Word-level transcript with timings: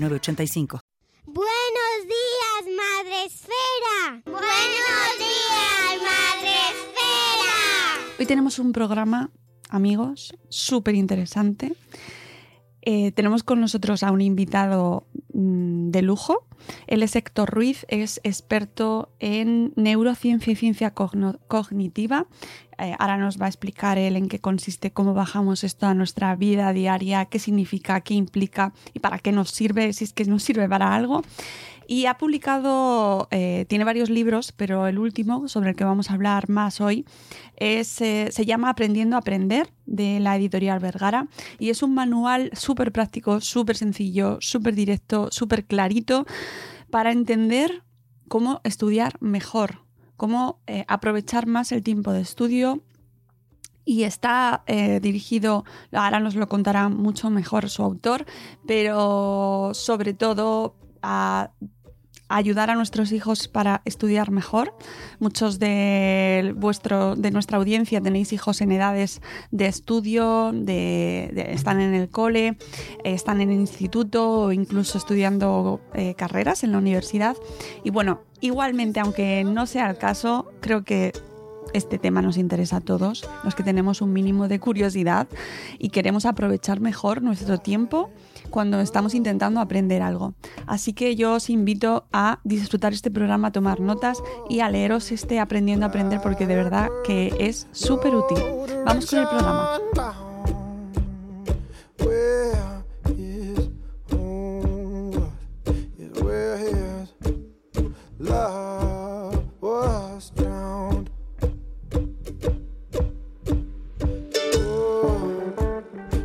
906985. 0.00 0.80
Buenos 1.26 1.98
días, 2.04 2.76
Madre 2.76 3.24
Esfera. 3.26 4.22
Buenos 4.24 5.18
días, 5.18 6.02
Madre 6.02 6.54
Esfera. 6.70 8.16
Hoy 8.18 8.26
tenemos 8.26 8.58
un 8.58 8.72
programa, 8.72 9.30
amigos, 9.68 10.34
súper 10.48 10.94
interesante. 10.94 11.74
Eh, 12.82 13.12
tenemos 13.12 13.42
con 13.42 13.60
nosotros 13.60 14.02
a 14.02 14.10
un 14.10 14.22
invitado 14.22 15.06
mm, 15.34 15.90
de 15.90 16.02
lujo. 16.02 16.46
Él 16.86 17.02
es 17.02 17.16
Héctor 17.16 17.50
Ruiz, 17.50 17.86
es 17.88 18.20
experto 18.24 19.10
en 19.18 19.72
neurociencia 19.76 20.52
y 20.52 20.56
ciencia 20.56 20.92
cognitiva. 20.92 22.26
Eh, 22.78 22.94
ahora 22.98 23.18
nos 23.18 23.40
va 23.40 23.46
a 23.46 23.48
explicar 23.48 23.98
él 23.98 24.16
en 24.16 24.28
qué 24.28 24.38
consiste, 24.38 24.90
cómo 24.90 25.12
bajamos 25.12 25.64
esto 25.64 25.86
a 25.86 25.94
nuestra 25.94 26.34
vida 26.36 26.72
diaria, 26.72 27.26
qué 27.26 27.38
significa, 27.38 28.00
qué 28.00 28.14
implica 28.14 28.72
y 28.94 29.00
para 29.00 29.18
qué 29.18 29.32
nos 29.32 29.50
sirve, 29.50 29.92
si 29.92 30.04
es 30.04 30.12
que 30.14 30.24
nos 30.24 30.42
sirve 30.42 30.68
para 30.68 30.94
algo. 30.94 31.22
Y 31.86 32.06
ha 32.06 32.18
publicado, 32.18 33.26
eh, 33.32 33.66
tiene 33.68 33.84
varios 33.84 34.10
libros, 34.10 34.52
pero 34.52 34.86
el 34.86 34.96
último, 34.96 35.48
sobre 35.48 35.70
el 35.70 35.76
que 35.76 35.82
vamos 35.82 36.08
a 36.08 36.14
hablar 36.14 36.48
más 36.48 36.80
hoy, 36.80 37.04
es, 37.56 38.00
eh, 38.00 38.28
se 38.30 38.46
llama 38.46 38.70
Aprendiendo 38.70 39.16
a 39.16 39.18
Aprender, 39.18 39.72
de 39.86 40.20
la 40.20 40.36
editorial 40.36 40.78
Vergara, 40.78 41.26
y 41.58 41.70
es 41.70 41.82
un 41.82 41.92
manual 41.92 42.50
súper 42.52 42.92
práctico, 42.92 43.40
súper 43.40 43.76
sencillo, 43.76 44.38
súper 44.40 44.76
directo, 44.76 45.30
súper 45.32 45.64
clarito, 45.64 46.26
para 46.90 47.12
entender 47.12 47.82
cómo 48.28 48.60
estudiar 48.64 49.16
mejor, 49.20 49.84
cómo 50.16 50.60
eh, 50.66 50.84
aprovechar 50.88 51.46
más 51.46 51.72
el 51.72 51.82
tiempo 51.82 52.12
de 52.12 52.20
estudio, 52.20 52.82
y 53.84 54.04
está 54.04 54.62
eh, 54.66 55.00
dirigido, 55.00 55.64
ahora 55.92 56.20
nos 56.20 56.36
lo 56.36 56.48
contará 56.48 56.88
mucho 56.88 57.30
mejor 57.30 57.68
su 57.68 57.82
autor, 57.82 58.24
pero 58.66 59.72
sobre 59.74 60.14
todo 60.14 60.76
a 61.02 61.50
ayudar 62.30 62.70
a 62.70 62.74
nuestros 62.74 63.12
hijos 63.12 63.48
para 63.48 63.82
estudiar 63.84 64.30
mejor. 64.30 64.74
Muchos 65.18 65.58
de, 65.58 66.54
vuestro, 66.56 67.16
de 67.16 67.30
nuestra 67.30 67.58
audiencia 67.58 68.00
tenéis 68.00 68.32
hijos 68.32 68.60
en 68.60 68.72
edades 68.72 69.20
de 69.50 69.66
estudio, 69.66 70.52
de, 70.54 71.30
están 71.48 71.80
en 71.80 71.94
el 71.94 72.08
cole, 72.08 72.48
eh, 72.48 72.56
están 73.04 73.40
en 73.40 73.50
el 73.50 73.58
instituto 73.58 74.30
o 74.30 74.52
incluso 74.52 74.96
estudiando 74.96 75.80
eh, 75.94 76.14
carreras 76.14 76.64
en 76.64 76.72
la 76.72 76.78
universidad. 76.78 77.36
Y 77.84 77.90
bueno, 77.90 78.22
igualmente, 78.40 79.00
aunque 79.00 79.44
no 79.44 79.66
sea 79.66 79.90
el 79.90 79.98
caso, 79.98 80.52
creo 80.60 80.84
que 80.84 81.12
este 81.72 81.98
tema 81.98 82.22
nos 82.22 82.36
interesa 82.36 82.76
a 82.76 82.80
todos, 82.80 83.28
los 83.44 83.54
que 83.54 83.62
tenemos 83.62 84.00
un 84.00 84.12
mínimo 84.12 84.48
de 84.48 84.58
curiosidad 84.58 85.28
y 85.78 85.90
queremos 85.90 86.26
aprovechar 86.26 86.80
mejor 86.80 87.22
nuestro 87.22 87.58
tiempo 87.58 88.10
cuando 88.50 88.80
estamos 88.80 89.14
intentando 89.14 89.60
aprender 89.60 90.02
algo. 90.02 90.34
Así 90.66 90.92
que 90.92 91.16
yo 91.16 91.34
os 91.34 91.50
invito 91.50 92.04
a 92.12 92.40
disfrutar 92.44 92.92
este 92.92 93.10
programa, 93.10 93.48
a 93.48 93.52
tomar 93.52 93.80
notas 93.80 94.18
y 94.48 94.60
a 94.60 94.68
leeros 94.68 95.12
este 95.12 95.40
Aprendiendo 95.40 95.86
a 95.86 95.88
Aprender 95.88 96.20
porque 96.22 96.46
de 96.46 96.56
verdad 96.56 96.88
que 97.04 97.32
es 97.38 97.66
súper 97.72 98.14
útil. 98.14 98.38
Vamos 98.84 99.06
con 99.06 99.18
el 99.20 99.28
programa. 99.28 99.80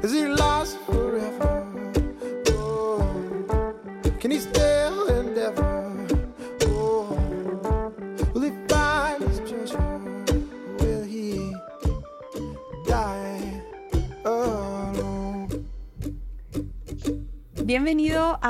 Is? 0.06 0.14
Is 0.14 0.45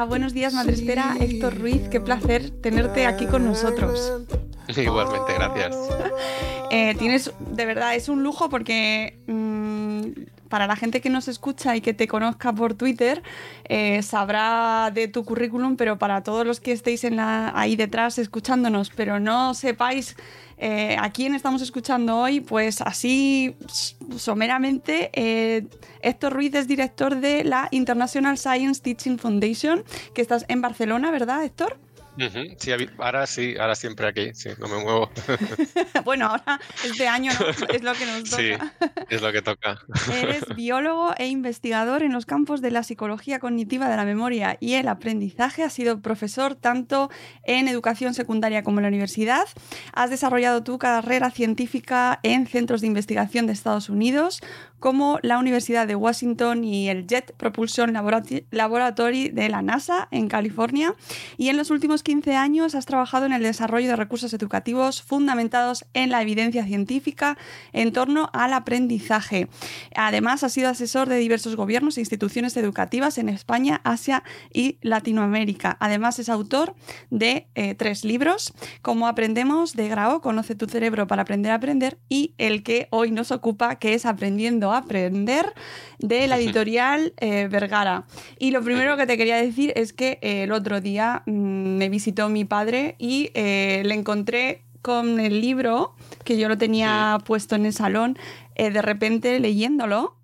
Buenos 0.07 0.33
Días 0.33 0.53
Madre 0.53 0.73
Espera, 0.73 1.15
Héctor 1.19 1.57
Ruiz. 1.57 1.89
Qué 1.89 1.99
placer 1.99 2.51
tenerte 2.61 3.07
aquí 3.07 3.25
con 3.25 3.43
nosotros. 3.43 4.13
Igualmente, 4.75 5.33
gracias. 5.33 5.75
Eh, 6.71 6.95
tienes, 6.97 7.31
de 7.39 7.65
verdad, 7.65 7.95
es 7.95 8.09
un 8.09 8.23
lujo 8.23 8.49
porque 8.49 9.19
mm, 9.27 10.47
para 10.49 10.67
la 10.67 10.75
gente 10.75 11.01
que 11.01 11.09
nos 11.09 11.27
escucha 11.27 11.75
y 11.75 11.81
que 11.81 11.93
te 11.93 12.07
conozca 12.07 12.53
por 12.53 12.75
Twitter, 12.75 13.23
eh, 13.65 14.01
sabrá 14.03 14.91
de 14.93 15.07
tu 15.07 15.23
currículum, 15.25 15.75
pero 15.75 15.97
para 15.97 16.21
todos 16.21 16.45
los 16.45 16.59
que 16.59 16.71
estéis 16.71 17.03
en 17.03 17.15
la, 17.15 17.51
ahí 17.55 17.75
detrás 17.75 18.17
escuchándonos, 18.19 18.91
pero 18.91 19.19
no 19.19 19.53
sepáis 19.53 20.15
eh, 20.57 20.95
a 20.99 21.11
quién 21.11 21.35
estamos 21.35 21.61
escuchando 21.61 22.17
hoy, 22.17 22.39
pues 22.39 22.81
así 22.81 23.55
someramente, 24.17 25.09
eh, 25.13 25.67
Héctor 26.01 26.33
Ruiz 26.33 26.53
es 26.55 26.67
director 26.67 27.15
de 27.19 27.43
la 27.43 27.67
International 27.71 28.37
Science 28.37 28.81
Teaching 28.81 29.17
Foundation, 29.17 29.83
que 30.13 30.21
estás 30.21 30.45
en 30.47 30.61
Barcelona, 30.61 31.11
¿verdad, 31.11 31.43
Héctor? 31.43 31.77
Sí, 32.57 32.71
ahora 32.97 33.27
sí, 33.27 33.55
ahora 33.59 33.75
siempre 33.75 34.07
aquí, 34.07 34.33
sí, 34.33 34.49
no 34.57 34.67
me 34.67 34.81
muevo. 34.81 35.09
bueno, 36.05 36.27
ahora 36.27 36.61
este 36.83 37.07
año 37.07 37.31
no, 37.37 37.47
es 37.73 37.83
lo 37.83 37.93
que 37.93 38.05
nos 38.05 38.29
toca. 38.29 38.41
Sí, 38.41 38.51
es 39.09 39.21
lo 39.21 39.31
que 39.33 39.41
toca. 39.41 39.79
Eres 40.13 40.43
biólogo 40.55 41.13
e 41.17 41.27
investigador 41.27 42.03
en 42.03 42.13
los 42.13 42.25
campos 42.25 42.61
de 42.61 42.71
la 42.71 42.83
psicología 42.83 43.39
cognitiva 43.39 43.89
de 43.89 43.97
la 43.97 44.05
memoria 44.05 44.57
y 44.61 44.73
el 44.73 44.87
aprendizaje. 44.87 45.63
Has 45.63 45.73
sido 45.73 46.01
profesor 46.01 46.55
tanto 46.55 47.09
en 47.43 47.67
educación 47.67 48.13
secundaria 48.13 48.63
como 48.63 48.79
en 48.79 48.83
la 48.83 48.89
universidad. 48.89 49.45
Has 49.93 50.09
desarrollado 50.09 50.63
tu 50.63 50.77
carrera 50.79 51.31
científica 51.31 52.19
en 52.23 52.47
centros 52.47 52.79
de 52.79 52.87
investigación 52.87 53.45
de 53.45 53.53
Estados 53.53 53.89
Unidos, 53.89 54.41
como 54.79 55.19
la 55.21 55.37
Universidad 55.37 55.87
de 55.87 55.95
Washington 55.95 56.63
y 56.63 56.89
el 56.89 57.07
Jet 57.07 57.33
Propulsion 57.35 57.91
Laboratory 58.51 59.29
de 59.29 59.49
la 59.49 59.61
NASA 59.61 60.07
en 60.11 60.27
California. 60.29 60.95
Y 61.37 61.49
en 61.49 61.57
los 61.57 61.71
últimos 61.71 62.03
15 62.05 62.35
años 62.35 62.75
has 62.75 62.85
trabajado 62.85 63.25
en 63.25 63.33
el 63.33 63.41
desarrollo 63.41 63.87
de 63.87 63.95
recursos 63.95 64.31
educativos 64.33 65.01
fundamentados 65.01 65.85
en 65.95 66.11
la 66.11 66.21
evidencia 66.21 66.63
científica 66.63 67.35
en 67.73 67.91
torno 67.93 68.29
al 68.31 68.53
aprendizaje. 68.53 69.49
Además, 69.95 70.43
has 70.43 70.53
sido 70.53 70.69
asesor 70.69 71.09
de 71.09 71.17
diversos 71.17 71.55
gobiernos 71.55 71.97
e 71.97 72.01
instituciones 72.01 72.55
educativas 72.57 73.17
en 73.17 73.27
España, 73.27 73.81
Asia 73.83 74.23
y 74.53 74.77
Latinoamérica. 74.81 75.77
Además, 75.79 76.19
es 76.19 76.29
autor 76.29 76.75
de 77.09 77.47
eh, 77.55 77.73
tres 77.73 78.05
libros, 78.05 78.53
Cómo 78.83 79.07
aprendemos, 79.07 79.73
de 79.73 79.89
Grao, 79.89 80.21
Conoce 80.21 80.53
tu 80.53 80.67
cerebro 80.67 81.07
para 81.07 81.23
aprender 81.23 81.53
a 81.53 81.55
aprender, 81.55 81.97
y 82.07 82.35
el 82.37 82.61
que 82.61 82.87
hoy 82.91 83.09
nos 83.09 83.31
ocupa, 83.31 83.79
que 83.79 83.95
es 83.95 84.05
Aprendiendo 84.05 84.71
a 84.71 84.77
aprender, 84.77 85.53
de 85.97 86.27
la 86.27 86.37
editorial 86.39 87.15
eh, 87.17 87.47
Vergara. 87.49 88.05
Y 88.37 88.51
lo 88.51 88.61
primero 88.61 88.95
que 88.95 89.07
te 89.07 89.17
quería 89.17 89.37
decir 89.37 89.73
es 89.75 89.91
que 89.91 90.19
eh, 90.21 90.43
el 90.43 90.51
otro 90.51 90.81
día 90.81 91.23
mm, 91.25 91.77
me 91.77 91.89
visitó 91.95 92.27
mi 92.27 92.43
padre 92.43 92.95
y 92.97 93.31
eh, 93.35 93.81
le 93.85 93.93
encontré 93.93 94.65
con 94.81 95.21
el 95.21 95.39
libro 95.39 95.95
que 96.25 96.37
yo 96.37 96.49
lo 96.49 96.57
tenía 96.57 97.19
puesto 97.25 97.55
en 97.55 97.65
el 97.65 97.71
salón, 97.73 98.17
de 98.55 98.81
repente 98.81 99.39
leyéndolo 99.39 100.17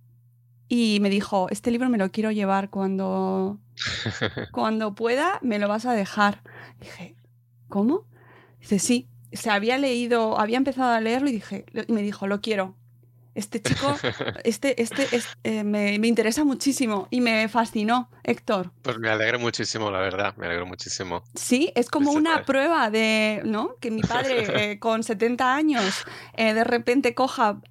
y 0.68 1.00
me 1.02 1.10
dijo, 1.10 1.48
este 1.50 1.72
libro 1.72 1.90
me 1.90 1.98
lo 1.98 2.12
quiero 2.12 2.32
llevar 2.32 2.70
cuando, 2.70 3.58
cuando 4.52 4.94
pueda, 4.94 5.40
me 5.42 5.60
lo 5.60 5.68
vas 5.68 5.86
a 5.86 5.94
dejar. 5.94 6.44
Dije, 6.80 7.16
¿cómo? 7.68 8.06
Dice, 8.60 8.80
sí. 8.80 9.08
Se 9.34 9.50
había 9.50 9.78
leído, 9.78 10.40
había 10.40 10.58
empezado 10.58 10.92
a 10.92 11.00
leerlo 11.00 11.30
y 11.30 11.34
dije, 11.34 11.66
y 11.88 11.92
me 11.92 12.02
dijo, 12.02 12.28
lo 12.28 12.42
quiero 12.42 12.76
este 13.36 13.62
chico, 13.62 13.96
este, 14.44 14.82
este, 14.82 15.08
eh, 15.44 15.64
me, 15.64 15.96
interesa 15.96 16.44
muchísimo 16.44 17.08
y 17.10 17.22
me 17.22 17.48
fascinó, 17.48 18.10
Héctor. 18.24 18.72
Pues 18.82 18.98
me 18.98 19.10
alegro 19.10 19.40
muchísimo, 19.40 19.90
la 19.90 20.00
verdad, 20.00 20.36
me 20.38 20.48
alegro 20.48 20.66
muchísimo. 20.66 21.24
Sí, 21.36 21.72
es 21.76 21.90
como 21.90 22.12
una 22.12 22.44
prueba 22.44 22.90
de, 22.90 23.42
¿no? 23.46 23.76
Que 23.80 23.92
mi 23.92 24.02
padre 24.02 24.46
eh, 24.72 24.80
con 24.80 25.04
70 25.04 25.56
años 25.56 26.06
eh, 26.36 26.54
de 26.54 26.64
repente 26.64 27.14
coja 27.14 27.62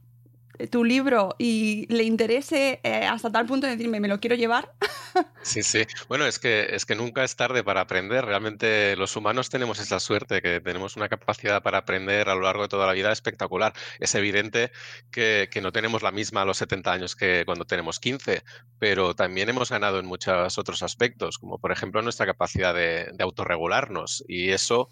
tu 0.68 0.84
libro 0.84 1.34
y 1.38 1.86
le 1.92 2.04
interese 2.04 2.80
eh, 2.82 3.06
hasta 3.06 3.30
tal 3.30 3.46
punto 3.46 3.66
de 3.66 3.76
decirme, 3.76 4.00
me 4.00 4.08
lo 4.08 4.20
quiero 4.20 4.36
llevar. 4.36 4.72
Sí, 5.42 5.62
sí. 5.62 5.86
Bueno, 6.08 6.26
es 6.26 6.38
que, 6.38 6.68
es 6.74 6.84
que 6.84 6.94
nunca 6.94 7.24
es 7.24 7.34
tarde 7.34 7.64
para 7.64 7.80
aprender. 7.80 8.24
Realmente 8.26 8.94
los 8.96 9.16
humanos 9.16 9.48
tenemos 9.48 9.80
esa 9.80 9.98
suerte, 9.98 10.42
que 10.42 10.60
tenemos 10.60 10.96
una 10.96 11.08
capacidad 11.08 11.62
para 11.62 11.78
aprender 11.78 12.28
a 12.28 12.34
lo 12.34 12.42
largo 12.42 12.62
de 12.62 12.68
toda 12.68 12.86
la 12.86 12.92
vida 12.92 13.10
espectacular. 13.10 13.72
Es 13.98 14.14
evidente 14.14 14.70
que, 15.10 15.48
no 15.62 15.72
tenemos 15.72 16.02
la 16.02 16.12
misma 16.12 16.42
a 16.42 16.44
los 16.44 16.58
70 16.58 16.92
años 16.92 17.16
que 17.16 17.44
cuando 17.44 17.64
tenemos 17.64 18.00
15, 18.00 18.44
pero 18.78 19.14
también 19.14 19.48
hemos 19.48 19.70
ganado 19.70 19.98
en 19.98 20.06
muchos 20.06 20.58
otros 20.58 20.82
aspectos, 20.82 21.38
como 21.38 21.58
por 21.58 21.72
ejemplo 21.72 22.02
nuestra 22.02 22.26
capacidad 22.26 22.74
de, 22.74 23.12
autorregularnos. 23.18 24.22
Y 24.28 24.50
eso 24.50 24.90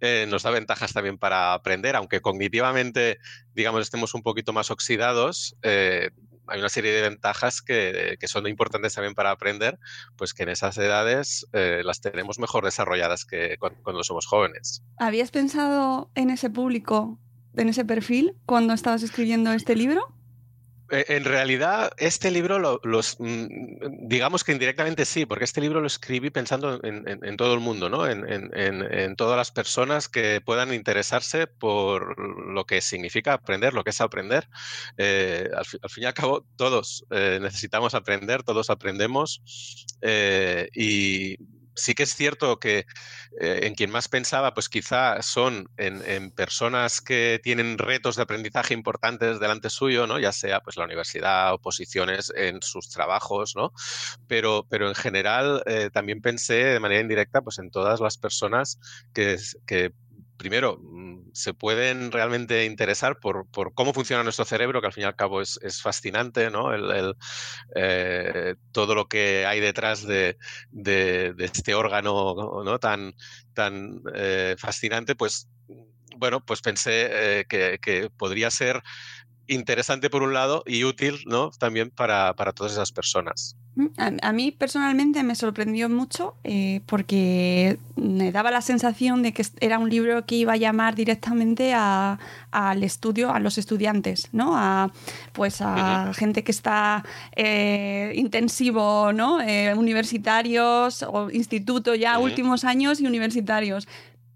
eh, 0.00 0.26
nos 0.28 0.44
da 0.44 0.50
ventajas 0.50 0.92
también 0.92 1.18
para 1.18 1.54
aprender, 1.54 1.96
aunque 1.96 2.20
cognitivamente, 2.20 3.18
digamos, 3.54 3.82
estemos 3.82 4.14
un 4.14 4.22
poquito 4.22 4.52
más 4.52 4.70
oxidados 4.70 5.07
eh, 5.62 6.10
hay 6.48 6.60
una 6.60 6.68
serie 6.68 6.92
de 6.92 7.02
ventajas 7.02 7.62
que, 7.62 8.16
son 8.26 8.46
importantes 8.46 8.94
también 8.94 9.14
para 9.14 9.30
aprender, 9.30 9.78
pues 10.16 10.34
que 10.34 10.42
en 10.42 10.48
esas 10.48 10.76
edades 10.78 11.46
eh, 11.52 11.82
las 11.84 12.00
tenemos 12.00 12.38
mejor 12.38 12.64
desarrolladas 12.64 13.24
que 13.24 13.56
cuando, 13.58 14.02
somos 14.02 14.26
jóvenes. 14.26 14.82
¿Habías 14.98 15.30
pensado 15.30 16.10
en 16.14 16.30
ese 16.30 16.50
público, 16.50 17.18
en 17.54 17.68
ese 17.68 17.84
perfil, 17.84 18.36
cuando 18.46 18.72
estabas 18.72 19.02
escribiendo 19.02 19.52
este 19.52 19.76
libro? 19.76 20.14
Eh, 20.90 21.04
en 21.08 21.24
realidad, 21.24 21.92
este 21.98 22.30
libro, 22.30 22.80
los, 22.82 23.16
mm, 23.18 23.46
digamos 24.08 24.42
que 24.44 24.52
indirectamente 24.52 25.04
sí, 25.04 25.26
porque 25.26 25.44
este 25.44 25.60
libro 25.60 25.80
lo 25.80 25.86
escribí 25.86 26.30
pensando 26.30 26.80
en, 26.82 27.36
todo 27.36 27.54
el 27.54 27.60
mundo, 27.60 27.88
¿no? 27.90 28.06
En, 28.06 29.16
todas 29.16 29.36
las 29.36 29.50
personas 29.50 30.08
que 30.08 30.40
puedan 30.40 30.72
interesarse 30.72 31.46
por 31.46 32.18
lo 32.18 32.64
que 32.64 32.80
significa 32.80 33.34
aprender, 33.34 33.74
lo 33.74 33.84
que 33.84 33.90
es 33.90 34.00
aprender. 34.00 34.48
Eh, 34.96 35.48
al, 35.54 35.64
fin 35.64 36.04
y 36.04 36.06
al 36.06 36.14
cabo, 36.14 36.46
todos 36.56 37.04
eh, 37.10 37.38
necesitamos 37.40 37.94
aprender, 37.94 38.42
todos 38.42 38.70
aprendemos 38.70 39.42
y 40.74 41.36
sí 41.78 41.94
que 41.94 42.02
es 42.02 42.14
cierto 42.14 42.58
que 42.58 42.86
eh, 43.40 43.60
en 43.62 43.74
quien 43.74 43.90
más 43.90 44.08
pensaba, 44.08 44.54
pues 44.54 44.68
quizá 44.68 45.22
son 45.22 45.68
en, 45.76 46.30
personas 46.32 47.00
que 47.00 47.40
tienen 47.42 47.78
retos 47.78 48.16
de 48.16 48.22
aprendizaje 48.22 48.74
importantes 48.74 49.40
delante 49.40 49.70
suyo, 49.70 50.06
¿no? 50.06 50.18
Ya 50.18 50.32
sea 50.32 50.60
pues 50.60 50.76
la 50.76 50.84
universidad 50.84 51.54
o 51.54 51.58
posiciones 51.58 52.32
en 52.36 52.62
sus 52.62 52.88
trabajos, 52.90 53.54
¿no? 53.56 53.72
Pero, 54.26 54.66
pero 54.68 54.88
en 54.88 54.94
general 54.94 55.62
eh, 55.66 55.90
también 55.92 56.20
pensé 56.20 56.54
de 56.54 56.80
manera 56.80 57.00
indirecta 57.00 57.42
pues 57.42 57.58
en 57.58 57.70
todas 57.70 58.00
las 58.00 58.18
personas 58.18 58.78
que, 59.12 59.36
que 59.66 59.92
primero, 60.38 60.78
mm, 60.80 61.30
se 61.34 61.52
pueden 61.52 62.10
realmente 62.12 62.64
interesar 62.64 63.18
por, 63.18 63.46
cómo 63.74 63.92
funciona 63.92 64.22
nuestro 64.22 64.46
cerebro, 64.46 64.80
que 64.80 64.86
al 64.86 64.92
fin 64.94 65.02
y 65.02 65.06
al 65.06 65.16
cabo 65.16 65.42
es, 65.42 65.58
fascinante, 65.82 66.50
¿no? 66.50 66.72
El, 66.72 67.14
eh, 67.74 68.54
todo 68.72 68.94
lo 68.94 69.08
que 69.08 69.44
hay 69.44 69.60
detrás 69.60 70.06
de, 70.06 70.38
este 71.38 71.74
órgano 71.74 72.62
¿no? 72.64 72.78
tan, 72.78 73.14
tan 73.52 74.00
eh, 74.14 74.56
fascinante, 74.58 75.14
pues 75.14 75.48
bueno, 76.16 76.44
pues 76.44 76.60
pensé 76.60 77.40
eh, 77.40 77.44
que, 77.48 78.10
podría 78.16 78.50
ser 78.50 78.82
interesante 79.48 80.10
por 80.10 80.22
un 80.22 80.32
lado 80.32 80.62
y 80.66 80.84
útil 80.84 81.20
¿no? 81.26 81.50
también 81.50 81.90
para, 81.90 82.34
para 82.34 82.52
todas 82.52 82.72
esas 82.72 82.92
personas. 82.92 83.56
A, 83.96 84.32
mí 84.32 84.50
personalmente 84.50 85.22
me 85.22 85.36
sorprendió 85.36 85.88
mucho 85.88 86.34
eh, 86.42 86.80
porque 86.86 87.78
me 87.94 88.32
daba 88.32 88.50
la 88.50 88.60
sensación 88.60 89.22
de 89.22 89.32
que 89.32 89.46
era 89.60 89.78
un 89.78 89.88
libro 89.88 90.26
que 90.26 90.34
iba 90.34 90.54
a 90.54 90.56
llamar 90.56 90.96
directamente 90.96 91.72
al 91.74 92.82
estudio, 92.82 93.32
a 93.32 93.38
los 93.38 93.56
estudiantes, 93.56 94.30
¿no? 94.32 94.56
A, 94.56 94.90
pues 95.32 95.60
a 95.60 96.12
gente 96.14 96.42
que 96.42 96.50
está 96.50 97.04
eh, 97.36 98.12
intensivo, 98.16 99.12
¿no? 99.12 99.40
Eh, 99.40 99.72
universitarios 99.76 101.04
o 101.04 101.30
instituto 101.30 101.94
ya, 101.94 102.18
últimos 102.18 102.64
años 102.64 103.00
y 103.00 103.06
universitarios 103.06 103.86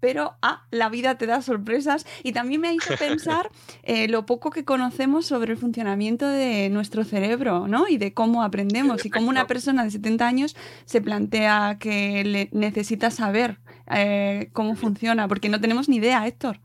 pero 0.03 0.35
ah, 0.41 0.65
la 0.69 0.89
vida 0.89 1.17
te 1.17 1.27
da 1.27 1.41
sorpresas 1.41 2.05
y 2.23 2.33
también 2.33 2.59
me 2.59 2.73
hizo 2.73 2.93
pensar 2.99 3.49
eh, 3.83 4.09
lo 4.09 4.25
poco 4.25 4.49
que 4.49 4.65
conocemos 4.65 5.25
sobre 5.25 5.53
el 5.53 5.57
funcionamiento 5.57 6.27
de 6.27 6.69
nuestro 6.69 7.05
cerebro, 7.05 7.69
¿no? 7.69 7.87
Y 7.87 7.95
de 7.95 8.13
cómo 8.13 8.43
aprendemos 8.43 9.05
y 9.05 9.09
cómo 9.09 9.29
una 9.29 9.47
persona 9.47 9.85
de 9.85 9.91
70 9.91 10.27
años 10.27 10.57
se 10.83 10.99
plantea 10.99 11.77
que 11.79 12.25
le 12.25 12.49
necesita 12.51 13.11
saber 13.11 13.59
eh, 13.95 14.49
cómo 14.51 14.75
funciona, 14.75 15.29
porque 15.29 15.47
no 15.47 15.61
tenemos 15.61 15.87
ni 15.87 15.95
idea, 15.95 16.27
Héctor. 16.27 16.59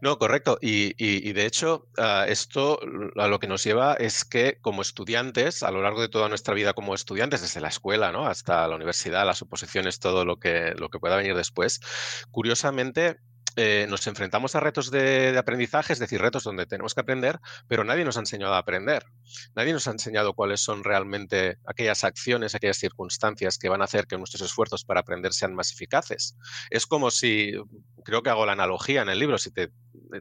No, 0.00 0.18
correcto. 0.18 0.58
Y, 0.60 1.32
de 1.32 1.46
hecho, 1.46 1.88
ah, 1.98 2.26
esto 2.28 2.80
a 3.16 3.28
lo 3.28 3.38
que 3.38 3.46
nos 3.46 3.64
lleva 3.64 3.94
es 3.94 4.24
que 4.24 4.58
como 4.60 4.82
estudiantes, 4.82 5.62
a 5.62 5.70
lo 5.70 5.82
largo 5.82 6.00
de 6.00 6.08
toda 6.08 6.28
nuestra 6.28 6.54
vida 6.54 6.74
como 6.74 6.94
estudiantes, 6.94 7.42
desde 7.42 7.60
la 7.60 7.68
escuela 7.68 8.12
¿no? 8.12 8.26
hasta 8.26 8.66
la 8.68 8.76
universidad, 8.76 9.26
las 9.26 9.42
oposiciones, 9.42 9.98
todo 9.98 10.24
lo 10.24 10.38
que, 10.38 10.74
lo 10.76 10.88
que 10.88 10.98
pueda 10.98 11.16
venir 11.16 11.34
después, 11.34 11.80
curiosamente 12.30 13.18
eh, 13.56 13.86
nos 13.88 14.06
enfrentamos 14.06 14.54
a 14.54 14.60
retos 14.60 14.90
de, 14.90 15.36
aprendizaje, 15.36 15.92
es 15.92 15.98
decir, 15.98 16.20
retos 16.20 16.44
donde 16.44 16.66
tenemos 16.66 16.94
que 16.94 17.00
aprender, 17.00 17.38
pero 17.68 17.84
nadie 17.84 18.04
nos 18.04 18.16
ha 18.16 18.20
enseñado 18.20 18.54
a 18.54 18.58
aprender. 18.58 19.04
Nadie 19.54 19.72
nos 19.72 19.86
ha 19.88 19.90
enseñado 19.90 20.34
cuáles 20.34 20.60
son 20.60 20.84
realmente 20.84 21.58
aquellas 21.66 22.04
acciones, 22.04 22.54
aquellas 22.54 22.78
circunstancias 22.78 23.58
que 23.58 23.68
van 23.68 23.82
a 23.82 23.84
hacer 23.84 24.06
que 24.06 24.18
nuestros 24.18 24.42
esfuerzos 24.42 24.84
para 24.84 25.00
aprender 25.00 25.32
sean 25.32 25.54
más 25.54 25.72
eficaces. 25.72 26.36
Es 26.70 26.86
como 26.86 27.10
si, 27.10 27.52
creo 28.04 28.22
que 28.22 28.30
hago 28.30 28.46
la 28.46 28.52
analogía 28.52 29.02
en 29.02 29.08
el 29.08 29.18
libro, 29.18 29.38
si 29.38 29.50
te 29.50 29.70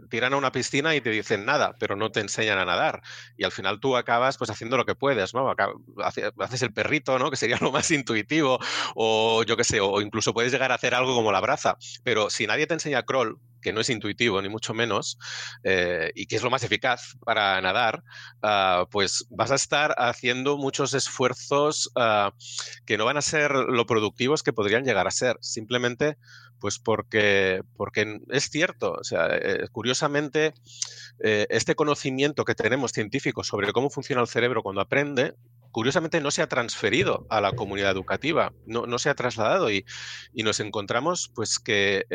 tiran 0.09 0.33
a 0.33 0.37
una 0.37 0.51
piscina 0.51 0.95
y 0.95 1.01
te 1.01 1.09
dicen 1.09 1.45
nada, 1.45 1.75
pero 1.79 1.95
no 1.95 2.11
te 2.11 2.19
enseñan 2.19 2.57
a 2.57 2.65
nadar. 2.65 3.01
Y 3.37 3.43
al 3.43 3.51
final 3.51 3.79
tú 3.79 3.97
acabas 3.97 4.37
pues 4.37 4.49
haciendo 4.49 4.77
lo 4.77 4.85
que 4.85 4.95
puedes, 4.95 5.33
¿no? 5.33 5.53
Haces 5.97 6.61
el 6.61 6.73
perrito, 6.73 7.19
¿no? 7.19 7.29
Que 7.29 7.37
sería 7.37 7.57
lo 7.61 7.71
más 7.71 7.91
intuitivo, 7.91 8.59
o 8.95 9.43
yo 9.43 9.57
qué 9.57 9.63
sé, 9.63 9.79
o 9.79 10.01
incluso 10.01 10.33
puedes 10.33 10.51
llegar 10.51 10.71
a 10.71 10.75
hacer 10.75 10.95
algo 10.95 11.15
como 11.15 11.31
la 11.31 11.41
braza. 11.41 11.77
Pero 12.03 12.29
si 12.29 12.47
nadie 12.47 12.67
te 12.67 12.73
enseña 12.73 13.03
crawl, 13.03 13.39
que 13.61 13.73
no 13.73 13.81
es 13.81 13.89
intuitivo, 13.89 14.41
ni 14.41 14.49
mucho 14.49 14.73
menos, 14.73 15.17
eh, 15.63 16.11
y 16.15 16.25
que 16.25 16.35
es 16.35 16.43
lo 16.43 16.49
más 16.49 16.63
eficaz 16.63 17.15
para 17.23 17.59
nadar, 17.61 18.03
ah, 18.41 18.85
pues 18.91 19.25
vas 19.29 19.51
a 19.51 19.55
estar 19.55 19.95
haciendo 19.97 20.57
muchos 20.57 20.93
esfuerzos 20.93 21.91
ah, 21.95 22.33
que 22.85 22.97
no 22.97 23.05
van 23.05 23.17
a 23.17 23.21
ser 23.21 23.51
lo 23.51 23.85
productivos 23.85 24.43
que 24.43 24.53
podrían 24.53 24.83
llegar 24.83 25.07
a 25.07 25.11
ser. 25.11 25.37
Simplemente 25.41 26.17
pues 26.61 26.77
porque, 26.77 27.63
porque 27.75 28.21
es 28.29 28.49
cierto, 28.49 28.93
o 28.93 29.03
sea, 29.03 29.27
eh, 29.35 29.67
curiosamente, 29.71 30.53
eh, 31.19 31.47
este 31.49 31.75
conocimiento 31.75 32.45
que 32.45 32.55
tenemos 32.55 32.91
científico 32.91 33.43
sobre 33.43 33.73
cómo 33.73 33.89
funciona 33.89 34.21
el 34.21 34.27
cerebro 34.27 34.61
cuando 34.61 34.79
aprende, 34.79 35.33
curiosamente 35.71 36.21
no 36.21 36.29
se 36.29 36.43
ha 36.43 36.47
transferido 36.47 37.25
a 37.29 37.41
la 37.41 37.53
comunidad 37.53 37.91
educativa, 37.91 38.53
no, 38.67 38.99
se 38.99 39.09
ha 39.09 39.15
trasladado 39.15 39.71
y, 39.71 39.85
nos 40.35 40.59
encontramos 40.59 41.31
pues 41.33 41.57
que 41.57 42.05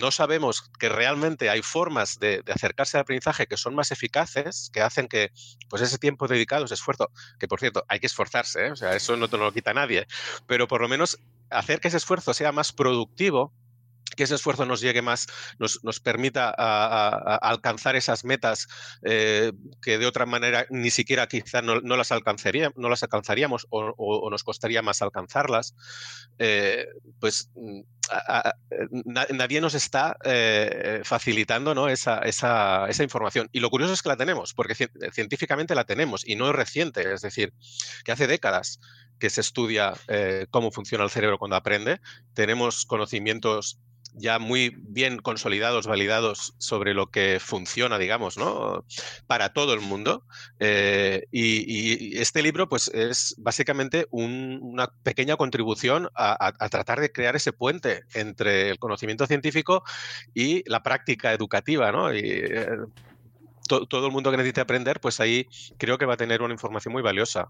no 0.00 0.10
sabemos 0.10 0.62
que 0.78 0.88
realmente 0.88 1.50
hay 1.50 1.62
formas 1.62 2.18
de, 2.18 2.42
acercarse 2.52 2.96
al 2.96 3.02
aprendizaje 3.02 3.46
que 3.46 3.56
son 3.56 3.74
más 3.74 3.92
eficaces, 3.92 4.70
que 4.72 4.80
hacen 4.80 5.08
que 5.08 5.30
pues 5.68 5.82
ese 5.82 5.98
tiempo 5.98 6.26
dedicado, 6.26 6.64
ese 6.64 6.74
esfuerzo, 6.74 7.10
que 7.38 7.48
por 7.48 7.60
cierto 7.60 7.84
hay 7.88 8.00
que 8.00 8.06
esforzarse, 8.06 8.70
o 8.70 8.76
sea, 8.76 8.96
eso 8.96 9.16
no 9.16 9.28
te 9.28 9.38
lo 9.38 9.52
quita 9.52 9.72
nadie, 9.74 10.06
pero 10.46 10.66
por 10.66 10.80
lo 10.80 10.88
menos 10.88 11.18
hacer 11.50 11.80
que 11.80 11.88
ese 11.88 11.98
esfuerzo 11.98 12.34
sea 12.34 12.52
más 12.52 12.72
productivo 12.72 13.52
que 14.16 14.24
ese 14.24 14.34
esfuerzo 14.34 14.66
nos 14.66 14.80
llegue 14.80 15.02
más, 15.02 15.26
nos, 15.58 15.82
nos 15.84 16.00
permita 16.00 16.50
alcanzar 16.50 17.96
esas 17.96 18.24
metas 18.24 18.68
eh, 19.02 19.52
que 19.82 19.98
de 19.98 20.06
otra 20.06 20.26
manera 20.26 20.66
ni 20.70 20.90
siquiera 20.90 21.26
quizá 21.26 21.62
no, 21.62 21.80
las, 21.80 22.12
alcanzaría, 22.12 22.72
no 22.76 22.88
las 22.88 23.02
alcanzaríamos 23.02 23.66
o, 23.70 24.28
nos 24.30 24.44
costaría 24.44 24.82
más 24.82 25.02
alcanzarlas, 25.02 25.74
eh, 26.38 26.86
pues 27.18 27.50
mm, 27.54 27.80
a, 28.10 28.54
nadie 29.04 29.60
nos 29.60 29.74
está 29.74 30.16
eh, 30.24 31.00
facilitando 31.04 31.74
¿no? 31.74 31.88
esa, 31.88 32.18
esa, 32.20 32.86
esa, 32.88 33.02
información. 33.02 33.48
Y 33.52 33.60
lo 33.60 33.70
curioso 33.70 33.92
es 33.92 34.02
que 34.02 34.08
la 34.08 34.16
tenemos, 34.16 34.54
porque 34.54 34.74
científicamente 35.12 35.74
la 35.74 35.84
tenemos 35.84 36.26
y 36.26 36.36
no 36.36 36.48
es 36.48 36.54
reciente, 36.54 37.12
es 37.12 37.22
decir, 37.22 37.52
que 38.04 38.12
hace 38.12 38.26
décadas 38.26 38.80
que 39.20 39.30
se 39.30 39.42
estudia 39.42 39.92
eh, 40.08 40.46
cómo 40.50 40.72
funciona 40.72 41.04
el 41.04 41.10
cerebro 41.10 41.38
cuando 41.38 41.54
aprende. 41.54 42.00
Tenemos 42.34 42.84
conocimientos 42.86 43.78
ya 44.14 44.38
muy 44.38 44.74
bien 44.76 45.18
consolidados, 45.18 45.86
validados 45.86 46.54
sobre 46.58 46.94
lo 46.94 47.10
que 47.10 47.38
funciona, 47.40 47.98
digamos, 47.98 48.36
¿no? 48.36 48.84
Para 49.26 49.52
todo 49.52 49.74
el 49.74 49.80
mundo. 49.80 50.24
Eh, 50.58 51.26
y, 51.30 52.18
este 52.18 52.42
libro, 52.42 52.68
pues, 52.68 52.88
es 52.88 53.34
básicamente 53.38 54.06
un, 54.10 54.58
una 54.62 54.88
pequeña 55.02 55.36
contribución 55.36 56.08
a, 56.14 56.52
tratar 56.70 57.00
de 57.00 57.12
crear 57.12 57.36
ese 57.36 57.52
puente 57.52 58.04
entre 58.14 58.70
el 58.70 58.78
conocimiento 58.78 59.26
científico 59.26 59.82
y 60.34 60.68
la 60.68 60.82
práctica 60.82 61.32
educativa, 61.32 61.92
¿no? 61.92 62.12
Y, 62.14 62.20
eh, 62.22 62.66
to, 63.68 63.86
todo 63.86 64.06
el 64.06 64.12
mundo 64.12 64.30
que 64.30 64.36
necesite 64.36 64.60
aprender, 64.60 65.00
pues 65.00 65.20
ahí 65.20 65.46
creo 65.78 65.98
que 65.98 66.06
va 66.06 66.14
a 66.14 66.16
tener 66.16 66.42
una 66.42 66.52
información 66.52 66.92
muy 66.92 67.02
valiosa. 67.02 67.48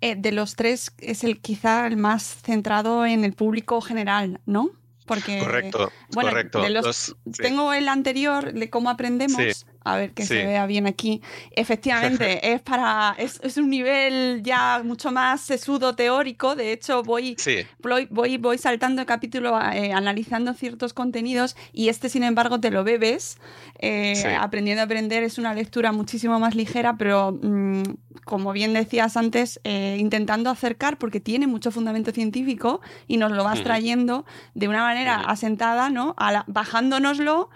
Eh, 0.00 0.16
de 0.16 0.32
los 0.32 0.56
tres 0.56 0.92
es 0.98 1.24
el 1.24 1.40
quizá 1.40 1.86
el 1.86 1.96
más 1.96 2.40
centrado 2.42 3.06
en 3.06 3.24
el 3.24 3.34
público 3.34 3.80
general, 3.80 4.40
¿no? 4.46 4.70
Porque, 5.08 5.40
correcto, 5.40 5.90
bueno, 6.12 6.30
correcto. 6.30 6.68
Los, 6.68 6.84
los, 6.84 7.16
tengo 7.36 7.72
sí. 7.72 7.78
el 7.78 7.88
anterior 7.88 8.52
de 8.52 8.70
cómo 8.70 8.90
aprendemos. 8.90 9.42
Sí. 9.42 9.66
A 9.88 9.96
ver 9.96 10.12
que 10.12 10.22
sí. 10.22 10.28
se 10.28 10.44
vea 10.44 10.66
bien 10.66 10.86
aquí. 10.86 11.22
Efectivamente, 11.52 12.52
es 12.52 12.60
para. 12.60 13.14
Es, 13.16 13.40
es, 13.42 13.56
un 13.56 13.70
nivel 13.70 14.42
ya 14.42 14.82
mucho 14.84 15.10
más 15.10 15.40
sesudo 15.40 15.94
teórico. 15.94 16.54
De 16.54 16.72
hecho, 16.72 17.02
voy, 17.02 17.36
voy, 17.80 18.06
voy, 18.10 18.36
voy, 18.36 18.58
saltando 18.58 19.00
el 19.00 19.06
capítulo, 19.06 19.58
eh, 19.72 19.92
analizando 19.92 20.52
ciertos 20.52 20.92
contenidos, 20.92 21.56
y 21.72 21.88
este, 21.88 22.10
sin 22.10 22.22
embargo, 22.22 22.60
te 22.60 22.70
lo 22.70 22.84
bebes. 22.84 23.38
Eh, 23.78 24.36
aprendiendo 24.38 24.82
a 24.82 24.84
aprender 24.84 25.22
es 25.22 25.38
una 25.38 25.54
lectura 25.54 25.92
muchísimo 25.92 26.38
más 26.38 26.54
ligera, 26.54 26.96
pero 26.98 27.38
mmm, 27.40 27.82
como 28.24 28.52
bien 28.52 28.74
decías 28.74 29.16
antes, 29.16 29.60
eh, 29.64 29.96
intentando 29.98 30.50
acercar, 30.50 30.98
porque 30.98 31.20
tiene 31.20 31.46
mucho 31.46 31.70
fundamento 31.70 32.12
científico, 32.12 32.82
y 33.06 33.16
nos 33.16 33.32
lo 33.32 33.42
vas 33.42 33.62
trayendo 33.62 34.26
de 34.54 34.68
una 34.68 34.82
manera 34.82 35.20
asentada, 35.20 35.88
¿no? 35.88 36.14
A 36.18 36.32
la, 36.32 36.44
bajándonoslo 36.46 37.48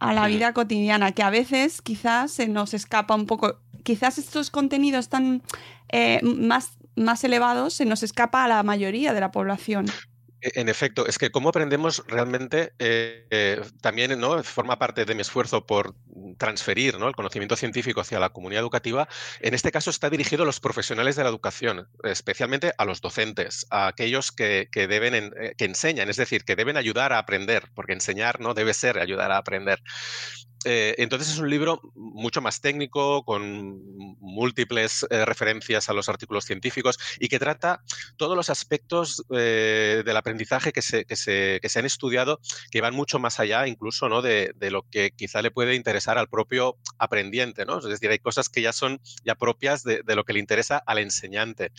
a 0.00 0.12
la 0.14 0.26
vida 0.26 0.52
cotidiana, 0.52 1.12
que 1.12 1.22
a 1.22 1.30
veces 1.30 1.82
quizás 1.82 2.32
se 2.32 2.48
nos 2.48 2.74
escapa 2.74 3.14
un 3.14 3.26
poco, 3.26 3.60
quizás 3.84 4.18
estos 4.18 4.50
contenidos 4.50 5.08
tan 5.08 5.42
eh, 5.92 6.20
más, 6.22 6.78
más 6.96 7.22
elevados 7.22 7.74
se 7.74 7.84
nos 7.84 8.02
escapa 8.02 8.44
a 8.44 8.48
la 8.48 8.62
mayoría 8.62 9.12
de 9.12 9.20
la 9.20 9.30
población. 9.30 9.86
E, 10.40 10.60
En 10.60 10.68
efecto, 10.68 11.06
es 11.06 11.18
que 11.18 11.30
cómo 11.30 11.50
aprendemos 11.50 12.02
realmente 12.06 12.72
eh, 12.78 13.26
eh, 13.30 13.60
también 13.80 14.18
¿no? 14.18 14.42
forma 14.42 14.78
parte 14.78 15.04
de 15.04 15.14
mi 15.14 15.20
esfuerzo 15.20 15.66
por 15.66 15.94
transferir 16.38 16.98
¿no? 16.98 17.08
el 17.08 17.14
conocimiento 17.14 17.56
científico 17.56 18.00
hacia 18.00 18.18
la 18.18 18.30
comunidad 18.30 18.62
educativa. 18.62 19.08
En 19.40 19.54
este 19.54 19.70
caso 19.70 19.90
está 19.90 20.08
dirigido 20.10 20.42
a 20.44 20.46
los 20.46 20.60
profesionales 20.60 21.16
de 21.16 21.24
la 21.24 21.28
educación, 21.28 21.88
especialmente 22.04 22.72
a 22.78 22.84
los 22.84 23.00
docentes, 23.00 23.66
a 23.70 23.86
aquellos 23.86 24.32
que, 24.32 24.68
que 24.72 24.86
deben 24.86 25.14
en, 25.14 25.32
eh, 25.40 25.54
que 25.56 25.66
enseñan, 25.66 26.08
es 26.08 26.16
decir, 26.16 26.44
que 26.44 26.56
deben 26.56 26.76
ayudar 26.76 27.12
a 27.12 27.18
aprender, 27.18 27.70
porque 27.74 27.92
enseñar 27.92 28.40
no 28.40 28.54
debe 28.54 28.74
ser 28.74 28.98
ayudar 28.98 29.30
a 29.32 29.38
aprender. 29.38 29.80
Eh, 30.64 30.94
entonces 30.98 31.30
es 31.30 31.38
un 31.38 31.48
libro 31.48 31.80
mucho 31.94 32.42
más 32.42 32.60
técnico, 32.60 33.24
con 33.24 33.80
múltiples 34.18 35.06
eh, 35.08 35.24
referencias 35.24 35.88
a 35.88 35.94
los 35.94 36.08
artículos 36.08 36.44
científicos 36.44 36.98
y 37.18 37.28
que 37.28 37.38
trata 37.38 37.82
todos 38.16 38.36
los 38.36 38.50
aspectos 38.50 39.24
eh, 39.34 40.02
del 40.04 40.16
aprendizaje 40.16 40.72
que 40.72 40.82
se, 40.82 41.06
que, 41.06 41.16
se, 41.16 41.60
que 41.62 41.68
se, 41.68 41.78
han 41.78 41.86
estudiado 41.86 42.40
que 42.70 42.82
van 42.82 42.94
mucho 42.94 43.18
más 43.18 43.40
allá 43.40 43.66
incluso 43.66 44.08
¿no? 44.08 44.20
de, 44.20 44.54
lo 44.70 44.82
que 44.82 45.12
quizá 45.12 45.40
le 45.40 45.50
puede 45.50 45.74
interesar 45.74 46.18
al 46.18 46.28
propio 46.28 46.76
aprendiente. 46.98 47.64
¿no? 47.64 47.78
Es 47.78 47.84
decir, 47.84 48.10
hay 48.10 48.18
cosas 48.18 48.48
que 48.50 48.60
ya 48.60 48.72
son 48.72 49.00
ya 49.24 49.36
propias 49.36 49.82
de, 49.82 50.02
lo 50.06 50.24
que 50.24 50.34
le 50.34 50.40
interesa 50.40 50.82
al 50.86 50.98
enseñante. 50.98 51.72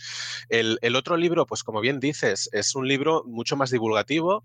El, 0.48 0.78
otro 0.96 1.16
libro, 1.16 1.46
pues 1.46 1.62
como 1.62 1.80
bien 1.80 2.00
dices, 2.00 2.50
es 2.52 2.74
un 2.74 2.86
libro 2.86 3.22
mucho 3.26 3.56
más 3.56 3.70
divulgativo, 3.70 4.42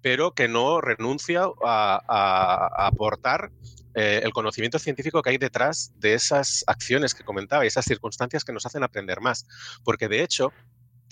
pero 0.00 0.32
que 0.32 0.48
no 0.48 0.80
renuncia 0.80 1.44
a 1.62 2.86
aportar 2.86 3.50
eh, 3.94 4.20
el 4.22 4.32
conocimiento 4.32 4.78
científico 4.78 5.22
que 5.22 5.30
hay 5.30 5.38
detrás 5.38 5.92
de 5.96 6.14
esas 6.14 6.64
acciones 6.66 7.14
que 7.14 7.24
comentaba 7.24 7.64
y 7.64 7.68
esas 7.68 7.84
circunstancias 7.84 8.44
que 8.44 8.52
nos 8.52 8.66
hacen 8.66 8.82
aprender 8.82 9.20
más. 9.20 9.46
Porque 9.84 10.08
de 10.08 10.22
hecho, 10.22 10.52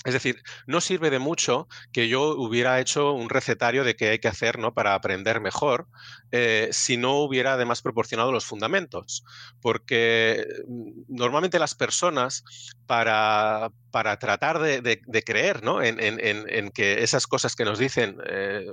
es 0.05 0.13
decir, 0.13 0.43
no 0.67 0.81
sirve 0.81 1.11
de 1.11 1.19
mucho 1.19 1.67
que 1.93 2.09
yo 2.09 2.37
hubiera 2.37 2.79
hecho 2.81 3.13
un 3.13 3.29
recetario 3.29 3.83
de 3.83 3.97
qué 3.97 4.11
hay 4.11 4.19
que 4.21 4.29
hacer 4.29 4.59
¿no? 4.59 4.73
para 4.73 4.95
aprender 4.95 5.41
mejor 5.41 5.89
eh, 6.31 6.69
si 6.71 6.97
no 6.97 7.17
hubiera 7.17 7.55
además 7.55 7.83
proporcionado 7.83 8.31
los 8.31 8.47
fundamentos. 8.47 9.25
Porque 9.61 10.47
mm, 10.69 11.03
normalmente 11.09 11.59
las 11.59 11.75
personas, 11.75 12.45
para, 12.87 13.73
para 13.91 14.19
tratar 14.19 14.61
de, 14.61 14.81
de, 14.81 15.23
creer 15.25 15.65
¿no? 15.65 15.83
en, 15.83 15.99
en, 16.01 16.19
en, 16.21 16.71
que 16.71 17.03
esas 17.03 17.27
cosas 17.27 17.57
que 17.57 17.65
nos 17.65 17.79
dicen 17.81 18.19
eh, 18.31 18.67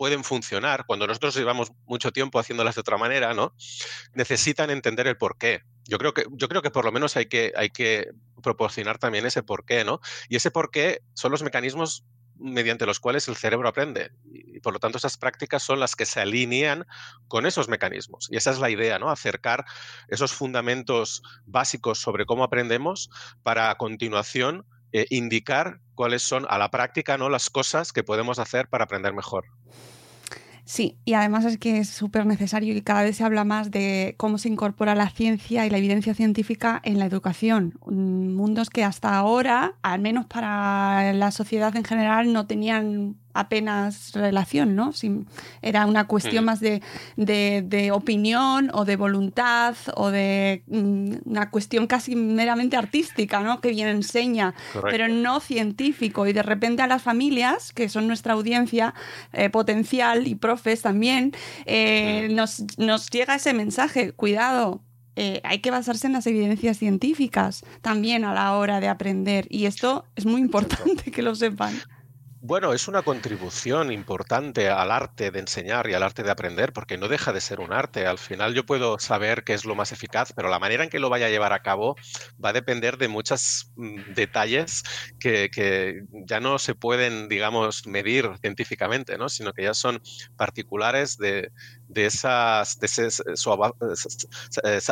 pueden 0.00 0.24
funcionar, 0.24 0.86
cuando 0.86 1.06
nosotros 1.06 1.36
llevamos 1.36 1.72
mucho 1.84 2.10
tiempo 2.10 2.38
haciéndolas 2.38 2.74
de 2.74 2.80
otra 2.80 2.96
manera, 2.96 3.34
¿no? 3.34 3.54
Necesitan 4.14 4.70
entender 4.70 5.06
el 5.06 5.18
por 5.18 5.36
qué. 5.36 5.60
Yo 5.84 5.98
creo 5.98 6.14
que, 6.14 6.24
yo 6.30 6.48
creo 6.48 6.62
que 6.62 6.70
por 6.70 6.86
lo 6.86 6.90
menos 6.90 7.18
hay 7.18 7.26
que, 7.26 7.52
hay 7.54 7.68
que 7.68 8.08
proporcionar 8.42 8.96
también 8.96 9.26
ese 9.26 9.42
por 9.42 9.66
qué, 9.66 9.84
¿no? 9.84 10.00
Y 10.30 10.36
ese 10.36 10.50
por 10.50 10.70
qué 10.70 11.02
son 11.12 11.32
los 11.32 11.42
mecanismos 11.42 12.06
mediante 12.38 12.86
los 12.86 12.98
cuales 12.98 13.28
el 13.28 13.36
cerebro 13.36 13.68
aprende. 13.68 14.12
Y 14.24 14.60
por 14.60 14.72
lo 14.72 14.78
tanto, 14.78 14.96
esas 14.96 15.18
prácticas 15.18 15.62
son 15.62 15.78
las 15.78 15.94
que 15.96 16.06
se 16.06 16.18
alinean 16.18 16.86
con 17.28 17.44
esos 17.44 17.68
mecanismos. 17.68 18.26
Y 18.30 18.38
esa 18.38 18.52
es 18.52 18.58
la 18.58 18.70
idea, 18.70 18.98
¿no? 18.98 19.10
Acercar 19.10 19.66
esos 20.08 20.32
fundamentos 20.32 21.22
básicos 21.44 21.98
sobre 21.98 22.24
cómo 22.24 22.42
aprendemos 22.42 23.10
para 23.42 23.70
a 23.70 23.76
continuación 23.76 24.64
eh, 24.92 25.06
indicar 25.10 25.80
cuáles 25.94 26.22
son 26.22 26.46
a 26.48 26.58
la 26.58 26.70
práctica, 26.70 27.18
¿no? 27.18 27.28
Las 27.28 27.50
cosas 27.50 27.92
que 27.92 28.02
podemos 28.02 28.38
hacer 28.38 28.68
para 28.68 28.84
aprender 28.84 29.12
mejor. 29.14 29.44
Sí, 30.70 30.98
y 31.04 31.14
además 31.14 31.44
es 31.46 31.58
que 31.58 31.78
es 31.78 31.88
súper 31.88 32.26
necesario 32.26 32.76
y 32.76 32.82
cada 32.82 33.02
vez 33.02 33.16
se 33.16 33.24
habla 33.24 33.44
más 33.44 33.72
de 33.72 34.14
cómo 34.18 34.38
se 34.38 34.48
incorpora 34.48 34.94
la 34.94 35.10
ciencia 35.10 35.66
y 35.66 35.70
la 35.70 35.78
evidencia 35.78 36.14
científica 36.14 36.80
en 36.84 37.00
la 37.00 37.06
educación. 37.06 37.74
Mundos 37.86 38.70
que 38.70 38.84
hasta 38.84 39.16
ahora, 39.16 39.74
al 39.82 40.00
menos 40.00 40.26
para 40.26 41.12
la 41.12 41.32
sociedad 41.32 41.74
en 41.74 41.82
general, 41.82 42.32
no 42.32 42.46
tenían 42.46 43.16
apenas 43.32 44.12
relación, 44.12 44.74
¿no? 44.74 44.92
Era 45.62 45.86
una 45.86 46.06
cuestión 46.06 46.44
más 46.44 46.60
de, 46.60 46.82
de, 47.16 47.62
de, 47.66 47.92
opinión 47.92 48.70
o 48.74 48.84
de 48.84 48.96
voluntad 48.96 49.76
o 49.94 50.10
de 50.10 50.62
mm, 50.66 51.12
una 51.26 51.50
cuestión 51.50 51.86
casi 51.86 52.16
meramente 52.16 52.76
artística, 52.76 53.40
¿no? 53.40 53.60
Que 53.60 53.70
bien 53.70 53.88
enseña, 53.88 54.54
Correcto. 54.72 54.90
pero 54.90 55.08
no 55.08 55.40
científico. 55.40 56.26
Y 56.26 56.32
de 56.32 56.42
repente 56.42 56.82
a 56.82 56.86
las 56.86 57.02
familias, 57.02 57.72
que 57.72 57.88
son 57.88 58.06
nuestra 58.06 58.34
audiencia 58.34 58.94
eh, 59.32 59.50
potencial 59.50 60.26
y 60.26 60.34
profes 60.34 60.82
también, 60.82 61.32
eh, 61.66 62.28
nos, 62.30 62.64
nos 62.78 63.10
llega 63.10 63.34
ese 63.34 63.54
mensaje, 63.54 64.12
cuidado, 64.12 64.82
eh, 65.16 65.40
hay 65.44 65.58
que 65.58 65.70
basarse 65.70 66.06
en 66.06 66.14
las 66.14 66.26
evidencias 66.26 66.78
científicas 66.78 67.62
también 67.82 68.24
a 68.24 68.32
la 68.32 68.54
hora 68.54 68.80
de 68.80 68.88
aprender. 68.88 69.46
Y 69.50 69.66
esto 69.66 70.06
es 70.16 70.24
muy 70.24 70.40
importante 70.40 71.10
que 71.12 71.22
lo 71.22 71.34
sepan. 71.34 71.74
Bueno, 72.42 72.72
es 72.72 72.88
una 72.88 73.02
contribución 73.02 73.92
importante 73.92 74.70
al 74.70 74.90
arte 74.90 75.30
de 75.30 75.40
enseñar 75.40 75.90
y 75.90 75.92
al 75.92 76.02
arte 76.02 76.22
de 76.22 76.30
aprender, 76.30 76.72
porque 76.72 76.96
no 76.96 77.06
deja 77.06 77.34
de 77.34 77.40
ser 77.42 77.60
un 77.60 77.70
arte. 77.70 78.06
Al 78.06 78.16
final 78.16 78.54
yo 78.54 78.64
puedo 78.64 78.98
saber 78.98 79.44
qué 79.44 79.52
es 79.52 79.66
lo 79.66 79.74
más 79.74 79.92
eficaz, 79.92 80.32
pero 80.32 80.48
la 80.48 80.58
manera 80.58 80.82
en 80.82 80.88
que 80.88 81.00
lo 81.00 81.10
vaya 81.10 81.26
a 81.26 81.28
llevar 81.28 81.52
a 81.52 81.60
cabo 81.62 81.96
va 82.42 82.48
a 82.48 82.52
depender 82.54 82.96
de 82.96 83.08
muchos 83.08 83.70
mm, 83.76 84.14
detalles 84.14 84.84
que, 85.18 85.50
ya 86.26 86.40
no 86.40 86.58
se 86.58 86.74
pueden, 86.74 87.28
digamos, 87.28 87.86
medir 87.86 88.30
científicamente, 88.40 89.18
¿no? 89.18 89.28
sino 89.28 89.52
que 89.52 89.64
ya 89.64 89.74
son 89.74 90.00
particulares 90.36 91.18
de, 91.18 91.52
de 91.88 92.06
esas, 92.06 92.80
de 92.80 92.86
ese 92.86 93.10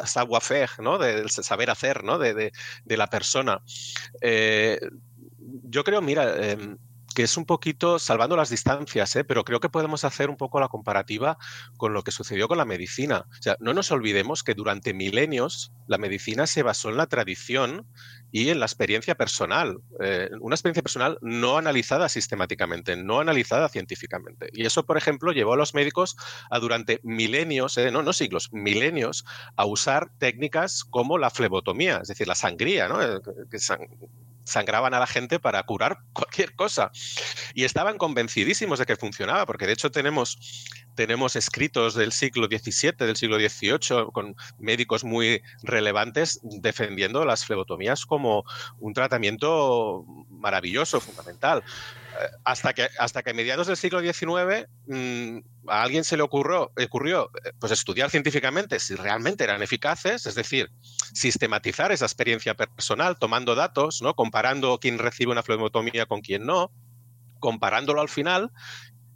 savoir-faire, 0.05 0.71
¿no? 0.81 0.99
del 0.99 1.31
saber 1.31 1.71
hacer 1.71 2.05
¿no? 2.05 2.19
de, 2.19 2.53
de, 2.85 2.97
la 2.99 3.07
persona. 3.07 3.63
Eh, 4.21 4.79
yo 5.39 5.83
creo, 5.83 6.03
mira, 6.03 6.35
eh, 6.37 6.77
que 7.19 7.25
es 7.25 7.37
un 7.37 7.47
poquito 7.47 7.99
salvando 7.99 8.37
las 8.37 8.49
distancias, 8.49 9.17
¿eh? 9.17 9.25
pero 9.25 9.43
creo 9.43 9.59
que 9.59 9.69
podemos 9.69 10.05
hacer 10.05 10.31
un 10.31 10.37
poco 10.37 10.61
la 10.61 10.69
comparativa 10.69 11.37
con 11.77 11.93
lo 11.93 12.05
que 12.05 12.13
sucedió 12.13 12.47
con 12.47 12.59
la 12.59 12.65
medicina. 12.65 13.25
O 13.29 13.43
sea, 13.43 13.57
no 13.59 13.75
nos 13.75 13.91
olvidemos 13.91 14.45
que 14.45 14.55
durante 14.55 14.95
milenios 14.95 15.73
la 15.89 15.99
medicina 15.99 16.47
se 16.47 16.63
basó 16.63 16.91
en 16.91 16.97
la 16.97 17.09
tradición 17.09 17.89
y 18.31 18.51
en 18.51 18.61
la 18.61 18.67
experiencia 18.67 19.17
personal, 19.17 19.79
eh, 20.01 20.31
una 20.41 20.55
experiencia 20.55 20.85
personal 20.85 21.19
no 21.21 21.59
analizada 21.59 22.09
sistemáticamente, 22.09 22.95
no 22.95 23.19
analizada 23.19 23.69
científicamente. 23.69 24.49
Y 24.53 24.65
eso, 24.65 24.87
por 24.87 24.97
ejemplo, 24.97 25.33
llevó 25.33 25.55
a 25.55 25.57
los 25.57 25.75
médicos 25.75 26.17
a 26.51 26.61
durante 26.61 27.01
milenios, 27.03 27.79
eh, 27.79 27.91
no, 27.91 28.05
no 28.05 28.13
siglos, 28.13 28.51
milenios, 28.53 29.25
a 29.57 29.65
usar 29.65 30.09
técnicas 30.19 30.85
como 30.85 31.19
la 31.19 31.31
flebotomía, 31.31 31.99
es 32.01 32.07
decir, 32.07 32.29
la 32.29 32.37
sangría, 32.37 32.87
¿no? 32.87 33.03
Eh, 33.03 33.19
sangraban 34.49 34.95
a 34.95 34.99
la 34.99 35.07
gente 35.07 35.39
para 35.39 35.63
curar 35.63 35.99
cualquier 36.13 36.55
cosa. 36.55 36.91
Y 37.55 37.65
estaban 37.65 37.99
convencidísimos 37.99 38.79
de 38.79 38.87
que 38.87 38.97
funcionaba, 38.97 39.47
porque 39.47 39.67
de 39.67 39.75
hecho 39.75 39.91
tenemos, 39.91 40.39
tenemos 40.95 41.37
escritos 41.37 41.95
del 41.95 42.13
siglo 42.13 42.47
XVII, 42.47 42.93
del 42.99 43.17
siglo 43.17 43.37
XVIII, 43.37 44.11
con 44.13 44.35
médicos 44.59 45.05
muy 45.05 45.43
relevantes 45.63 46.41
defendiendo 46.43 47.25
las 47.25 47.45
flebotomías 47.45 48.07
como 48.07 48.45
un 48.81 48.95
tratamiento 48.95 50.05
maravilloso, 50.31 51.01
fundamental 51.01 51.63
hasta 52.45 52.73
que, 52.73 52.89
hasta 52.99 53.23
que 53.23 53.31
a 53.31 53.35
mediados 53.35 53.67
del 53.67 53.77
siglo 53.77 54.01
XIX 54.01 54.69
mm, 54.87 55.39
a 55.69 55.83
alguien 55.83 56.05
se 56.05 56.17
le 56.17 56.23
ocurrió, 56.23 56.73
ocurrió 56.83 57.31
eh, 57.45 57.53
pues 57.59 57.73
estudiar 57.73 58.11
científicamente 58.11 58.79
si 58.81 58.95
realmente 58.95 59.45
eran 59.45 59.63
eficaces, 59.63 60.27
es 60.27 60.35
decir, 60.35 60.71
sistematizar 61.13 61.93
esa 61.93 62.07
experiencia 62.07 62.55
personal, 62.55 63.19
tomando 63.19 63.55
datos, 63.55 64.03
¿no? 64.03 64.15
comparando 64.15 64.79
quién 64.81 64.99
recibe 64.99 65.33
una 65.33 65.43
flebotomía 65.43 66.07
con 66.07 66.21
quién 66.21 66.47
no, 66.47 66.73
comparándolo 67.39 68.01
al 68.01 68.09
final 68.09 68.51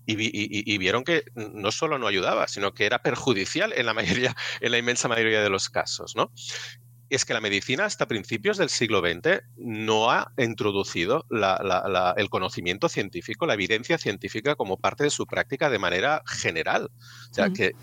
y, 0.05 0.79
vieron 0.79 1.05
que 1.05 1.25
no 1.35 1.71
solo 1.71 1.99
no 1.99 2.07
ayudaba, 2.07 2.49
sino 2.49 2.75
que 2.75 2.87
era 2.87 3.03
perjudicial 3.03 3.73
en 3.73 3.87
la 3.87 3.95
mayoría, 3.95 4.35
en 4.61 4.73
la 4.73 4.79
inmensa 4.79 5.09
mayoría 5.09 5.43
de 5.43 5.51
los 5.51 5.71
casos, 5.71 6.17
¿no? 6.17 6.33
Es 7.15 7.27
que 7.27 7.35
la 7.35 7.41
medicina 7.43 7.85
hasta 7.85 8.09
principios 8.09 8.57
del 8.57 8.71
siglo 8.71 9.01
XX 9.01 9.43
no 9.59 10.11
ha 10.11 10.33
introducido 10.39 11.27
el 11.31 12.31
conocimiento 12.31 12.89
científico, 12.89 13.45
la 13.45 13.53
evidencia 13.55 13.99
científica 13.99 14.55
como 14.55 14.79
parte 14.79 15.05
de 15.05 15.11
su 15.11 15.27
práctica 15.27 15.69
de 15.69 15.79
manera 15.79 16.23
general. 16.27 16.91
O 17.31 17.35
sea, 17.35 17.51
que, 17.51 17.75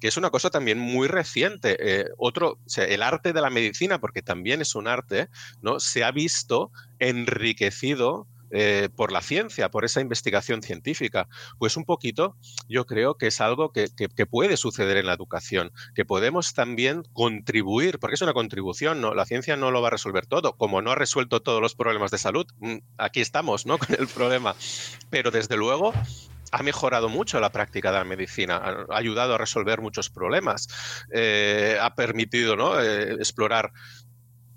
es 0.00 0.16
una 0.18 0.28
cosa 0.28 0.50
también 0.50 0.78
muy 0.78 1.08
reciente. 1.08 1.76
Eh, 1.80 2.04
otro, 2.18 2.58
el 2.76 3.02
arte 3.02 3.32
de 3.32 3.40
la 3.40 3.48
medicina, 3.48 3.98
porque 4.00 4.20
también 4.20 4.60
es 4.60 4.74
un 4.74 4.86
arte, 4.86 5.28
¿no? 5.62 5.80
se 5.80 6.04
ha 6.04 6.10
visto 6.10 6.70
enriquecido 6.98 8.26
eh, 8.54 8.90
por 8.94 9.12
la 9.12 9.22
ciencia, 9.22 9.70
por 9.70 9.86
esa 9.86 10.02
investigación 10.02 10.62
científica. 10.62 11.26
Pues 11.58 11.78
un 11.78 11.84
poquito 11.84 12.36
yo 12.68 12.84
creo 12.84 13.16
que 13.16 13.28
es 13.28 13.40
algo 13.40 13.72
que, 13.72 13.88
puede 14.30 14.56
suceder 14.56 14.98
en 14.98 15.06
la 15.06 15.14
educación, 15.14 15.72
que 15.94 16.04
podemos 16.04 16.52
también 16.52 17.02
contribuir, 17.12 17.98
porque 17.98 18.14
es 18.14 18.20
una 18.22 18.34
contribución, 18.34 19.00
¿no? 19.00 19.14
la 19.14 19.24
ciencia 19.24 19.56
no 19.56 19.70
lo 19.70 19.80
va 19.80 19.88
a 19.88 19.90
resolver 19.92 20.26
todo, 20.26 20.56
como 20.56 20.82
no 20.82 20.90
ha 20.90 20.94
resuelto 20.94 21.40
todos 21.40 21.60
los 21.60 21.74
problemas 21.74 22.10
de 22.10 22.18
salud, 22.18 22.46
mm, 22.58 22.76
aquí 22.98 23.20
estamos 23.20 23.66
¿no? 23.66 23.78
con 23.78 23.96
el 23.98 24.06
problema, 24.06 24.54
pero 25.10 25.30
desde 25.30 25.56
luego 25.56 25.92
ha 26.52 26.62
mejorado 26.62 27.08
mucho 27.08 27.40
la 27.40 27.50
práctica 27.50 27.90
de 27.90 27.98
la 27.98 28.04
medicina, 28.04 28.56
ha 28.56 28.96
ayudado 28.96 29.34
a 29.34 29.38
resolver 29.38 29.80
muchos 29.80 30.10
problemas, 30.10 30.68
eh, 31.10 31.78
ha 31.80 31.94
permitido 31.94 32.56
¿no? 32.56 32.78
Eh, 32.80 33.14
explorar 33.14 33.72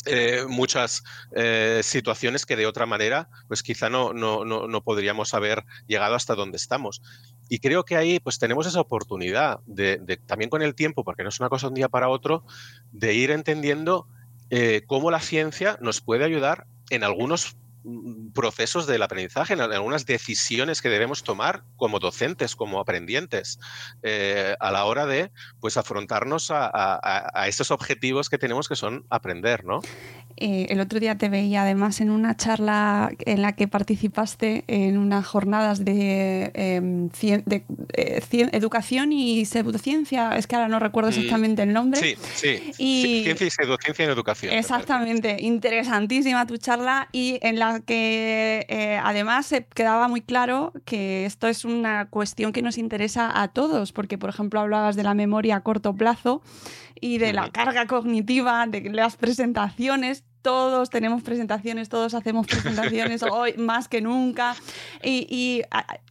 eh, 0.05 0.45
muchas 0.47 1.03
eh, 1.35 1.81
situaciones 1.83 2.45
que 2.45 2.55
de 2.55 2.67
otra 2.67 2.85
manera, 2.85 3.29
pues 3.47 3.63
quizá 3.63 3.89
no, 3.89 4.13
no, 4.13 4.45
no, 4.45 4.83
podríamos 4.83 5.33
haber 5.33 5.65
llegado 5.87 6.15
hasta 6.15 6.35
donde 6.35 6.57
estamos. 6.57 7.01
Y 7.49 7.59
creo 7.59 7.85
que 7.85 7.95
ahí 7.95 8.19
pues 8.19 8.37
tenemos 8.39 8.67
esa 8.67 8.81
oportunidad 8.81 9.59
de, 9.65 9.97
también 10.25 10.49
con 10.49 10.61
el 10.61 10.75
tiempo, 10.75 11.03
porque 11.03 11.23
no 11.23 11.29
es 11.29 11.39
una 11.39 11.49
cosa 11.49 11.67
de 11.67 11.69
un 11.69 11.75
día 11.75 11.89
para 11.89 12.09
otro, 12.09 12.43
de 12.91 13.13
ir 13.13 13.31
entendiendo 13.31 14.07
eh, 14.49 14.83
cómo 14.85 15.09
la 15.11 15.19
ciencia 15.19 15.77
nos 15.81 16.01
puede 16.01 16.23
ayudar 16.23 16.67
en 16.89 17.03
algunos 17.03 17.55
procesos 18.33 18.87
del 18.87 19.03
aprendizaje, 19.03 19.53
en 19.53 19.61
algunas 19.61 20.05
decisiones 20.05 20.81
que 20.81 20.89
debemos 20.89 21.23
tomar 21.23 21.63
como 21.75 21.99
docentes, 21.99 22.55
como 22.55 22.79
aprendientes, 22.79 23.59
eh, 24.03 24.55
a 24.59 24.71
la 24.71 24.85
hora 24.85 25.05
de 25.05 25.31
pues 25.59 25.77
afrontarnos 25.77 26.51
a, 26.51 27.45
esos 27.47 27.71
objetivos 27.71 28.29
que 28.29 28.37
tenemos 28.37 28.67
que 28.67 28.75
son 28.75 29.05
aprender, 29.09 29.65
¿no? 29.65 29.81
Eh, 30.37 30.67
el 30.69 30.81
otro 30.81 30.99
día 30.99 31.17
te 31.17 31.29
veía 31.29 31.61
además 31.61 32.01
en 32.01 32.09
una 32.09 32.35
charla 32.35 33.11
en 33.19 33.41
la 33.41 33.53
que 33.53 33.67
participaste 33.67 34.65
en 34.67 34.97
unas 34.97 35.25
jornadas 35.25 35.85
de, 35.85 36.51
em, 36.53 37.09
eh, 37.93 38.21
educación 38.51 39.13
y 39.13 39.45
pseudociencia, 39.45 40.35
es 40.35 40.47
que 40.47 40.55
ahora 40.55 40.67
no 40.67 40.79
recuerdo 40.79 41.09
exactamente 41.09 41.63
el 41.63 41.71
nombre. 41.71 42.01
Sí, 42.01 42.15
sí. 42.33 43.21
Ciencia 43.23 43.47
y 43.47 43.49
pseudociencia 43.49 44.05
en 44.05 44.11
educación. 44.11 44.53
Exactamente, 44.53 45.37
interesantísima 45.39 46.45
tu 46.45 46.57
charla 46.57 47.07
y 47.11 47.39
en 47.41 47.59
la 47.59 47.74
que 47.81 48.65
eh, 48.69 48.99
además 49.03 49.45
se 49.45 49.65
quedaba 49.65 50.07
muy 50.07 50.21
claro 50.21 50.73
que 50.85 51.25
esto 51.25 51.47
es 51.47 51.65
una 51.65 52.09
cuestión 52.09 52.51
que 52.51 52.61
nos 52.61 52.77
interesa 52.77 53.41
a 53.41 53.47
todos, 53.49 53.91
porque 53.91 54.17
por 54.17 54.29
ejemplo 54.29 54.59
hablabas 54.59 54.95
de 54.95 55.03
la 55.03 55.13
memoria 55.13 55.57
a 55.57 55.63
corto 55.63 55.95
plazo 55.95 56.41
y 56.99 57.17
de 57.17 57.33
la 57.33 57.49
carga 57.49 57.87
cognitiva, 57.87 58.65
de 58.67 58.89
las 58.89 59.17
presentaciones, 59.17 60.23
todos 60.45 60.91
tenemos 60.91 61.23
presentaciones, 61.23 61.89
todos 61.89 62.13
hacemos 62.13 62.45
presentaciones 62.45 63.23
hoy 63.31 63.55
más 63.57 63.87
que 63.87 63.99
nunca 63.99 64.55
y, 65.03 65.63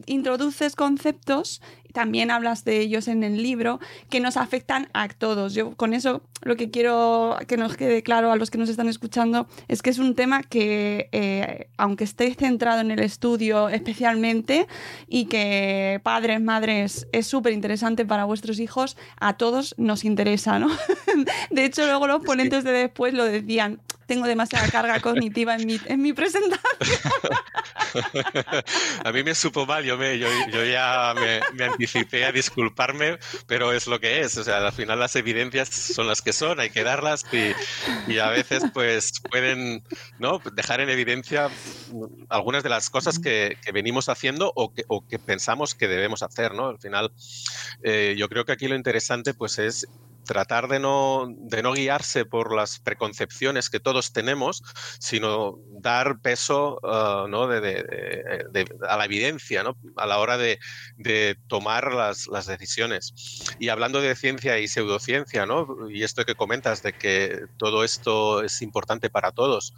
introduces 0.07 0.75
conceptos 0.75 1.61
también 1.93 2.29
hablas 2.29 2.65
de 2.65 2.81
ellos 2.81 3.07
en 3.07 3.23
el 3.23 3.41
libro, 3.41 3.79
que 4.09 4.19
nos 4.19 4.35
afectan 4.35 4.89
a 4.93 5.07
todos. 5.07 5.53
Yo 5.53 5.77
con 5.77 5.93
eso 5.93 6.21
lo 6.41 6.57
que 6.57 6.69
quiero 6.69 7.37
que 7.47 7.55
nos 7.55 7.77
quede 7.77 8.03
claro 8.03 8.33
a 8.33 8.35
los 8.35 8.51
que 8.51 8.57
nos 8.57 8.67
están 8.67 8.89
escuchando 8.89 9.47
es 9.69 9.81
que 9.81 9.91
es 9.91 9.99
un 9.99 10.13
tema 10.13 10.43
que, 10.43 11.07
eh, 11.13 11.69
aunque 11.77 12.03
esté 12.03 12.33
centrado 12.33 12.81
en 12.81 12.91
el 12.91 12.99
estudio 12.99 13.69
especialmente 13.69 14.67
y 15.07 15.27
que 15.27 16.01
padres, 16.03 16.41
madres, 16.41 17.07
es 17.13 17.27
súper 17.27 17.53
interesante 17.53 18.05
para 18.05 18.25
vuestros 18.25 18.59
hijos, 18.59 18.97
a 19.21 19.37
todos 19.37 19.73
nos 19.77 20.03
interesa, 20.03 20.59
¿no? 20.59 20.67
de 21.49 21.63
hecho, 21.63 21.85
luego 21.85 22.07
los 22.07 22.25
ponentes 22.25 22.65
de 22.65 22.73
después 22.73 23.13
lo 23.13 23.23
decían, 23.23 23.79
tengo 24.05 24.27
demasiada 24.27 24.67
carga 24.69 24.99
cognitiva 24.99 25.55
en 25.55 25.65
mi, 25.65 25.79
en 25.85 26.01
mi 26.01 26.13
presentación. 26.13 26.99
a 29.03 29.11
mí 29.11 29.23
me 29.23 29.35
supo 29.35 29.65
mal, 29.65 29.83
yo, 29.83 29.97
me, 29.97 30.17
yo, 30.19 30.27
ya 30.65 31.13
me, 31.53 31.63
anticipé 31.63 32.25
a 32.25 32.31
disculparme, 32.31 33.17
pero 33.47 33.71
es 33.71 33.87
lo 33.87 33.99
que 33.99 34.21
es. 34.21 34.37
O 34.37 34.43
sea, 34.43 34.65
al 34.65 34.73
final 34.73 34.99
las 34.99 35.15
evidencias 35.15 35.69
son 35.69 36.07
las 36.07 36.21
que 36.21 36.33
son, 36.33 36.59
hay 36.59 36.69
que 36.69 36.83
darlas 36.83 37.25
y, 37.31 37.53
y 38.11 38.19
a 38.19 38.29
veces 38.29 38.63
pues 38.73 39.21
pueden 39.29 39.83
¿no? 40.19 40.39
dejar 40.53 40.81
en 40.81 40.89
evidencia 40.89 41.49
algunas 42.29 42.63
de 42.63 42.69
las 42.69 42.89
cosas 42.89 43.19
que, 43.19 43.57
que 43.63 43.71
venimos 43.71 44.09
haciendo 44.09 44.51
o 44.55 44.73
que, 44.73 44.83
o 44.87 45.05
que, 45.07 45.19
pensamos 45.19 45.75
que 45.75 45.87
debemos 45.87 46.23
hacer. 46.23 46.53
¿no? 46.53 46.67
Al 46.67 46.79
final, 46.79 47.11
eh, 47.83 48.15
yo 48.17 48.29
creo 48.29 48.45
que 48.45 48.51
aquí 48.51 48.67
lo 48.67 48.75
interesante 48.75 49.33
pues 49.33 49.59
es 49.59 49.87
tratar 50.25 50.67
de 50.67 50.79
no, 50.79 51.27
de 51.29 51.63
no 51.63 51.73
guiarse 51.73 52.25
por 52.25 52.53
las 52.53 52.79
preconcepciones 52.79 53.69
que 53.69 53.79
todos 53.79 54.11
tenemos, 54.11 54.63
sino 54.99 55.59
dar 55.79 56.19
peso 56.19 56.79
uh, 56.83 57.27
¿no? 57.27 57.43
a 57.43 58.97
la 58.97 59.05
evidencia 59.05 59.63
¿no? 59.63 59.77
a 59.95 60.05
la 60.05 60.19
hora 60.19 60.37
de, 60.37 60.59
tomar 61.47 61.93
las, 61.93 62.27
las, 62.27 62.45
decisiones. 62.45 63.13
Y 63.59 63.69
hablando 63.69 64.01
de 64.01 64.15
ciencia 64.15 64.59
y 64.59 64.67
pseudociencia, 64.67 65.45
¿no? 65.45 65.89
y 65.89 66.03
esto 66.03 66.25
que 66.25 66.35
comentas 66.35 66.83
de 66.83 66.93
que 66.93 67.45
todo 67.57 67.83
esto 67.83 68.43
es 68.43 68.61
importante 68.61 69.09
para 69.09 69.31
todos, 69.31 69.73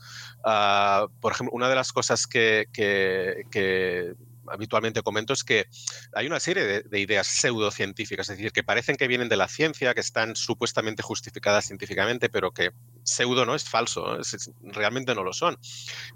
uh, 0.45 1.07
por 1.19 1.33
ejemplo, 1.33 1.53
una 1.53 1.69
de 1.69 1.75
las 1.75 1.93
cosas 1.93 2.27
que, 2.27 2.67
que 2.71 4.15
habitualmente 4.49 5.01
comento 5.01 5.33
es 5.33 5.43
que 5.43 5.67
hay 6.13 6.27
una 6.27 6.39
serie 6.39 6.83
de, 6.83 6.99
ideas 6.99 7.27
pseudocientíficas, 7.27 8.29
es 8.29 8.37
decir, 8.37 8.51
que 8.51 8.63
parecen 8.63 8.95
que 8.95 9.07
vienen 9.07 9.29
de 9.29 9.37
la 9.37 9.47
ciencia, 9.47 9.93
que 9.93 10.01
están 10.01 10.35
supuestamente 10.35 11.03
justificadas 11.03 11.65
científicamente, 11.65 12.29
pero 12.29 12.51
que 12.51 12.71
pseudo 13.03 13.45
no 13.45 13.55
es 13.55 13.63
falso, 13.63 14.17
realmente 14.61 15.15
no 15.15 15.23
lo 15.23 15.33
son. 15.33 15.57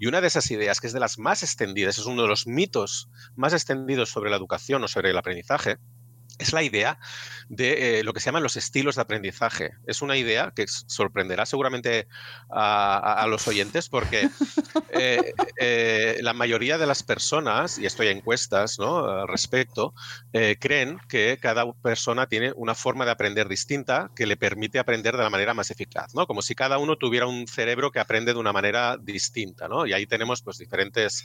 Y 0.00 0.06
una 0.06 0.20
de 0.20 0.26
esas 0.26 0.50
ideas, 0.50 0.80
que 0.80 0.86
es 0.86 0.92
de 0.92 1.00
las 1.00 1.18
más 1.18 1.42
extendidas, 1.42 1.98
es 1.98 2.06
uno 2.06 2.22
de 2.22 2.28
los 2.28 2.46
mitos 2.46 3.08
más 3.36 3.52
extendidos 3.52 4.10
sobre 4.10 4.30
la 4.30 4.36
educación 4.36 4.82
o 4.84 4.88
sobre 4.88 5.10
el 5.10 5.18
aprendizaje, 5.18 5.78
es 6.42 6.52
la 6.52 6.62
idea 6.62 6.98
de 7.48 7.98
eh, 7.98 8.04
lo 8.04 8.12
que 8.12 8.20
se 8.20 8.26
llaman 8.26 8.42
los 8.42 8.56
estilos 8.56 8.96
de 8.96 9.02
aprendizaje. 9.02 9.72
Es 9.86 10.02
una 10.02 10.16
idea 10.16 10.52
que 10.54 10.66
sorprenderá 10.66 11.46
seguramente 11.46 12.08
a, 12.50 13.26
los 13.28 13.46
oyentes 13.48 13.88
porque 13.88 14.28
eh, 14.90 15.34
eh, 15.58 16.18
la 16.22 16.32
mayoría 16.32 16.78
de 16.78 16.86
las 16.86 17.02
personas, 17.02 17.78
y 17.78 17.86
esto 17.86 18.02
hay 18.02 18.08
encuestas 18.08 18.78
¿no? 18.78 19.04
al 19.06 19.28
respecto, 19.28 19.94
creen 20.60 20.98
que 21.08 21.38
cada 21.40 21.70
persona 21.72 22.26
tiene 22.26 22.52
una 22.56 22.74
forma 22.74 23.04
de 23.04 23.10
aprender 23.10 23.48
distinta 23.48 24.10
que 24.16 24.26
le 24.26 24.36
permite 24.36 24.78
aprender 24.78 25.16
de 25.16 25.22
la 25.22 25.30
manera 25.30 25.54
más 25.54 25.70
eficaz, 25.70 26.14
¿no? 26.14 26.26
como 26.26 26.42
si 26.42 26.54
cada 26.54 26.78
uno 26.78 26.96
tuviera 26.96 27.26
un 27.26 27.46
cerebro 27.46 27.90
que 27.90 28.00
aprende 28.00 28.32
de 28.32 28.40
una 28.40 28.52
manera 28.52 28.96
distinta. 29.00 29.68
¿no? 29.68 29.86
Y 29.86 29.92
ahí 29.92 30.06
tenemos 30.06 30.42
pues, 30.42 30.58
diferentes 30.58 31.24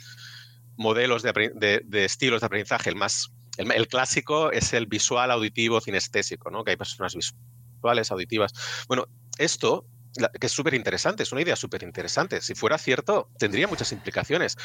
modelos 0.76 1.22
de, 1.22 1.52
de, 1.54 1.82
de 1.84 2.04
estilos 2.04 2.40
de 2.40 2.46
aprendizaje. 2.46 2.90
El 2.90 2.96
más 2.96 3.32
el, 3.58 3.70
el, 3.72 3.88
clásico 3.88 4.50
es 4.50 4.72
el 4.72 4.86
visual, 4.86 5.30
auditivo, 5.30 5.80
cinestésico, 5.80 6.50
¿no? 6.50 6.64
Que 6.64 6.70
hay 6.70 6.76
personas 6.76 7.14
visuales, 7.14 8.10
auditivas. 8.10 8.52
Bueno, 8.88 9.06
esto 9.36 9.84
que 10.40 10.46
es 10.46 10.52
súper 10.52 10.74
interesante, 10.74 11.22
es 11.22 11.32
una 11.32 11.42
idea 11.42 11.56
súper 11.56 11.82
interesante. 11.82 12.40
Si 12.40 12.54
fuera 12.54 12.78
cierto, 12.78 13.30
tendría 13.38 13.68
muchas 13.68 13.92
implicaciones. 13.92 14.56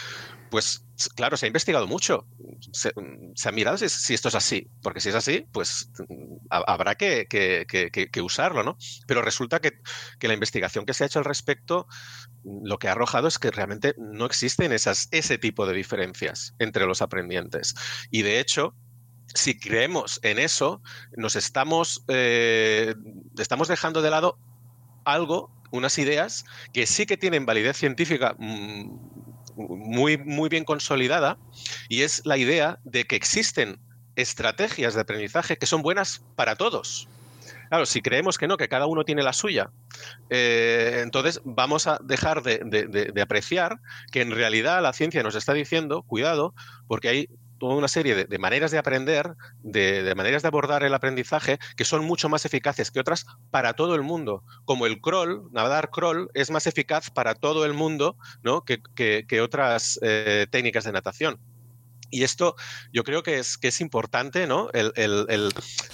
Pues 0.50 0.86
claro, 1.16 1.38
se 1.38 1.46
ha 1.46 1.48
investigado 1.48 1.88
mucho, 1.88 2.28
se, 2.72 2.94
se 3.36 3.50
ha 3.50 3.52
mirado 3.52 3.78
si, 3.78 4.14
esto 4.14 4.30
es 4.30 4.36
así, 4.36 4.70
porque 4.82 5.00
si 5.00 5.10
es 5.10 5.16
así, 5.16 5.46
pues 5.52 5.90
habrá 6.50 6.96
que, 6.96 7.28
que, 7.28 7.66
que, 7.68 8.22
usarlo, 8.22 8.64
¿no? 8.64 8.78
Pero 9.08 9.22
resulta 9.22 9.60
que, 9.60 9.74
la 10.22 10.34
investigación 10.34 10.86
que 10.86 10.94
se 10.94 11.04
ha 11.04 11.08
hecho 11.08 11.20
al 11.20 11.26
respecto, 11.26 11.88
lo 12.44 12.78
que 12.78 12.88
ha 12.88 12.92
arrojado 12.92 13.28
es 13.28 13.40
que 13.40 13.52
realmente 13.52 13.96
no 13.98 14.26
existen 14.26 14.72
esas, 14.72 15.08
ese 15.12 15.38
tipo 15.38 15.66
de 15.66 15.74
diferencias 15.74 16.56
entre 16.60 16.86
los 16.86 17.02
aprendientes. 17.02 17.76
Y 18.10 18.22
de 18.22 18.40
hecho, 18.40 18.76
si 19.34 19.60
creemos 19.60 20.20
en 20.24 20.40
eso, 20.40 20.82
nos 21.18 21.36
estamos, 21.36 22.04
eh, 22.08 22.96
estamos 23.38 23.68
dejando 23.68 24.02
de 24.02 24.12
lado 24.12 24.38
algo, 25.06 25.52
unas 25.72 25.98
ideas 25.98 26.46
que 26.72 26.86
sí 26.86 27.06
que 27.06 27.18
tienen 27.18 27.46
validez 27.46 27.78
científica 27.78 28.36
muy, 28.38 30.18
muy 30.18 30.50
bien 30.50 30.66
consolidada, 30.66 31.38
y 31.90 32.02
es 32.02 32.22
la 32.26 32.38
idea 32.38 32.80
de 32.84 33.06
que 33.06 33.16
existen 33.16 33.80
estrategias 34.16 34.94
de 34.94 35.02
aprendizaje 35.02 35.58
que 35.58 35.66
son 35.66 35.82
buenas 35.82 36.24
para 36.36 36.56
todos. 36.56 37.08
Claro, 37.70 37.86
si 37.88 38.02
creemos 38.02 38.38
que 38.38 38.48
no, 38.48 38.58
que 38.58 38.68
cada 38.68 38.86
uno 38.86 39.04
tiene 39.04 39.24
la 39.24 39.34
suya, 39.34 39.72
eh, 40.30 41.00
entonces 41.02 41.42
vamos 41.44 41.88
a 41.88 41.98
dejar 42.04 42.44
de, 42.44 42.62
de, 42.64 42.86
de, 42.86 43.06
de, 43.06 43.22
apreciar 43.22 43.80
que 44.12 44.22
en 44.22 44.32
realidad 44.32 44.82
la 44.84 44.94
ciencia 44.94 45.24
nos 45.24 45.34
está 45.36 45.54
diciendo, 45.54 46.04
cuidado, 46.04 46.54
porque 46.88 47.10
hay 47.10 47.30
toda 47.64 47.76
una 47.76 47.88
serie 47.88 48.26
de, 48.26 48.40
maneras 48.40 48.72
de 48.72 48.78
aprender, 48.78 49.36
de, 49.62 50.14
maneras 50.16 50.42
de 50.42 50.50
abordar 50.50 50.84
el 50.84 50.94
aprendizaje 50.94 51.60
que 51.78 51.86
son 51.86 52.04
mucho 52.04 52.28
más 52.28 52.44
eficaces 52.44 52.92
que 52.92 53.00
otras 53.00 53.26
para 53.52 53.72
todo 53.72 53.96
el 53.96 54.02
mundo. 54.02 54.44
Como 54.66 54.86
el 54.86 55.00
crawl, 55.00 55.50
nadar 55.54 55.90
crawl, 55.90 56.30
es 56.34 56.52
más 56.52 56.68
eficaz 56.68 57.10
para 57.10 57.36
todo 57.36 57.64
el 57.64 57.72
mundo 57.72 58.18
¿no? 58.42 58.66
que 58.66 59.42
otras 59.42 59.98
eh, 60.02 60.46
técnicas 60.52 60.84
de 60.84 60.92
natación. 60.92 61.40
Y 62.14 62.24
esto 62.24 62.56
yo 62.92 63.04
creo 63.04 63.24
que 63.24 63.40
es, 63.40 63.58
que 63.58 63.70
es 63.70 63.82
importante, 63.82 64.46
¿no? 64.46 64.70
El, 64.72 64.94
el, 64.96 65.26
el 65.30 65.52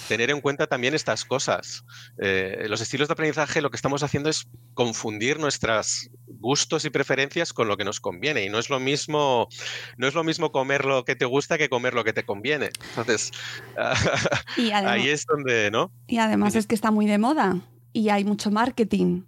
tener 0.10 0.30
en 0.32 0.42
cuenta 0.42 0.68
también 0.68 0.94
estas 0.94 1.24
cosas. 1.24 1.86
Eh, 2.18 2.66
los 2.68 2.82
estilos 2.82 3.08
de 3.08 3.14
aprendizaje 3.14 3.62
lo 3.62 3.72
que 3.72 3.78
estamos 3.78 4.04
haciendo 4.04 4.30
es 4.30 4.50
confundir 4.74 5.40
nuestros 5.40 6.10
gustos 6.28 6.84
y 6.84 6.90
preferencias 6.90 7.54
con 7.54 7.70
lo 7.70 7.78
que 7.78 7.86
nos 7.86 8.02
conviene. 8.02 8.44
Y 8.44 8.50
no 8.50 8.60
es 8.60 8.70
lo 8.70 8.82
mismo, 8.82 9.48
no 9.98 10.08
es 10.08 10.14
lo 10.14 10.26
mismo 10.26 10.52
comer 10.52 10.84
lo 10.84 11.06
que 11.06 11.16
te 11.16 11.24
gusta 11.24 11.58
que 11.58 11.70
comer 11.70 11.94
lo 11.94 12.04
que 12.04 12.12
te 12.12 12.26
conviene. 12.26 12.70
Entonces, 12.90 13.32
y 14.58 14.72
además, 14.72 14.94
ahí 14.94 15.08
es 15.08 15.26
donde, 15.26 15.72
¿no? 15.72 15.94
Y 16.06 16.18
además 16.18 16.56
es 16.56 16.68
que 16.68 16.76
está 16.76 16.92
muy 16.92 17.06
de 17.06 17.18
moda 17.18 17.62
y 17.94 18.10
hay 18.10 18.26
mucho 18.26 18.52
marketing 18.52 19.24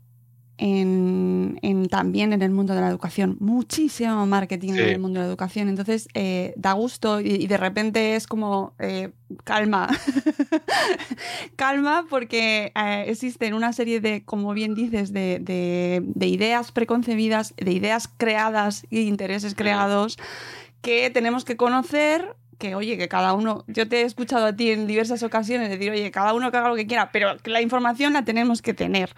en, 0.61 1.57
en, 1.63 1.89
también 1.89 2.33
en 2.33 2.43
el 2.43 2.51
mundo 2.51 2.75
de 2.75 2.81
la 2.81 2.87
educación, 2.87 3.35
muchísimo 3.39 4.27
marketing 4.27 4.73
sí. 4.73 4.79
en 4.79 4.89
el 4.89 4.99
mundo 4.99 5.19
de 5.19 5.25
la 5.25 5.29
educación. 5.29 5.69
Entonces, 5.69 6.07
eh, 6.13 6.53
da 6.55 6.73
gusto 6.73 7.19
y, 7.19 7.29
y, 7.29 7.47
de 7.47 7.57
repente 7.57 8.15
es 8.15 8.27
como, 8.27 8.75
eh, 8.77 9.09
calma, 9.43 9.89
calma 11.55 12.05
porque 12.07 12.71
eh, 12.75 13.05
existen 13.07 13.55
una 13.55 13.73
serie 13.73 14.01
de, 14.01 14.23
como 14.23 14.53
bien 14.53 14.75
dices, 14.75 15.11
de, 15.11 15.39
de, 15.39 16.03
de, 16.05 16.27
ideas 16.27 16.71
preconcebidas, 16.71 17.55
de 17.57 17.71
ideas 17.71 18.07
creadas 18.07 18.85
y 18.91 19.01
intereses 19.01 19.55
creados 19.55 20.19
que 20.83 21.09
tenemos 21.09 21.43
que 21.43 21.57
conocer 21.57 22.35
que, 22.59 22.75
oye, 22.75 22.99
que 22.99 23.07
cada 23.07 23.33
uno, 23.33 23.63
yo 23.65 23.89
te 23.89 24.01
he 24.01 24.03
escuchado 24.03 24.45
a 24.45 24.55
ti 24.55 24.69
en 24.69 24.85
diversas 24.85 25.23
ocasiones 25.23 25.71
decir, 25.71 25.89
oye, 25.89 26.11
cada 26.11 26.35
uno 26.35 26.51
que 26.51 26.57
haga 26.57 26.69
lo 26.69 26.75
que 26.75 26.85
quiera, 26.85 27.11
pero 27.11 27.35
la 27.45 27.61
información 27.61 28.13
la 28.13 28.23
tenemos 28.23 28.61
que 28.61 28.75
tener. 28.75 29.15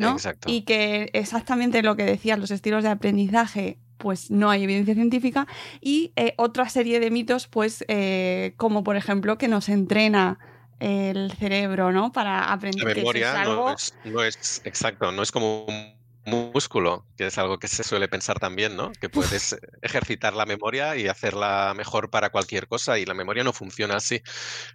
¿No? 0.00 0.12
Exacto. 0.12 0.50
Y 0.50 0.62
que 0.62 1.10
exactamente 1.12 1.82
lo 1.82 1.96
que 1.96 2.04
decías, 2.04 2.38
los 2.38 2.50
estilos 2.50 2.82
de 2.82 2.90
aprendizaje, 2.90 3.78
pues 3.98 4.30
no 4.30 4.50
hay 4.50 4.64
evidencia 4.64 4.94
científica. 4.94 5.46
Y 5.80 6.12
eh, 6.16 6.34
otra 6.38 6.68
serie 6.68 7.00
de 7.00 7.10
mitos, 7.10 7.46
pues, 7.46 7.84
eh, 7.88 8.54
como 8.56 8.82
por 8.82 8.96
ejemplo, 8.96 9.38
que 9.38 9.46
nos 9.46 9.68
entrena 9.68 10.38
el 10.80 11.30
cerebro, 11.32 11.92
¿no? 11.92 12.10
Para 12.10 12.52
aprender. 12.52 12.88
La 12.88 12.94
memoria 12.94 13.30
es 13.30 13.48
algo... 13.48 13.66
no, 13.66 13.74
es, 13.74 13.94
no, 14.04 14.22
es, 14.22 14.62
exacto, 14.64 15.12
no 15.12 15.22
es 15.22 15.30
como 15.30 15.66
un 15.66 15.99
músculo, 16.30 17.06
que 17.16 17.26
es 17.26 17.38
algo 17.38 17.58
que 17.58 17.68
se 17.68 17.82
suele 17.82 18.08
pensar 18.08 18.38
también, 18.38 18.76
¿no? 18.76 18.92
Que 19.00 19.08
puedes 19.08 19.56
ejercitar 19.82 20.34
la 20.34 20.46
memoria 20.46 20.96
y 20.96 21.08
hacerla 21.08 21.74
mejor 21.76 22.10
para 22.10 22.30
cualquier 22.30 22.68
cosa 22.68 22.98
y 22.98 23.04
la 23.04 23.14
memoria 23.14 23.44
no 23.44 23.52
funciona 23.52 23.96
así, 23.96 24.22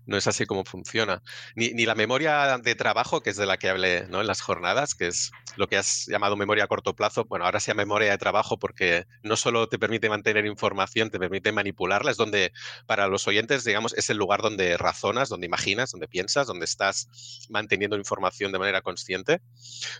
no 0.05 0.17
es 0.17 0.27
así 0.27 0.45
como 0.45 0.65
funciona. 0.65 1.21
Ni, 1.55 1.69
ni 1.69 1.85
la 1.85 1.95
memoria 1.95 2.57
de 2.57 2.75
trabajo, 2.75 3.21
que 3.21 3.31
es 3.31 3.37
de 3.37 3.45
la 3.45 3.57
que 3.57 3.69
hablé 3.69 4.07
¿no? 4.07 4.21
en 4.21 4.27
las 4.27 4.41
jornadas, 4.41 4.93
que 4.95 5.07
es 5.07 5.31
lo 5.55 5.67
que 5.67 5.77
has 5.77 6.05
llamado 6.07 6.35
memoria 6.35 6.65
a 6.65 6.67
corto 6.67 6.95
plazo, 6.95 7.25
bueno, 7.25 7.45
ahora 7.45 7.59
sea 7.59 7.73
memoria 7.73 8.11
de 8.11 8.17
trabajo 8.17 8.59
porque 8.59 9.05
no 9.23 9.37
solo 9.37 9.67
te 9.67 9.79
permite 9.79 10.09
mantener 10.09 10.45
información, 10.45 11.09
te 11.09 11.19
permite 11.19 11.51
manipularla, 11.51 12.11
es 12.11 12.17
donde, 12.17 12.51
para 12.85 13.07
los 13.07 13.27
oyentes, 13.27 13.63
digamos, 13.63 13.93
es 13.93 14.09
el 14.09 14.17
lugar 14.17 14.41
donde 14.41 14.77
razonas, 14.77 15.29
donde 15.29 15.45
imaginas, 15.45 15.91
donde 15.91 16.07
piensas, 16.07 16.47
donde 16.47 16.65
estás 16.65 17.07
manteniendo 17.49 17.97
información 17.97 18.51
de 18.51 18.59
manera 18.59 18.81
consciente, 18.81 19.41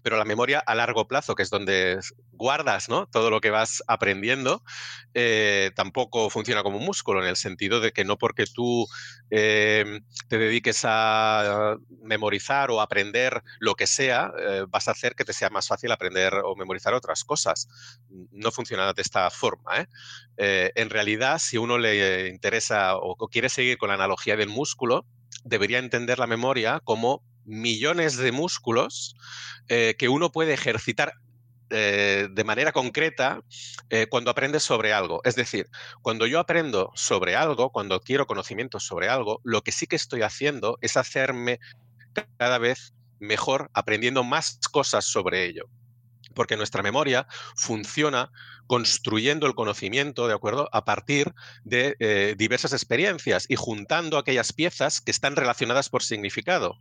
pero 0.04 0.18
la 0.18 0.26
memoria 0.26 0.60
a 0.60 0.76
largo 0.76 1.08
plazo, 1.08 1.36
que 1.36 1.45
es 1.46 1.50
donde 1.50 2.00
guardas 2.32 2.90
¿no? 2.90 3.08
todo 3.08 3.30
lo 3.30 3.40
que 3.40 3.50
vas 3.50 3.82
aprendiendo, 3.88 4.62
eh, 5.14 5.72
tampoco 5.76 6.30
funciona 6.30 6.64
como 6.64 6.78
un 6.78 6.86
músculo, 6.86 7.22
en 7.24 7.30
el 7.30 7.38
sentido 7.38 7.80
de 7.80 7.94
que 7.94 8.04
no 8.04 8.18
porque 8.18 8.46
tú 8.46 8.86
eh, 9.30 10.02
te 10.28 10.38
dediques 10.38 10.82
a 10.84 11.78
memorizar 12.02 12.72
o 12.72 12.82
aprender 12.82 13.42
lo 13.60 13.76
que 13.76 13.88
sea, 13.88 14.32
eh, 14.38 14.66
vas 14.68 14.88
a 14.88 14.92
hacer 14.92 15.16
que 15.16 15.24
te 15.24 15.34
sea 15.34 15.50
más 15.50 15.68
fácil 15.68 15.92
aprender 15.92 16.34
o 16.44 16.56
memorizar 16.56 16.94
otras 16.94 17.24
cosas. 17.24 17.68
No 18.32 18.52
funciona 18.52 18.92
de 18.94 19.02
esta 19.02 19.30
forma. 19.30 19.88
en 20.38 20.90
realidad, 20.90 21.40
si 21.40 21.58
uno 21.58 21.78
le 21.78 22.28
interesa 22.28 22.98
o, 22.98 23.16
quiere 23.30 23.50
seguir 23.50 23.78
con 23.78 23.90
la 23.90 23.96
analogía 23.96 24.36
del 24.36 24.50
músculo, 24.50 25.06
debería 25.44 25.80
entender 25.80 26.20
la 26.20 26.28
memoria 26.28 26.82
como 26.84 27.24
millones 27.46 28.18
de 28.18 28.32
músculos 28.32 29.16
eh, 29.68 29.96
que 29.98 30.10
uno 30.10 30.32
puede 30.32 30.54
ejercitar 30.54 31.14
eh, 31.70 32.28
de 32.32 32.44
manera 32.44 32.72
concreta 32.72 33.42
eh, 33.90 34.08
cuando 34.08 34.32
aprendes 34.32 34.64
sobre 34.64 34.94
algo. 34.94 35.22
Es 35.24 35.36
decir, 35.36 35.68
cuando 36.02 36.28
yo 36.28 36.40
aprendo 36.40 36.92
sobre 36.96 37.36
algo, 37.36 37.72
cuando 37.72 38.00
quiero 38.02 38.28
conocimientos 38.28 38.86
sobre 38.86 39.10
algo, 39.10 39.40
lo 39.44 39.62
que 39.62 39.72
sí 39.72 39.88
que 39.88 39.96
estoy 39.96 40.22
haciendo 40.22 40.78
es 40.82 40.98
hacerme 40.98 41.60
cada 42.38 42.58
vez 42.58 42.94
mejor 43.20 43.70
aprendiendo 43.74 44.24
más 44.24 44.60
cosas 44.72 45.06
sobre 45.06 45.46
ello 45.46 45.70
porque 46.36 46.58
nuestra 46.58 46.84
memoria 46.84 47.26
funciona 47.56 48.30
construyendo 48.68 49.48
el 49.48 49.56
conocimiento, 49.56 50.28
¿de 50.28 50.34
acuerdo?, 50.34 50.70
a 50.72 50.86
partir 50.86 51.34
de 51.64 51.96
eh, 52.00 52.36
diversas 52.38 52.74
experiencias 52.74 53.46
y 53.50 53.56
juntando 53.56 54.18
aquellas 54.18 54.54
piezas 54.54 55.02
que 55.02 55.12
están 55.12 55.36
relacionadas 55.36 55.90
por 55.90 56.04
significado. 56.04 56.80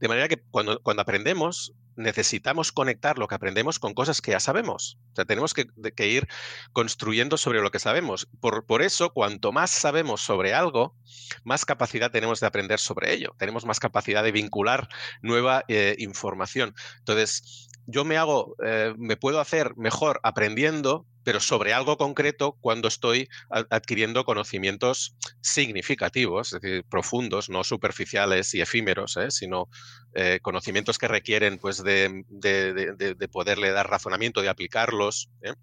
De 0.00 0.08
manera 0.08 0.28
que 0.28 0.42
cuando, 0.50 0.80
cuando 0.82 1.02
aprendemos, 1.02 1.74
necesitamos 1.96 2.72
conectar 2.72 3.18
lo 3.18 3.28
que 3.28 3.34
aprendemos 3.34 3.78
con 3.78 3.94
cosas 3.94 4.20
que 4.20 4.32
ya 4.32 4.40
sabemos. 4.40 4.98
O 5.12 5.16
sea, 5.16 5.24
tenemos 5.24 5.54
que, 5.54 5.66
ir 6.06 6.26
construyendo 6.72 7.36
sobre 7.36 7.60
lo 7.60 7.70
que 7.70 7.78
sabemos. 7.78 8.28
Por, 8.40 8.66
por, 8.66 8.82
eso, 8.82 9.10
cuanto 9.10 9.52
más 9.52 9.70
sabemos 9.70 10.22
sobre 10.22 10.54
algo, 10.54 10.96
más 11.44 11.64
capacidad 11.64 12.10
tenemos 12.10 12.40
de 12.40 12.46
aprender 12.46 12.78
sobre 12.78 13.12
ello. 13.12 13.34
Tenemos 13.38 13.64
más 13.64 13.80
capacidad 13.80 14.22
de 14.22 14.32
vincular 14.32 14.88
nueva 15.20 15.64
eh, 15.68 15.94
información. 15.98 16.74
Entonces, 16.98 17.68
yo 17.86 18.04
me 18.04 18.16
hago, 18.16 18.56
eh, 18.64 18.94
me 18.96 19.16
puedo 19.16 19.40
hacer 19.40 19.76
mejor 19.76 20.20
aprendiendo, 20.22 21.06
pero 21.24 21.40
sobre 21.40 21.72
algo 21.72 21.96
concreto 21.96 22.56
cuando 22.60 22.88
estoy 22.88 23.28
adquiriendo 23.48 24.24
conocimientos 24.24 25.14
significativos, 25.40 26.52
es 26.52 26.60
decir, 26.60 26.84
profundos, 26.84 27.48
no 27.48 27.64
superficiales 27.64 28.54
y 28.54 28.60
efímeros, 28.60 29.16
¿eh? 29.16 29.30
sino 29.30 29.68
eh, 30.14 30.40
conocimientos 30.42 30.98
que 30.98 31.08
requieren 31.08 31.58
pues, 31.58 31.82
de, 31.82 32.24
de, 32.28 32.74
de, 32.74 33.14
de, 33.14 33.28
poderle 33.28 33.70
dar 33.70 33.88
razonamiento, 33.88 34.42
de 34.42 34.48
aplicarlos. 34.48 35.30
¿eh? 35.42 35.54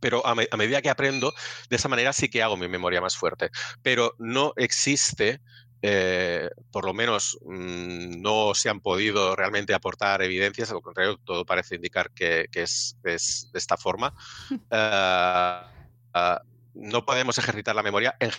Pero 0.00 0.26
a, 0.26 0.32
a, 0.32 0.56
medida 0.56 0.82
que 0.82 0.90
aprendo, 0.90 1.34
de 1.70 1.76
esa 1.76 1.88
manera 1.88 2.12
sí 2.12 2.28
que 2.28 2.42
hago 2.42 2.56
mi 2.56 2.68
memoria 2.68 3.00
más 3.00 3.16
fuerte. 3.16 3.50
Pero 3.82 4.14
no 4.18 4.52
existe 4.56 5.40
eh, 5.88 6.50
por 6.72 6.84
lo 6.84 6.92
menos 6.92 7.38
mmm, 7.44 8.20
no 8.20 8.54
se 8.54 8.68
han 8.68 8.80
podido 8.80 9.36
realmente 9.36 9.72
aportar 9.72 10.20
evidencias, 10.20 10.72
al 10.72 10.82
contrario, 10.82 11.16
todo 11.24 11.46
parece 11.46 11.76
indicar 11.76 12.10
que, 12.10 12.48
que 12.50 12.62
es, 12.62 12.98
es, 13.04 13.50
de 13.52 13.58
esta 13.58 13.76
forma. 13.76 14.12
Uh, 14.50 15.66
uh, 16.18 16.38
no 16.74 17.06
podemos 17.06 17.38
ejercitar 17.38 17.76
la 17.76 17.84
memoria 17.84 18.16
en 18.18 18.32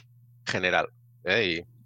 general. 0.45 0.89
¿eh? 1.23 1.45
Y 1.45 1.76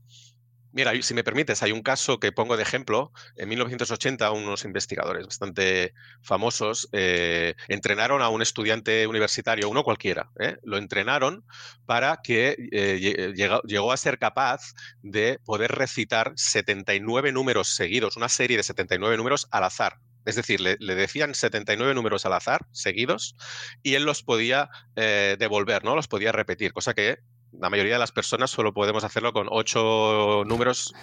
Mira, 0.73 0.93
si 1.01 1.13
me 1.13 1.23
permites, 1.23 1.61
hay 1.63 1.73
un 1.73 1.81
caso 1.81 2.19
que 2.19 2.31
pongo 2.31 2.55
de 2.55 2.63
ejemplo. 2.63 3.11
En 3.35 3.49
1980, 3.49 4.31
unos 4.31 4.63
investigadores 4.63 5.25
bastante 5.25 5.93
famosos 6.21 6.87
eh, 6.93 7.55
entrenaron 7.67 8.21
a 8.21 8.29
un 8.29 8.41
estudiante 8.41 9.05
universitario, 9.05 9.69
uno 9.69 9.83
cualquiera, 9.83 10.31
¿eh? 10.39 10.57
lo 10.63 10.77
entrenaron 10.77 11.45
para 11.85 12.21
que 12.23 12.55
eh, 12.71 13.33
llegó, 13.65 13.91
a 13.91 13.97
ser 13.97 14.17
capaz 14.17 14.73
de 15.01 15.39
poder 15.43 15.73
recitar 15.73 16.31
79 16.35 17.33
números 17.33 17.75
seguidos, 17.75 18.15
una 18.15 18.29
serie 18.29 18.55
de 18.55 18.63
79 18.63 19.17
números 19.17 19.47
al 19.51 19.65
azar. 19.65 19.97
Es 20.23 20.35
decir, 20.35 20.61
le, 20.61 20.77
decían 20.77 21.33
79 21.33 21.95
números 21.95 22.25
al 22.25 22.33
azar, 22.33 22.67
seguidos, 22.71 23.35
y 23.81 23.95
él 23.95 24.03
los 24.03 24.21
podía 24.21 24.69
devolver, 24.95 25.83
¿no? 25.83 25.95
Los 25.95 26.07
podía 26.07 26.31
repetir, 26.31 26.73
cosa 26.73 26.93
que 26.93 27.17
la 27.53 27.69
mayoría 27.69 27.93
de 27.93 27.99
las 27.99 28.11
personas 28.11 28.49
solo 28.49 28.73
podemos 28.73 29.03
hacerlo 29.03 29.33
con 29.33 29.47
ocho 29.49 30.43
números 30.45 30.93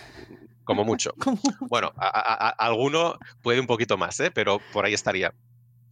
como 0.65 0.85
mucho. 0.85 1.15
Bueno, 1.69 1.93
alguno 1.97 3.19
puede 3.43 3.61
un 3.61 3.67
poquito 3.67 3.97
más, 3.97 4.21
¿eh? 4.21 4.31
pero 4.31 4.61
por 4.73 4.85
ahí 4.85 4.95
estaría. 4.95 5.35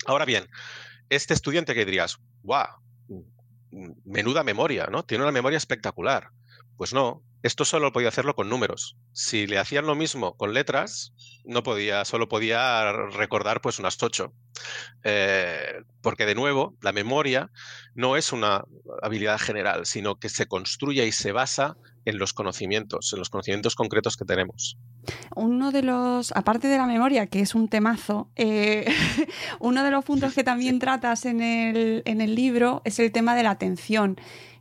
Ahora 0.06 0.24
bien, 0.24 0.48
este 1.08 1.34
estudiante 1.34 1.74
que 1.74 1.84
dirías, 1.84 2.18
¡guau! 2.42 2.66
Menuda 4.04 4.42
memoria, 4.42 4.86
¿no? 4.90 5.04
Tiene 5.04 5.24
una 5.24 5.32
memoria 5.32 5.56
espectacular. 5.56 6.30
Pues 6.76 6.92
no, 6.92 7.22
esto 7.42 7.64
solo 7.64 7.92
podía 7.92 8.08
hacerlo 8.08 8.34
con 8.34 8.48
números. 8.48 8.96
Si 9.12 9.46
le 9.46 9.58
hacían 9.58 9.86
lo 9.86 9.94
mismo 9.94 10.36
con 10.36 10.52
letras, 10.52 11.12
no 11.44 11.62
podía, 11.62 12.04
solo 12.04 12.28
podía 12.28 12.92
recordar 12.92 13.60
pues 13.60 13.78
unas 13.78 14.02
ocho. 14.02 14.32
Eh, 15.04 15.82
porque 16.02 16.26
de 16.26 16.34
nuevo, 16.34 16.76
la 16.82 16.92
memoria 16.92 17.50
no 17.94 18.16
es 18.16 18.32
una 18.32 18.64
habilidad 19.02 19.38
general, 19.38 19.86
sino 19.86 20.16
que 20.16 20.28
se 20.28 20.46
construye 20.46 21.06
y 21.06 21.12
se 21.12 21.32
basa 21.32 21.76
en 22.04 22.18
los 22.18 22.32
conocimientos, 22.32 23.12
en 23.12 23.18
los 23.18 23.30
conocimientos 23.30 23.74
concretos 23.74 24.16
que 24.16 24.24
tenemos. 24.24 24.78
Uno 25.34 25.72
de 25.72 25.82
los, 25.82 26.32
aparte 26.32 26.68
de 26.68 26.78
la 26.78 26.86
memoria, 26.86 27.26
que 27.26 27.40
es 27.40 27.54
un 27.54 27.68
temazo, 27.68 28.30
eh, 28.36 28.86
uno 29.60 29.84
de 29.84 29.90
los 29.90 30.04
puntos 30.04 30.34
que 30.34 30.44
también 30.44 30.78
tratas 30.78 31.26
en 31.26 31.40
el, 31.40 32.02
en 32.06 32.20
el 32.20 32.34
libro 32.34 32.82
es 32.84 32.98
el 32.98 33.12
tema 33.12 33.34
de 33.34 33.42
la 33.42 33.50
atención 33.50 34.16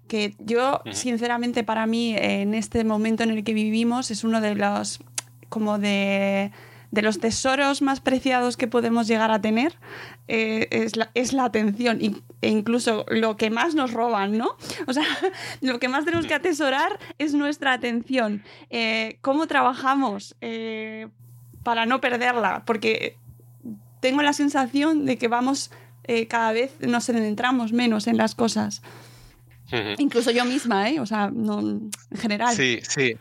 que 0.07 0.35
yo, 0.39 0.81
sinceramente, 0.91 1.63
para 1.63 1.87
mí, 1.87 2.15
en 2.17 2.53
este 2.53 2.83
momento 2.83 3.23
en 3.23 3.31
el 3.31 3.43
que 3.43 3.53
vivimos, 3.53 4.11
es 4.11 4.23
uno 4.23 4.39
de 4.39 4.55
los, 4.55 4.99
como 5.49 5.79
de, 5.79 6.51
los 6.91 7.19
tesoros 7.19 7.81
más 7.81 8.01
preciados 8.01 8.55
que 8.55 8.67
podemos 8.67 9.07
llegar 9.07 9.31
a 9.31 9.41
tener, 9.41 9.77
eh, 10.27 10.67
es, 10.71 10.95
la, 10.95 11.09
es, 11.13 11.33
la, 11.33 11.45
atención 11.45 11.99
e 12.41 12.49
incluso 12.49 13.05
lo 13.09 13.35
que 13.35 13.49
más 13.49 13.73
nos 13.75 13.91
roban, 13.91 14.37
¿no? 14.37 14.55
O 14.87 14.93
sea, 14.93 15.05
lo 15.61 15.79
que 15.79 15.87
más 15.87 16.05
tenemos 16.05 16.27
que 16.27 16.35
atesorar 16.35 16.99
es 17.17 17.33
nuestra 17.33 17.73
atención. 17.73 18.43
Eh, 18.69 19.17
¿Cómo 19.21 19.47
trabajamos 19.47 20.35
eh, 20.41 21.07
para 21.63 21.85
no 21.85 21.99
perderla? 21.99 22.63
Porque 22.65 23.17
tengo 23.99 24.21
la 24.21 24.33
sensación 24.33 25.05
de 25.05 25.17
que 25.17 25.27
vamos, 25.27 25.71
cada 26.29 26.51
vez 26.51 26.75
nos 26.81 27.07
centramos 27.07 27.73
menos 27.73 28.05
en 28.05 28.17
las 28.17 28.35
cosas. 28.35 28.83
Incluso 29.97 30.31
yo 30.31 30.45
misma, 30.45 30.89
¿eh? 30.89 30.99
O 30.99 31.05
sea, 31.05 31.29
no, 31.33 31.59
en 31.59 31.91
general. 32.17 32.55
Sí, 32.55 32.79
sí. 32.87 33.17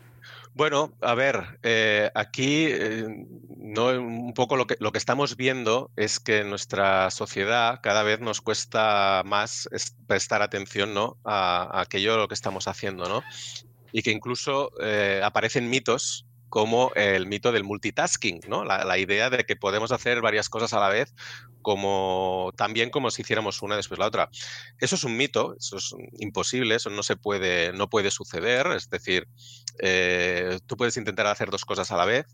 Bueno, 0.54 0.92
a 1.00 1.14
ver, 1.14 1.58
eh, 1.64 2.10
aquí 2.14 2.66
eh, 2.68 3.26
no, 3.56 3.86
un 3.88 4.34
poco 4.34 4.56
lo 4.56 4.68
que, 4.68 4.76
lo 4.78 4.92
que 4.92 4.98
estamos 4.98 5.36
viendo 5.36 5.90
es 5.96 6.20
que 6.20 6.40
en 6.40 6.50
nuestra 6.50 7.10
sociedad 7.10 7.80
cada 7.82 8.04
vez 8.04 8.20
nos 8.20 8.40
cuesta 8.40 9.22
más 9.26 9.68
prestar 10.06 10.42
atención 10.42 10.94
¿no? 10.94 11.16
a, 11.24 11.80
aquello 11.80 12.16
lo 12.16 12.28
que 12.28 12.34
estamos 12.34 12.68
haciendo, 12.68 13.08
¿no? 13.08 13.24
Y 13.90 14.02
que 14.02 14.12
incluso 14.12 14.70
eh, 14.80 15.20
aparecen 15.24 15.68
mitos 15.68 16.24
como 16.54 16.92
el 16.94 17.26
mito 17.26 17.50
del 17.50 17.64
multitasking, 17.64 18.42
¿no? 18.46 18.64
La, 18.64 18.96
idea 18.96 19.28
de 19.28 19.42
que 19.42 19.56
podemos 19.56 19.90
hacer 19.90 20.20
varias 20.20 20.48
cosas 20.48 20.72
a 20.72 20.78
la 20.78 20.88
vez, 20.88 21.12
como 21.62 22.52
también 22.56 22.90
como 22.90 23.10
si 23.10 23.22
hiciéramos 23.22 23.60
una 23.60 23.74
después 23.74 23.98
la 23.98 24.06
otra. 24.06 24.30
Eso 24.78 24.94
es 24.94 25.02
un 25.02 25.16
mito, 25.16 25.56
eso 25.58 25.78
es 25.78 25.92
imposible, 26.20 26.76
eso 26.76 26.90
no 26.90 27.02
se 27.02 27.16
puede, 27.16 27.72
no 27.72 27.90
puede 27.90 28.12
suceder. 28.12 28.68
Es 28.68 28.88
decir, 28.88 29.26
eh, 29.80 30.60
tú 30.64 30.76
puedes 30.76 30.96
intentar 30.96 31.26
hacer 31.26 31.50
dos 31.50 31.64
cosas 31.64 31.90
a 31.90 31.96
la 31.96 32.04
vez, 32.04 32.26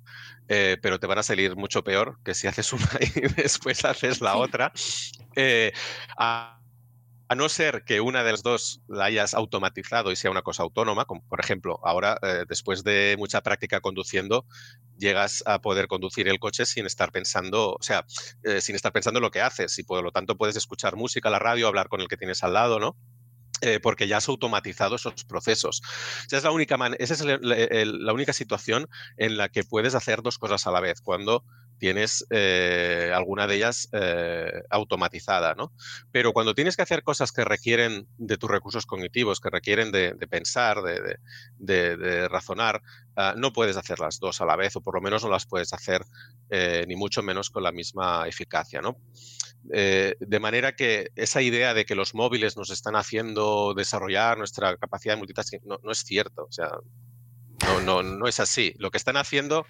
eh, 0.48 0.76
pero 0.82 1.00
te 1.00 1.06
van 1.06 1.20
a 1.20 1.22
salir 1.22 1.56
mucho 1.56 1.82
peor 1.82 2.18
que 2.22 2.34
si 2.34 2.46
haces 2.46 2.70
una 2.74 2.90
y 3.00 3.20
después 3.40 3.86
haces 3.86 4.20
la 4.20 4.36
otra. 4.36 4.70
Eh, 5.34 5.72
a 6.18 6.59
no 7.34 7.48
ser 7.48 7.84
que 7.84 8.00
una 8.00 8.24
de 8.24 8.32
las 8.32 8.42
dos 8.42 8.80
la 8.88 9.04
hayas 9.04 9.34
automatizado 9.34 10.10
y 10.10 10.16
sea 10.16 10.30
una 10.30 10.42
cosa 10.42 10.62
autónoma, 10.62 11.04
como 11.04 11.22
por 11.28 11.40
ejemplo, 11.40 11.78
ahora 11.84 12.18
eh, 12.22 12.44
después 12.48 12.82
de 12.82 13.14
mucha 13.18 13.40
práctica 13.40 13.80
conduciendo, 13.80 14.46
llegas 14.98 15.42
a 15.46 15.60
poder 15.60 15.86
conducir 15.86 16.28
el 16.28 16.38
coche 16.38 16.66
sin 16.66 16.86
estar 16.86 17.12
pensando, 17.12 17.74
o 17.74 17.82
sea, 17.82 18.04
eh, 18.42 18.60
sin 18.60 18.74
estar 18.74 18.92
pensando 18.92 19.20
lo 19.20 19.30
que 19.30 19.40
haces 19.40 19.78
y 19.78 19.84
por 19.84 20.02
lo 20.02 20.10
tanto 20.10 20.36
puedes 20.36 20.56
escuchar 20.56 20.96
música, 20.96 21.30
la 21.30 21.38
radio, 21.38 21.68
hablar 21.68 21.88
con 21.88 22.00
el 22.00 22.08
que 22.08 22.16
tienes 22.16 22.42
al 22.42 22.54
lado, 22.54 22.80
¿no? 22.80 22.96
Eh, 23.62 23.78
porque 23.78 24.08
ya 24.08 24.16
has 24.16 24.28
automatizado 24.28 24.96
esos 24.96 25.24
procesos. 25.24 25.82
Esa 26.26 26.38
es 26.38 26.44
la 26.44 26.50
única, 26.50 26.78
esa 26.98 27.14
es 27.14 27.22
la 27.22 28.12
única 28.12 28.32
situación 28.32 28.88
en 29.18 29.36
la 29.36 29.50
que 29.50 29.64
puedes 29.64 29.94
hacer 29.94 30.22
dos 30.22 30.38
cosas 30.38 30.66
a 30.66 30.70
la 30.70 30.80
vez, 30.80 31.02
cuando 31.02 31.44
tienes 31.80 32.26
eh, 32.30 33.10
alguna 33.12 33.46
de 33.46 33.56
ellas 33.56 33.88
eh, 33.92 34.62
automatizada, 34.68 35.54
¿no? 35.54 35.72
Pero 36.12 36.32
cuando 36.32 36.54
tienes 36.54 36.76
que 36.76 36.82
hacer 36.82 37.02
cosas 37.02 37.32
que 37.32 37.42
requieren 37.42 38.06
de 38.18 38.36
tus 38.36 38.50
recursos 38.50 38.84
cognitivos, 38.84 39.40
que 39.40 39.48
requieren 39.48 39.90
de, 39.90 40.14
pensar, 40.28 40.82
de, 41.56 42.28
razonar, 42.28 42.82
ah, 43.16 43.34
no 43.36 43.52
puedes 43.52 43.78
hacer 43.78 43.98
las 43.98 44.20
dos 44.20 44.42
a 44.42 44.44
la 44.44 44.56
vez, 44.56 44.76
o 44.76 44.82
por 44.82 44.94
lo 44.94 45.00
menos 45.00 45.24
no 45.24 45.30
las 45.30 45.46
puedes 45.46 45.72
hacer 45.72 46.02
eh, 46.50 46.84
ni 46.86 46.96
mucho 46.96 47.22
menos 47.22 47.48
con 47.48 47.62
la 47.62 47.72
misma 47.72 48.28
eficacia, 48.28 48.80
¿no? 48.80 48.96
de 49.62 50.40
manera 50.40 50.74
que 50.74 51.10
esa 51.16 51.42
idea 51.42 51.74
de 51.74 51.84
que 51.84 51.94
los 51.94 52.14
móviles 52.14 52.56
nos 52.56 52.70
están 52.70 52.96
haciendo 52.96 53.74
desarrollar 53.74 54.38
nuestra 54.38 54.78
capacidad 54.78 55.14
de 55.14 55.18
multitasking 55.18 55.60
no, 55.66 55.78
no 55.82 55.92
es 55.92 55.98
cierto. 55.98 56.46
O 56.46 56.50
sea, 56.50 56.70
no, 57.66 57.80
no, 57.80 58.02
no 58.02 58.26
es 58.26 58.40
así. 58.40 58.74
Lo 58.78 58.90
que 58.90 58.98
están 58.98 59.16
haciendo 59.16 59.66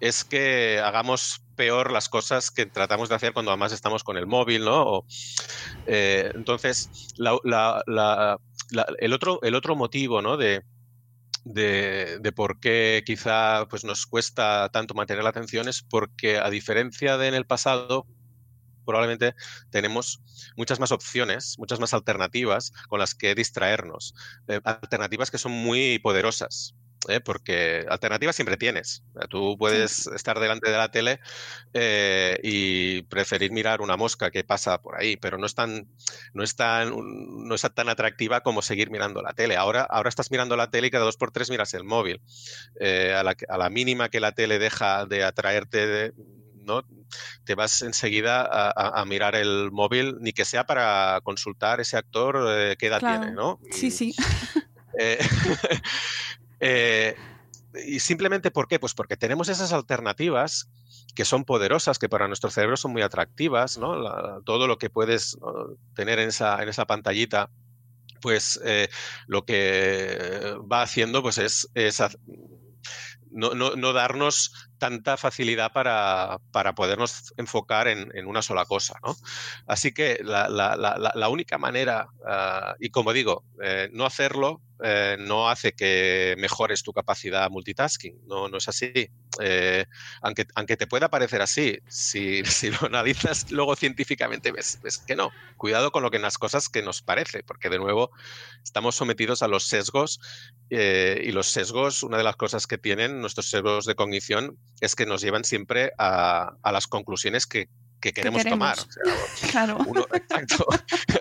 es 0.00 0.24
que 0.24 0.80
hagamos 0.84 1.42
peor 1.56 1.90
las 1.90 2.08
cosas 2.08 2.50
que 2.50 2.66
tratamos 2.66 3.08
de 3.08 3.14
hacer 3.14 3.32
cuando 3.32 3.50
además 3.50 3.72
estamos 3.72 4.04
con 4.04 4.16
el 4.16 4.26
móvil, 4.26 4.64
¿no? 4.64 5.04
Eh, 5.86 6.30
entonces, 6.34 7.14
el, 7.18 9.12
otro, 9.12 9.40
el 9.42 9.54
otro 9.54 9.76
motivo, 9.76 10.22
¿no? 10.22 10.36
De, 10.36 10.62
de, 11.44 12.32
por 12.34 12.60
qué 12.60 13.02
quizá 13.06 13.66
pues, 13.68 13.84
nos 13.84 14.06
cuesta 14.06 14.68
tanto 14.72 14.94
mantener 14.94 15.22
la 15.22 15.30
atención 15.30 15.68
es 15.68 15.82
porque, 15.82 16.38
a 16.38 16.50
diferencia 16.50 17.16
de 17.16 17.28
en 17.28 17.34
el 17.34 17.46
pasado, 17.46 18.06
probablemente 18.84 19.34
tenemos 19.70 20.22
muchas 20.56 20.80
más 20.80 20.92
opciones, 20.92 21.58
muchas 21.58 21.80
más 21.80 21.94
alternativas 21.94 22.72
con 22.88 23.00
las 23.00 23.14
que 23.14 23.34
distraernos. 23.34 24.14
Eh, 24.48 24.60
alternativas 24.64 25.30
que 25.30 25.38
son 25.38 25.52
muy 25.52 25.98
poderosas. 25.98 26.74
¿Eh? 27.08 27.20
porque 27.20 27.84
alternativas 27.88 28.36
siempre 28.36 28.56
tienes. 28.56 29.02
Tú 29.28 29.56
puedes 29.58 30.06
estar 30.08 30.38
delante 30.40 30.70
de 30.70 30.76
la 30.76 30.90
tele 30.90 31.20
eh, 31.72 32.38
y 32.42 33.02
preferir 33.02 33.52
mirar 33.52 33.80
una 33.80 33.96
mosca 33.96 34.30
que 34.30 34.44
pasa 34.44 34.80
por 34.80 35.00
ahí, 35.00 35.16
pero 35.16 35.38
no 35.38 35.46
es 35.46 35.54
tan, 35.54 35.88
no 36.32 36.42
es 36.42 36.56
tan, 36.56 36.92
no 37.46 37.54
es 37.54 37.62
tan 37.74 37.88
atractiva 37.88 38.42
como 38.42 38.62
seguir 38.62 38.90
mirando 38.90 39.22
la 39.22 39.32
tele. 39.32 39.56
Ahora, 39.56 39.82
ahora 39.82 40.08
estás 40.08 40.30
mirando 40.30 40.56
la 40.56 40.70
tele 40.70 40.88
y 40.88 40.90
cada 40.90 41.04
dos 41.04 41.16
por 41.16 41.30
tres 41.30 41.50
miras 41.50 41.74
el 41.74 41.84
móvil. 41.84 42.20
Eh, 42.80 43.14
a, 43.14 43.22
la, 43.22 43.70
mínima 43.70 44.08
que 44.08 44.20
la 44.20 44.32
tele 44.32 44.58
deja 44.58 45.06
de 45.06 45.24
atraerte, 45.24 46.12
¿no? 46.62 46.84
te 47.44 47.54
vas 47.54 47.82
enseguida 47.82 48.72
a, 48.74 49.04
mirar 49.04 49.36
el 49.36 49.70
móvil, 49.70 50.16
ni 50.20 50.32
que 50.32 50.44
sea 50.44 50.66
para 50.66 51.20
consultar 51.22 51.80
ese 51.80 51.96
actor 51.96 52.76
qué 52.76 52.86
edad 52.86 52.98
tiene, 52.98 53.30
¿no? 53.30 53.60
Sí, 53.70 53.90
sí. 53.90 54.14
Eh, 54.98 55.18
y 56.60 58.00
simplemente 58.00 58.50
¿por 58.50 58.68
qué? 58.68 58.78
Pues 58.78 58.94
porque 58.94 59.16
tenemos 59.16 59.48
esas 59.48 59.72
alternativas 59.72 60.68
que 61.14 61.24
son 61.24 61.44
poderosas, 61.44 61.98
que 61.98 62.08
para 62.08 62.28
nuestro 62.28 62.50
cerebro 62.50 62.76
son 62.76 62.92
muy 62.92 63.02
atractivas, 63.02 63.78
¿no? 63.78 64.42
todo 64.42 64.66
lo 64.66 64.78
que 64.78 64.90
puedes 64.90 65.38
tener 65.94 66.18
en 66.18 66.28
esa, 66.28 66.62
en 66.62 66.68
esa 66.68 66.86
pantallita, 66.86 67.50
pues 68.20 68.60
eh, 68.64 68.88
lo 69.26 69.44
que 69.44 70.56
va 70.70 70.82
haciendo 70.82 71.22
pues 71.22 71.38
es, 71.38 71.68
no, 73.30 73.92
darnos 73.92 74.65
tanta 74.78 75.16
facilidad 75.16 75.72
para, 75.72 76.38
para 76.52 76.74
podernos 76.74 77.34
enfocar 77.36 77.88
en, 77.88 78.10
en, 78.14 78.26
una 78.26 78.42
sola 78.42 78.64
cosa. 78.64 78.98
¿no? 79.04 79.16
Así 79.66 79.92
que 79.92 80.18
la, 80.22 80.48
la, 80.48 80.76
la, 80.76 81.28
única 81.28 81.58
manera, 81.58 82.08
uh, 82.20 82.74
y 82.80 82.90
como 82.90 83.12
digo, 83.12 83.44
eh, 83.62 83.88
no 83.92 84.06
hacerlo 84.06 84.62
eh, 84.82 85.16
no 85.18 85.48
hace 85.48 85.72
que 85.72 86.34
mejores 86.38 86.82
tu 86.82 86.92
capacidad 86.92 87.50
multitasking, 87.50 88.26
no, 88.26 88.48
no 88.48 88.58
es 88.58 88.68
así. 88.68 88.92
Eh, 89.40 89.86
aunque, 90.20 90.46
aunque 90.54 90.76
te 90.76 90.86
pueda 90.86 91.08
parecer 91.08 91.40
así, 91.40 91.78
si, 91.88 92.44
si 92.44 92.70
lo 92.70 92.78
analizas 92.82 93.50
luego 93.50 93.74
científicamente 93.74 94.52
ves, 94.52 94.78
que 95.06 95.16
no. 95.16 95.30
Cuidado 95.56 95.92
con 95.92 96.02
lo 96.02 96.10
que 96.10 96.16
en 96.16 96.22
las 96.22 96.36
cosas 96.36 96.68
que 96.68 96.82
nos 96.82 97.00
parece, 97.00 97.42
porque 97.42 97.70
de 97.70 97.78
nuevo 97.78 98.10
estamos 98.62 98.96
sometidos 98.96 99.42
a 99.42 99.48
los 99.48 99.64
sesgos 99.64 100.20
y 100.68 101.32
los 101.32 101.48
sesgos, 101.48 102.02
una 102.02 102.18
de 102.18 102.24
las 102.24 102.36
cosas 102.36 102.66
que 102.66 102.76
tienen 102.76 103.20
nuestros 103.20 103.48
sesgos 103.48 103.86
de 103.86 103.94
cognición 103.94 104.58
es 104.80 104.94
que 104.94 105.06
nos 105.06 105.22
llevan 105.22 105.44
siempre 105.44 105.92
a, 105.98 106.56
a 106.62 106.72
las 106.72 106.86
conclusiones 106.86 107.46
que 107.46 107.68
que 108.00 108.12
queremos, 108.12 108.42
que 108.42 108.50
tomar. 108.50 108.78
O 108.78 108.82
sea, 108.82 109.50
claro. 109.50 109.78
Uno, 109.86 110.06
exacto. 110.12 110.66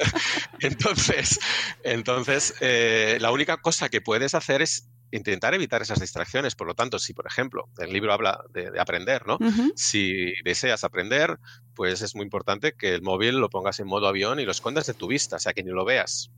entonces, 0.59 1.39
entonces 1.83 2.53
eh, 2.59 3.17
la 3.21 3.31
única 3.31 3.57
cosa 3.57 3.89
que 3.89 4.01
puedes 4.01 4.35
hacer 4.35 4.61
es 4.61 4.87
intentar 5.11 5.53
evitar 5.53 5.81
esas 5.81 5.99
distracciones. 5.99 6.55
Por 6.55 6.67
lo 6.67 6.75
tanto, 6.75 6.99
si, 6.99 7.13
por 7.13 7.27
ejemplo, 7.27 7.69
el 7.77 7.93
libro 7.93 8.11
habla 8.11 8.43
de, 8.51 8.71
de 8.71 8.79
aprender, 8.79 9.25
¿no? 9.25 9.35
Uh 9.35 9.45
-huh. 9.45 9.71
Si 9.75 10.33
deseas 10.43 10.83
aprender, 10.83 11.39
pues 11.73 12.01
es 12.01 12.15
muy 12.15 12.23
importante 12.23 12.73
que 12.73 12.93
el 12.93 13.01
móvil 13.01 13.37
lo 13.37 13.49
pongas 13.49 13.79
en 13.79 13.87
modo 13.87 14.07
avión 14.07 14.39
y 14.39 14.45
lo 14.45 14.51
escondas 14.51 14.87
de 14.87 14.93
tu 14.93 15.07
vista, 15.07 15.37
o 15.37 15.39
sea, 15.39 15.53
que 15.53 15.63
ni 15.63 15.71
lo 15.71 15.85
veas, 15.85 16.31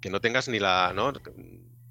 que 0.00 0.08
no 0.10 0.20
tengas 0.20 0.48
ni 0.48 0.58
la, 0.58 0.92
¿no? 0.94 1.12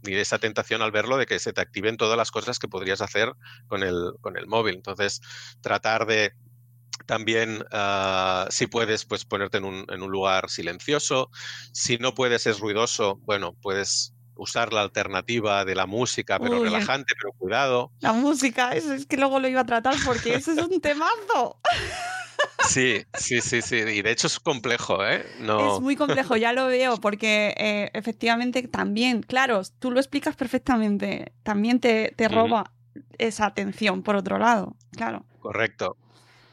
Ni 0.04 0.14
esa 0.16 0.40
tentación 0.40 0.82
al 0.82 0.92
verlo 0.92 1.18
de 1.18 1.26
que 1.26 1.40
se 1.40 1.54
te 1.54 1.62
activen 1.62 1.98
todas 1.98 2.18
las 2.18 2.32
cosas 2.32 2.60
que 2.60 2.68
podrías 2.68 3.02
hacer 3.02 3.34
con 3.68 3.84
el, 3.84 4.14
con 4.22 4.38
el 4.38 4.48
móvil. 4.48 4.76
Entonces, 4.76 5.22
tratar 5.62 6.06
de 6.06 6.34
también, 7.06 7.64
uh, 7.74 8.50
si 8.50 8.68
puedes, 8.68 9.06
pues 9.06 9.26
ponerte 9.26 9.58
en 9.58 9.66
un, 9.66 9.86
en 9.90 10.02
un, 10.02 10.12
lugar 10.12 10.50
silencioso. 10.50 11.30
Si 11.74 11.98
no 11.98 12.14
puedes, 12.14 12.48
es 12.48 12.60
ruidoso, 12.60 13.20
bueno, 13.24 13.54
puedes 13.62 14.14
usar 14.36 14.74
la 14.74 14.82
alternativa 14.82 15.66
de 15.66 15.76
la 15.76 15.86
música, 15.86 16.40
pero 16.40 16.60
Uy, 16.60 16.64
relajante, 16.64 17.14
pero 17.20 17.34
cuidado. 17.34 17.92
La 18.00 18.14
música, 18.14 18.72
eso 18.72 18.94
es 18.94 19.06
que 19.06 19.18
luego 19.18 19.40
lo 19.40 19.48
iba 19.48 19.62
a 19.62 19.66
tratar 19.66 19.96
porque 20.06 20.36
eso 20.36 20.52
es 20.52 20.58
un 20.58 20.82
temazo. 20.82 21.60
Sí, 22.68 23.04
sí, 23.14 23.42
sí, 23.42 23.62
sí. 23.62 23.76
Y 23.76 24.02
de 24.02 24.12
hecho 24.12 24.28
es 24.28 24.40
complejo, 24.40 25.06
¿eh? 25.06 25.26
No... 25.40 25.76
Es 25.76 25.82
muy 25.82 25.96
complejo, 25.96 26.38
ya 26.38 26.54
lo 26.54 26.68
veo, 26.68 26.98
porque 26.98 27.54
eh, 27.58 27.92
efectivamente 27.94 28.62
también, 28.68 29.22
claro, 29.24 29.62
tú 29.80 29.92
lo 29.92 30.00
explicas 30.00 30.36
perfectamente, 30.36 31.34
también 31.44 31.80
te, 31.80 32.14
te 32.16 32.28
roba 32.28 32.72
esa 33.18 33.46
atención, 33.46 34.04
por 34.04 34.16
otro 34.16 34.38
lado, 34.38 34.76
claro. 34.96 35.26
Correcto. 35.40 35.98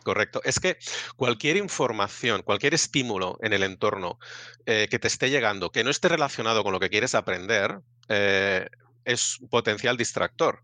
Correcto. 0.02 0.40
Es 0.44 0.58
que 0.58 0.78
cualquier 1.16 1.58
información, 1.58 2.40
cualquier 2.42 2.72
estímulo 2.72 3.36
en 3.42 3.52
el 3.52 3.62
entorno 3.62 4.18
eh, 4.64 4.88
que 4.90 4.98
te 4.98 5.06
esté 5.06 5.28
llegando, 5.28 5.70
que 5.70 5.84
no 5.84 5.90
esté 5.90 6.08
relacionado 6.08 6.64
con 6.64 6.72
lo 6.72 6.80
que 6.80 6.88
quieres 6.88 7.14
aprender, 7.14 7.80
eh, 8.08 8.66
es 9.08 9.40
un 9.40 9.48
potencial 9.48 9.96
distractor. 9.96 10.62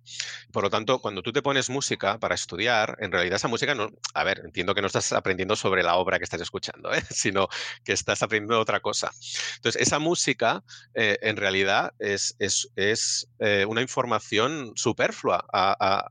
Por 0.52 0.64
lo 0.64 0.70
tanto, 0.70 1.00
cuando 1.00 1.22
tú 1.22 1.32
te 1.32 1.40
pones 1.40 1.70
música 1.70 2.18
para 2.18 2.34
estudiar, 2.34 2.96
en 3.00 3.10
realidad 3.10 3.36
esa 3.36 3.48
música 3.48 3.74
no, 3.74 3.88
a 4.12 4.22
ver, 4.22 4.42
entiendo 4.44 4.74
que 4.74 4.82
no 4.82 4.86
estás 4.86 5.12
aprendiendo 5.12 5.56
sobre 5.56 5.82
la 5.82 5.96
obra 5.96 6.18
que 6.18 6.24
estás 6.24 6.42
escuchando, 6.42 6.92
¿eh? 6.92 7.02
sino 7.10 7.48
que 7.84 7.92
estás 7.92 8.22
aprendiendo 8.22 8.60
otra 8.60 8.80
cosa. 8.80 9.10
Entonces, 9.56 9.80
esa 9.80 9.98
música 9.98 10.62
eh, 10.94 11.18
en 11.22 11.36
realidad 11.36 11.94
es, 11.98 12.36
es, 12.38 12.70
es 12.76 13.28
eh, 13.38 13.64
una 13.66 13.80
información 13.80 14.72
superflua 14.76 15.44
a, 15.52 16.06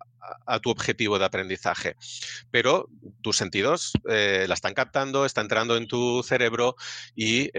tu 0.61 0.69
objetivo 0.69 1.19
de 1.19 1.25
aprendizaje. 1.25 1.97
Pero 2.49 2.87
tus 3.21 3.35
sentidos 3.35 3.91
la 4.05 4.53
están 4.53 4.73
captando, 4.73 5.25
está 5.25 5.41
entrando 5.41 5.75
en 5.75 5.85
tu 5.85 6.23
cerebro 6.23 6.77
y, 7.13 7.51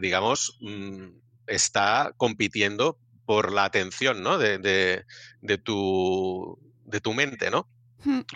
digamos, 0.00 0.56
mmm, 0.60 1.08
está 1.48 2.12
compitiendo 2.16 3.00
por 3.26 3.52
la 3.52 3.64
atención 3.64 4.22
¿no? 4.22 4.38
de, 4.38 4.58
de, 4.58 5.04
de, 5.42 5.58
tu, 5.58 6.58
de 6.84 7.00
tu 7.00 7.12
mente, 7.12 7.50
¿no? 7.50 7.68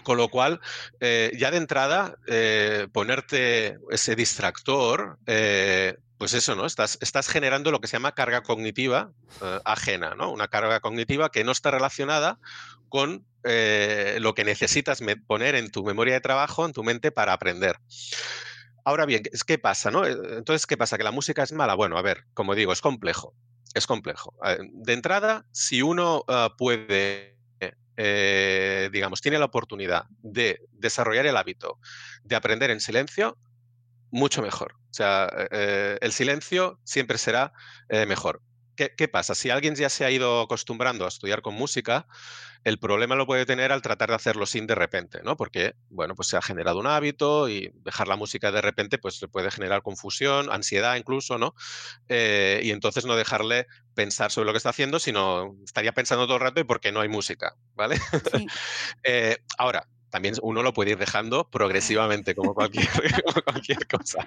Con 0.03 0.17
lo 0.17 0.29
cual, 0.29 0.61
eh, 1.01 1.33
ya 1.39 1.51
de 1.51 1.59
entrada, 1.59 2.17
eh, 2.27 2.89
ponerte 2.93 3.79
ese 3.91 4.17
distractor, 4.17 5.19
eh, 5.27 5.97
pues 6.19 6.35
eso, 6.35 6.57
¿no? 6.57 6.67
Estás, 6.67 6.99
estás, 7.01 7.29
generando 7.29 7.71
lo 7.71 7.81
que 7.81 7.87
se 7.87 7.93
llama 7.93 8.15
carga 8.15 8.43
cognitiva 8.43 9.13
ajena, 9.65 10.15
¿no? 10.15 10.31
Una 10.31 10.49
carga 10.49 10.81
cognitiva 10.81 11.31
que 11.31 11.45
no 11.45 11.53
está 11.53 11.71
relacionada 11.71 12.39
con 12.89 13.25
lo 13.43 14.35
que 14.35 14.45
necesitas 14.45 15.01
poner 15.27 15.55
en 15.55 15.71
tu 15.71 15.83
memoria 15.83 16.15
de 16.15 16.21
trabajo, 16.21 16.67
en 16.67 16.73
tu 16.73 16.83
mente, 16.83 17.11
para 17.11 17.33
aprender. 17.33 17.79
Ahora 18.85 19.07
bien, 19.07 19.23
¿qué 19.47 19.59
pasa, 19.59 19.91
no? 19.91 20.07
Entonces, 20.07 20.67
¿qué 20.67 20.77
pasa? 20.77 20.99
¿Que 20.99 21.05
la 21.05 21.11
música 21.11 21.43
es 21.43 21.53
mala? 21.53 21.75
Bueno, 21.75 21.99
a 21.99 22.03
ver, 22.03 22.25
como 22.35 22.55
digo, 22.55 22.73
es 22.73 22.81
complejo. 22.81 23.35
Es 23.75 23.87
complejo. 23.87 24.35
De 24.73 24.93
entrada, 24.93 25.47
si 25.53 25.81
uno 25.83 26.25
uh, 26.27 26.57
puede 26.57 27.41
eh, 28.03 28.89
digamos, 28.91 29.21
tiene 29.21 29.39
la 29.39 29.45
oportunidad 29.45 30.05
de 30.23 30.61
desarrollar 30.73 31.27
el 31.27 31.37
hábito 31.37 31.79
de 32.25 32.35
aprender 32.35 32.71
en 32.71 32.81
silencio, 32.81 33.37
mucho 34.11 34.41
mejor. 34.41 34.77
O 34.91 34.95
sea, 34.95 35.29
eh, 35.51 35.99
el 36.01 36.13
silencio 36.13 36.81
siempre 36.83 37.19
será 37.19 37.53
eh, 37.91 38.07
mejor. 38.07 38.41
¿Qué, 38.81 38.95
¿Qué, 38.97 39.09
pasa? 39.09 39.35
Si 39.35 39.51
alguien 39.51 39.75
ya 39.75 39.91
se 39.91 40.07
ha 40.07 40.11
ido 40.11 40.41
acostumbrando 40.41 41.05
a 41.05 41.09
estudiar 41.09 41.43
con 41.43 41.53
música, 41.53 42.07
el 42.65 42.79
problema 42.79 43.15
lo 43.15 43.27
puede 43.27 43.45
tener 43.45 43.73
al 43.73 43.83
tratar 43.83 44.09
de 44.09 44.15
hacerlo 44.15 44.47
sin 44.47 44.67
de 44.67 44.75
repente, 44.75 45.21
¿no? 45.23 45.37
Porque, 45.37 45.75
bueno, 45.91 46.15
pues 46.15 46.29
se 46.29 46.39
ha 46.39 46.41
generado 46.41 46.79
un 46.79 46.87
hábito 46.87 47.51
y 47.51 47.71
dejar 47.75 48.09
la 48.09 48.17
música 48.17 48.51
de 48.51 48.63
repente, 48.63 48.97
pues 48.97 49.21
le 49.21 49.29
puede 49.29 49.51
generar 49.51 49.83
confusión, 49.83 50.51
ansiedad 50.51 50.97
incluso, 50.97 51.37
¿no? 51.37 51.55
Eh, 52.09 52.63
y 52.63 52.71
entonces 52.71 53.05
no 53.05 53.17
dejarle 53.17 53.67
pensar 53.93 54.31
sobre 54.31 54.47
lo 54.47 54.53
que 54.55 54.57
está 54.57 54.71
haciendo, 54.71 54.99
sino 54.99 55.55
estaría 55.63 55.93
pensando 55.93 56.25
todo 56.25 56.37
el 56.37 56.43
rato 56.43 56.63
y 56.63 56.65
por 56.65 56.81
qué 56.81 56.91
no 56.91 57.03
hay 57.03 57.09
música, 57.11 57.57
¿vale? 57.75 57.99
Sí. 58.33 58.47
eh, 59.05 59.37
ahora, 59.59 59.87
también 60.09 60.37
uno 60.41 60.63
lo 60.63 60.73
puede 60.73 60.93
ir 60.93 60.99
dejando 60.99 61.51
progresivamente, 61.51 62.35
como 62.35 62.55
cualquier, 62.55 62.89
como 63.27 63.43
cualquier 63.43 63.87
cosa. 63.87 64.27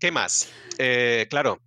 ¿Qué 0.00 0.10
más? 0.10 0.50
Eh, 0.78 1.28
claro, 1.30 1.60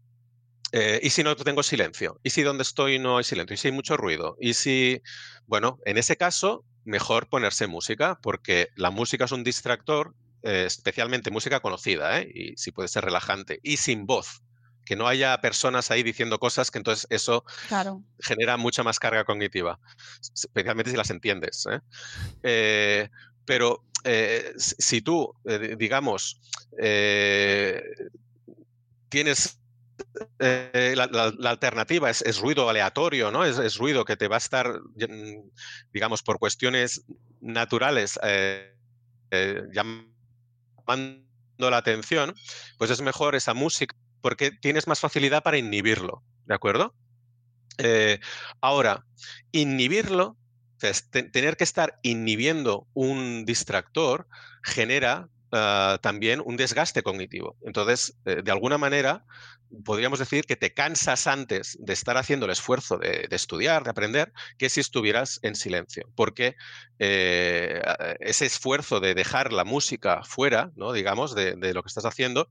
eh, 0.72 1.00
¿Y 1.02 1.10
si 1.10 1.24
no 1.24 1.36
tengo 1.36 1.64
silencio? 1.64 2.20
¿Y 2.24 2.30
si 2.32 2.44
donde 2.44 2.64
estoy 2.64 3.00
no 3.00 3.18
hay 3.18 3.24
silencio? 3.24 3.54
¿Y 3.54 3.58
si 3.58 3.68
hay 3.70 3.74
mucho 3.74 3.96
ruido? 3.98 4.36
¿Y 4.40 4.54
si, 4.54 5.02
bueno, 5.46 5.80
en 5.86 5.98
ese 5.98 6.18
caso, 6.18 6.66
mejor 6.84 7.28
ponerse 7.30 7.68
música, 7.68 8.20
porque 8.22 8.70
la 8.76 8.92
música 8.92 9.26
es 9.26 9.32
un 9.32 9.44
distractor, 9.44 10.14
eh, 10.44 10.66
especialmente 10.68 11.32
música 11.32 11.62
conocida, 11.62 12.20
¿eh? 12.20 12.30
y 12.34 12.58
si 12.58 12.72
puede 12.72 12.90
ser 12.90 13.06
relajante, 13.06 13.60
y 13.64 13.78
sin 13.78 14.06
voz. 14.06 14.42
Que 14.86 14.96
no 14.96 15.08
haya 15.08 15.40
personas 15.42 15.92
ahí 15.92 16.02
diciendo 16.02 16.40
cosas 16.40 16.72
que 16.72 16.78
entonces 16.78 17.08
eso 17.10 17.44
claro. 17.68 18.04
genera 18.20 18.56
mucha 18.56 18.84
más 18.84 19.00
carga 19.00 19.26
cognitiva, 19.26 19.80
especialmente 20.34 20.92
si 20.92 20.98
las 20.98 21.10
entiendes. 21.10 21.68
Eh, 22.44 23.10
pero 23.44 23.84
si 24.56 25.02
tú, 25.02 25.34
digamos, 25.78 26.40
tienes 29.10 29.60
eh, 30.40 30.94
la, 30.96 31.50
alternativa 31.50 32.10
es, 32.10 32.40
ruido 32.40 32.70
aleatorio, 32.70 33.32
¿no? 33.32 33.46
Es, 33.46 33.78
ruido 33.78 34.06
que 34.06 34.18
te 34.18 34.28
va 34.28 34.36
a 34.36 34.40
estar, 34.40 34.82
mm, 34.96 35.50
digamos, 35.92 36.24
por 36.24 36.40
cuestiones 36.40 37.04
naturales 37.42 38.20
eh, 38.24 38.76
eh, 39.32 39.64
llamando 39.74 40.08
la 41.58 41.78
atención, 41.78 42.36
pues 42.78 42.92
es 42.92 43.02
mejor 43.02 43.36
esa 43.36 43.54
música 43.54 43.96
porque 44.22 44.52
tienes 44.52 44.88
más 44.88 45.00
facilidad 45.00 45.44
para 45.44 45.58
inhibirlo, 45.58 46.24
¿de 46.46 46.56
acuerdo? 46.56 46.94
Ahora, 48.60 49.06
inhibirlo, 49.52 50.36
tener 51.12 51.56
que 51.56 51.64
estar 51.64 52.00
inhibiendo 52.02 52.88
un 52.94 53.46
distractor 53.46 54.28
genera 54.64 55.30
Uh, 55.58 55.98
también 56.00 56.42
un 56.46 56.56
desgaste 56.58 57.02
cognitivo. 57.02 57.56
Entonces, 57.62 58.16
eh, 58.26 58.42
de 58.44 58.52
alguna 58.52 58.78
manera, 58.78 59.26
podríamos 59.86 60.20
decir 60.20 60.46
que 60.46 60.56
te 60.56 60.74
cansas 60.74 61.26
antes 61.26 61.78
de 61.80 61.94
estar 61.94 62.16
haciendo 62.18 62.46
el 62.46 62.52
esfuerzo 62.52 62.98
de, 62.98 63.28
estudiar, 63.32 63.84
de 63.84 63.90
aprender, 63.90 64.32
que 64.58 64.70
si 64.70 64.80
estuvieras 64.82 65.40
en 65.42 65.56
silencio. 65.56 66.10
Porque 66.16 66.56
eh, 67.00 67.82
ese 68.20 68.46
esfuerzo 68.46 69.00
de 69.00 69.16
dejar 69.16 69.52
la 69.52 69.64
música 69.64 70.22
fuera, 70.24 70.72
¿no? 70.76 70.94
digamos, 70.94 71.34
de, 71.34 71.56
lo 71.74 71.82
que 71.82 71.88
estás 71.88 72.06
haciendo, 72.06 72.50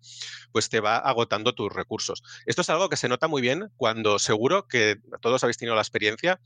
pues 0.52 0.68
te 0.68 0.80
va 0.80 0.96
agotando 0.96 1.54
tus 1.54 1.72
recursos. 1.72 2.22
Esto 2.44 2.62
es 2.62 2.70
algo 2.70 2.88
que 2.88 2.96
se 2.96 3.08
nota 3.08 3.28
muy 3.28 3.40
bien 3.40 3.70
cuando 3.76 4.18
seguro 4.18 4.66
que 4.66 4.96
todos 5.20 5.44
habéis 5.44 5.58
tenido 5.58 5.74
la 5.74 5.82
experiencia 5.82 6.40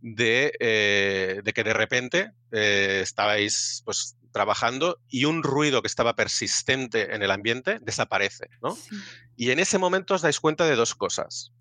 de, 0.00 0.52
eh, 0.60 1.42
que 1.54 1.64
de 1.64 1.72
repente 1.72 2.30
estabais 2.50 3.82
pues, 3.84 4.16
trabajando 4.34 4.98
y 5.08 5.24
un 5.26 5.42
ruido 5.44 5.80
que 5.80 5.86
estaba 5.86 6.16
persistente 6.16 7.14
en 7.14 7.22
el 7.22 7.30
ambiente 7.30 7.78
desaparece, 7.80 8.48
¿no? 8.60 8.74
Sí. 8.74 8.96
Y 9.36 9.50
en 9.52 9.60
ese 9.60 9.78
momento 9.78 10.14
os 10.14 10.22
dais 10.22 10.40
cuenta 10.40 10.66
de 10.66 10.74
dos 10.74 10.94
cosas, 10.96 11.52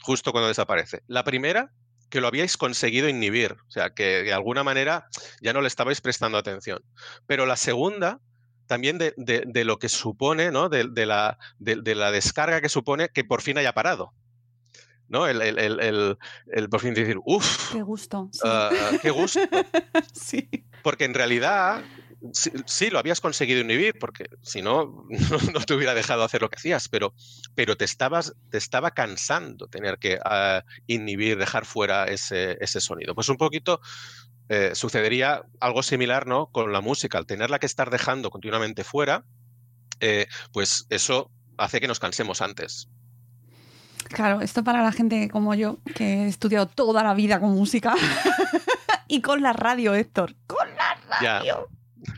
justo 0.00 0.30
cuando 0.30 0.46
desaparece. 0.48 1.02
La 1.08 1.24
primera 1.24 1.72
que 2.08 2.20
lo 2.20 2.28
habíais 2.28 2.56
conseguido 2.56 3.08
inhibir, 3.08 3.52
o 3.68 3.70
sea, 3.70 3.90
que 3.90 4.22
de 4.22 4.32
alguna 4.32 4.62
manera 4.64 5.08
ya 5.42 5.52
no 5.52 5.60
le 5.60 5.66
estabais 5.68 6.00
prestando 6.00 6.38
atención. 6.38 6.82
Pero 7.26 7.46
la 7.46 7.56
segunda, 7.56 8.20
también 8.66 8.96
de, 8.98 9.12
de- 9.16 9.42
de 9.46 9.64
lo 9.64 9.78
que 9.80 9.88
supone, 9.88 10.52
¿no? 10.52 10.68
De, 10.68 10.84
la, 11.06 11.36
de- 11.58 11.76
de 11.82 11.94
la 11.96 12.12
descarga 12.12 12.60
que 12.60 12.68
supone 12.68 13.08
que 13.08 13.24
por 13.24 13.42
fin 13.42 13.58
haya 13.58 13.72
parado. 13.74 14.12
¿No? 15.08 15.26
El, 15.26 15.42
el- 15.42 15.58
el- 15.58 15.80
el- 15.80 16.18
el 16.52 16.68
por 16.68 16.80
fin 16.80 16.94
decir, 16.94 17.16
uff, 17.24 17.72
Qué 17.72 17.82
gusto. 17.82 18.28
Sí. 18.32 18.40
qué 19.02 19.10
gusto. 19.10 19.40
Sí. 20.14 20.48
Porque 20.84 21.04
en 21.04 21.14
realidad 21.14 21.82
sí, 22.32 22.52
sí, 22.66 22.90
lo 22.90 22.98
habías 22.98 23.20
conseguido 23.20 23.60
inhibir, 23.60 23.98
porque 23.98 24.26
si 24.42 24.62
no, 24.62 25.06
no, 25.08 25.60
te 25.66 25.74
hubiera 25.74 25.94
dejado 25.94 26.24
hacer 26.24 26.42
lo 26.42 26.50
que 26.50 26.56
hacías, 26.56 26.88
pero, 26.88 27.14
pero 27.54 27.76
te, 27.76 27.84
estabas, 27.84 28.34
te 28.50 28.58
estaba 28.58 28.92
cansando 28.92 29.68
tener 29.68 29.98
que 29.98 30.18
ah, 30.24 30.64
inhibir, 30.86 31.38
dejar 31.38 31.64
fuera 31.66 32.04
ese, 32.04 32.56
ese 32.60 32.80
sonido. 32.80 33.14
Pues 33.14 33.28
un 33.28 33.36
poquito 33.36 33.80
eh, 34.48 34.74
sucedería 34.74 35.44
algo 35.60 35.82
similar 35.82 36.26
¿no? 36.26 36.46
con 36.46 36.72
la 36.72 36.80
música, 36.80 37.18
al 37.18 37.26
tenerla 37.26 37.58
que 37.58 37.66
estar 37.66 37.90
dejando 37.90 38.30
continuamente 38.30 38.82
fuera, 38.82 39.24
eh, 40.00 40.26
pues 40.52 40.86
eso 40.90 41.30
hace 41.56 41.80
que 41.80 41.86
nos 41.86 42.00
cansemos 42.00 42.40
antes. 42.40 42.88
Claro, 44.08 44.40
esto 44.40 44.64
para 44.64 44.82
la 44.82 44.90
gente 44.90 45.28
como 45.30 45.54
yo, 45.54 45.78
que 45.94 46.24
he 46.24 46.26
estudiado 46.26 46.66
toda 46.66 47.04
la 47.04 47.14
vida 47.14 47.38
con 47.38 47.50
música 47.50 47.94
y 49.06 49.20
con 49.20 49.40
la 49.40 49.52
radio, 49.52 49.94
Héctor. 49.94 50.34
Con 50.48 50.68
la 50.74 50.96
Ya. 51.22 51.42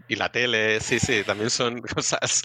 Y 0.09 0.16
la 0.16 0.30
tele, 0.30 0.80
sí, 0.80 1.01
sí, 1.01 1.22
también 1.24 1.51
son 1.51 1.80
cosas. 1.95 2.43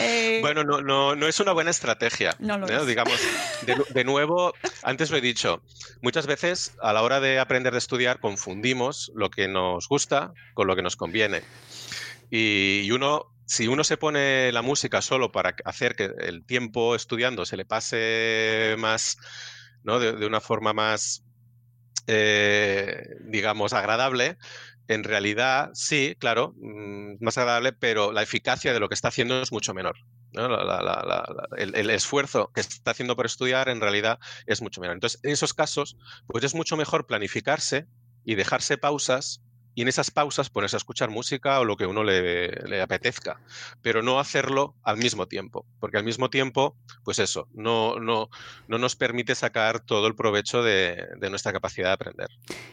Eh, 0.00 0.38
Bueno, 0.40 0.62
no, 0.64 0.80
no, 0.82 1.16
no 1.16 1.26
es 1.26 1.40
una 1.40 1.52
buena 1.52 1.70
estrategia. 1.70 2.36
No 2.38 2.58
lo 2.58 2.66
¿no? 2.66 2.80
es. 2.80 2.86
Digamos, 2.86 3.18
de, 3.66 3.76
de 3.90 4.04
nuevo, 4.04 4.54
antes 4.82 5.10
lo 5.10 5.16
he 5.16 5.20
dicho, 5.20 5.62
muchas 6.00 6.26
veces 6.26 6.74
a 6.80 6.92
la 6.92 7.02
hora 7.02 7.20
de 7.20 7.38
aprender 7.38 7.72
de 7.72 7.78
estudiar 7.78 8.20
confundimos 8.20 9.10
lo 9.14 9.30
que 9.30 9.48
nos 9.48 9.88
gusta 9.88 10.32
con 10.54 10.66
lo 10.66 10.76
que 10.76 10.82
nos 10.82 10.96
conviene. 10.96 11.42
Y, 12.30 12.82
y 12.84 12.90
uno, 12.92 13.26
si 13.46 13.66
uno 13.66 13.82
se 13.84 13.96
pone 13.96 14.52
la 14.52 14.62
música 14.62 15.02
solo 15.02 15.32
para 15.32 15.54
hacer 15.64 15.96
que 15.96 16.10
el 16.20 16.46
tiempo 16.46 16.94
estudiando 16.94 17.44
se 17.44 17.56
le 17.56 17.64
pase 17.64 18.76
más, 18.78 19.16
¿no? 19.82 19.98
De, 19.98 20.12
de 20.12 20.26
una 20.26 20.40
forma 20.40 20.72
más, 20.72 21.24
eh, 22.06 23.02
digamos, 23.26 23.72
agradable, 23.72 24.36
en 24.92 25.04
realidad 25.04 25.70
sí, 25.74 26.16
claro, 26.18 26.54
mm, 26.56 27.16
más 27.20 27.38
agradable, 27.38 27.72
pero 27.72 28.12
la 28.12 28.22
eficacia 28.22 28.72
de 28.72 28.80
lo 28.80 28.88
que 28.88 28.94
está 28.94 29.08
haciendo 29.08 29.40
es 29.40 29.52
mucho 29.52 29.74
menor. 29.74 29.96
el, 31.56 31.74
el 31.74 31.90
esfuerzo 31.90 32.50
que 32.54 32.60
está 32.62 32.92
haciendo 32.92 33.16
por 33.16 33.26
estudiar 33.26 33.68
en 33.68 33.80
realidad 33.80 34.18
es 34.46 34.62
mucho 34.62 34.80
menor. 34.80 34.96
Entonces, 34.96 35.20
en 35.22 35.30
esos 35.30 35.54
casos, 35.54 35.96
pues 36.26 36.44
es 36.44 36.54
mucho 36.54 36.76
mejor 36.76 37.06
planificarse 37.06 37.86
y 38.24 38.34
dejarse 38.34 38.78
pausas 38.78 39.42
y 39.74 39.82
en 39.82 39.88
esas 39.88 40.10
pausas 40.10 40.50
ponerse 40.50 40.76
a 40.76 40.78
escuchar 40.78 41.10
música 41.10 41.58
o 41.60 41.64
lo 41.64 41.76
que 41.76 41.86
uno 41.86 42.04
le, 42.04 42.48
le 42.68 42.82
apetezca, 42.82 43.40
pero 43.80 44.02
no 44.02 44.20
hacerlo 44.20 44.74
al 44.82 44.96
mismo 44.98 45.26
tiempo, 45.26 45.64
porque 45.80 45.96
al 45.98 46.04
mismo 46.04 46.28
tiempo, 46.30 46.76
pues 47.04 47.18
eso, 47.18 47.48
no, 47.54 47.98
no, 47.98 48.28
no 48.68 48.78
nos 48.78 48.96
permite 48.96 49.34
sacar 49.34 49.80
todo 49.80 50.06
el 50.06 50.14
provecho 50.14 50.62
de, 50.62 51.06
de 51.18 51.30
nuestra 51.30 51.52
capacidad 51.52 51.88
de 51.88 51.92
aprender. 51.94 52.28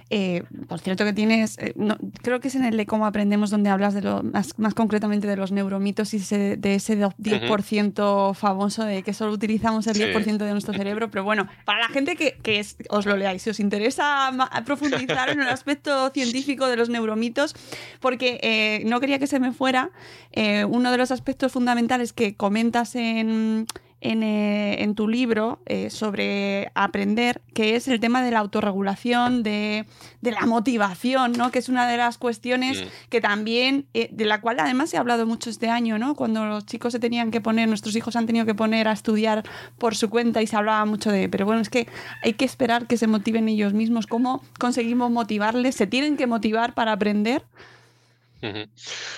eh, 0.09 0.43
por 0.67 0.79
cierto 0.79 1.05
que 1.05 1.13
tienes, 1.13 1.57
eh, 1.59 1.73
no, 1.75 1.97
creo 2.21 2.39
que 2.39 2.49
es 2.49 2.55
en 2.55 2.65
el 2.65 2.75
de 2.77 2.85
cómo 2.85 3.05
aprendemos 3.05 3.49
donde 3.49 3.69
hablas 3.69 3.93
de 3.93 4.01
lo, 4.01 4.23
más, 4.23 4.57
más 4.57 4.73
concretamente 4.73 5.27
de 5.27 5.35
los 5.37 5.51
neuromitos 5.51 6.13
y 6.13 6.17
ese- 6.17 6.57
de 6.57 6.75
ese 6.75 6.95
do- 6.95 7.13
10% 7.17 8.33
famoso 8.33 8.83
de 8.83 9.03
que 9.03 9.13
solo 9.13 9.31
utilizamos 9.33 9.87
el 9.87 9.95
Sí. 9.95 10.03
10% 10.03 10.37
de 10.45 10.51
nuestro 10.51 10.73
cerebro. 10.73 11.09
Pero 11.11 11.23
bueno, 11.23 11.47
para 11.65 11.79
la 11.79 11.87
gente 11.89 12.15
que, 12.15 12.37
que 12.43 12.59
es- 12.59 12.75
os 12.89 13.05
lo 13.05 13.15
leáis, 13.17 13.41
si 13.41 13.49
os 13.51 13.59
interesa 13.59 14.31
profundizar 14.65 15.29
en 15.29 15.41
el 15.41 15.47
aspecto 15.49 16.09
científico 16.13 16.67
de 16.67 16.75
los 16.77 16.88
neuromitos, 16.89 17.55
porque 17.99 18.39
eh, 18.41 18.83
no 18.85 18.99
quería 18.99 19.19
que 19.19 19.27
se 19.27 19.39
me 19.39 19.51
fuera, 19.51 19.91
eh, 20.31 20.65
uno 20.65 20.91
de 20.91 20.97
los 20.97 21.11
aspectos 21.11 21.51
fundamentales 21.51 22.13
que 22.13 22.35
comentas 22.35 22.95
en, 22.95 23.65
en, 24.01 24.23
eh, 24.23 24.83
en 24.83 24.95
tu 24.95 25.07
libro 25.07 25.61
eh, 25.65 25.89
sobre 25.89 26.71
aprender, 26.75 27.41
que 27.53 27.75
es 27.75 27.87
el 27.87 27.99
tema 27.99 28.23
de 28.23 28.31
la 28.31 28.39
autorregulación, 28.39 29.43
de, 29.43 29.85
de 30.21 30.31
la 30.31 30.45
motivación, 30.45 31.33
¿no? 31.33 31.51
que 31.51 31.59
es 31.59 31.69
una 31.69 31.87
de 31.87 31.97
las 31.97 32.17
cuestiones 32.17 32.83
que 33.09 33.21
también, 33.21 33.87
eh, 33.93 34.09
de 34.11 34.25
la 34.25 34.41
cual 34.41 34.59
además 34.59 34.89
se 34.89 34.97
ha 34.97 35.01
hablado 35.01 35.25
mucho 35.25 35.49
este 35.49 35.69
año, 35.69 35.99
¿no? 35.99 36.15
cuando 36.15 36.45
los 36.45 36.65
chicos 36.65 36.93
se 36.93 36.99
tenían 36.99 37.31
que 37.31 37.41
poner, 37.41 37.67
nuestros 37.67 37.95
hijos 37.95 38.15
han 38.15 38.25
tenido 38.25 38.45
que 38.45 38.55
poner 38.55 38.87
a 38.87 38.93
estudiar 38.93 39.43
por 39.77 39.95
su 39.95 40.09
cuenta 40.09 40.41
y 40.41 40.47
se 40.47 40.55
hablaba 40.55 40.85
mucho 40.85 41.11
de, 41.11 41.27
pero 41.29 41.45
bueno, 41.45 41.61
es 41.61 41.69
que 41.69 41.87
hay 42.23 42.33
que 42.33 42.45
esperar 42.45 42.87
que 42.87 42.97
se 42.97 43.07
motiven 43.07 43.49
ellos 43.49 43.73
mismos. 43.73 44.07
¿Cómo 44.07 44.43
conseguimos 44.59 45.11
motivarles? 45.11 45.75
¿Se 45.75 45.87
tienen 45.87 46.17
que 46.17 46.27
motivar 46.27 46.73
para 46.73 46.93
aprender? 46.93 47.43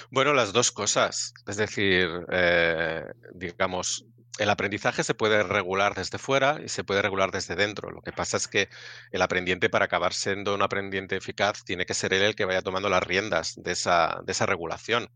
Bueno, 0.10 0.34
las 0.34 0.52
dos 0.54 0.72
cosas. 0.72 1.34
Es 1.48 1.58
decir, 1.58 2.08
eh, 2.32 3.04
digamos, 3.34 4.06
el 4.40 4.50
aprendizaje 4.50 5.04
se 5.04 5.14
puede 5.14 5.44
regular 5.44 5.94
desde 5.96 6.18
fuera 6.18 6.60
y 6.64 6.70
se 6.70 6.84
puede 6.84 7.02
regular 7.02 7.32
desde 7.32 7.56
dentro. 7.56 7.92
Lo 7.92 8.02
que 8.02 8.12
pasa 8.14 8.38
es 8.38 8.48
que 8.48 8.70
el 9.12 9.22
aprendiente, 9.22 9.70
para 9.70 9.86
acabar 9.86 10.14
siendo 10.14 10.56
un 10.56 10.62
aprendiente 10.62 11.18
eficaz, 11.18 11.64
tiene 11.66 11.86
que 11.86 11.94
ser 11.94 12.14
él 12.14 12.24
el 12.24 12.36
que 12.36 12.46
vaya 12.46 12.62
tomando 12.62 12.90
las 12.90 13.04
riendas 13.04 13.54
de 13.58 13.72
esa, 13.74 14.22
de 14.26 14.32
esa 14.32 14.46
regulación. 14.46 15.10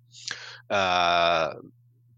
Ah, 0.69 1.55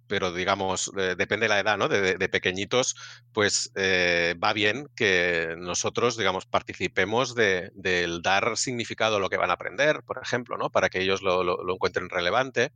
pero 0.08 0.32
digamos, 0.34 0.91
eh, 0.98 1.16
depende 1.18 1.45
de 1.45 1.50
la 1.50 1.60
edad, 1.60 1.78
¿no? 1.78 1.89
De, 1.89 2.02
de- 2.02 2.16
de 2.16 2.30
pequeñitos, 2.30 2.95
pues 3.34 3.72
eh, 3.76 4.36
va 4.43 4.54
bien 4.54 4.88
que 4.95 5.56
nosotros, 5.58 6.18
digamos, 6.18 6.45
participemos 6.45 7.36
de- 7.36 7.72
del 7.76 8.22
dar 8.22 8.58
significado 8.58 9.18
a 9.18 9.20
lo 9.20 9.30
que 9.30 9.38
van 9.38 9.50
a 9.50 9.54
aprender, 9.54 10.04
por 10.06 10.20
ejemplo, 10.24 10.58
¿no? 10.58 10.70
Para 10.70 10.89
que 10.89 11.02
ellos 11.02 11.22
lo, 11.24 11.43
lo- 11.43 11.64
lo 11.64 11.74
encuentren 11.76 12.10
relevante. 12.10 12.72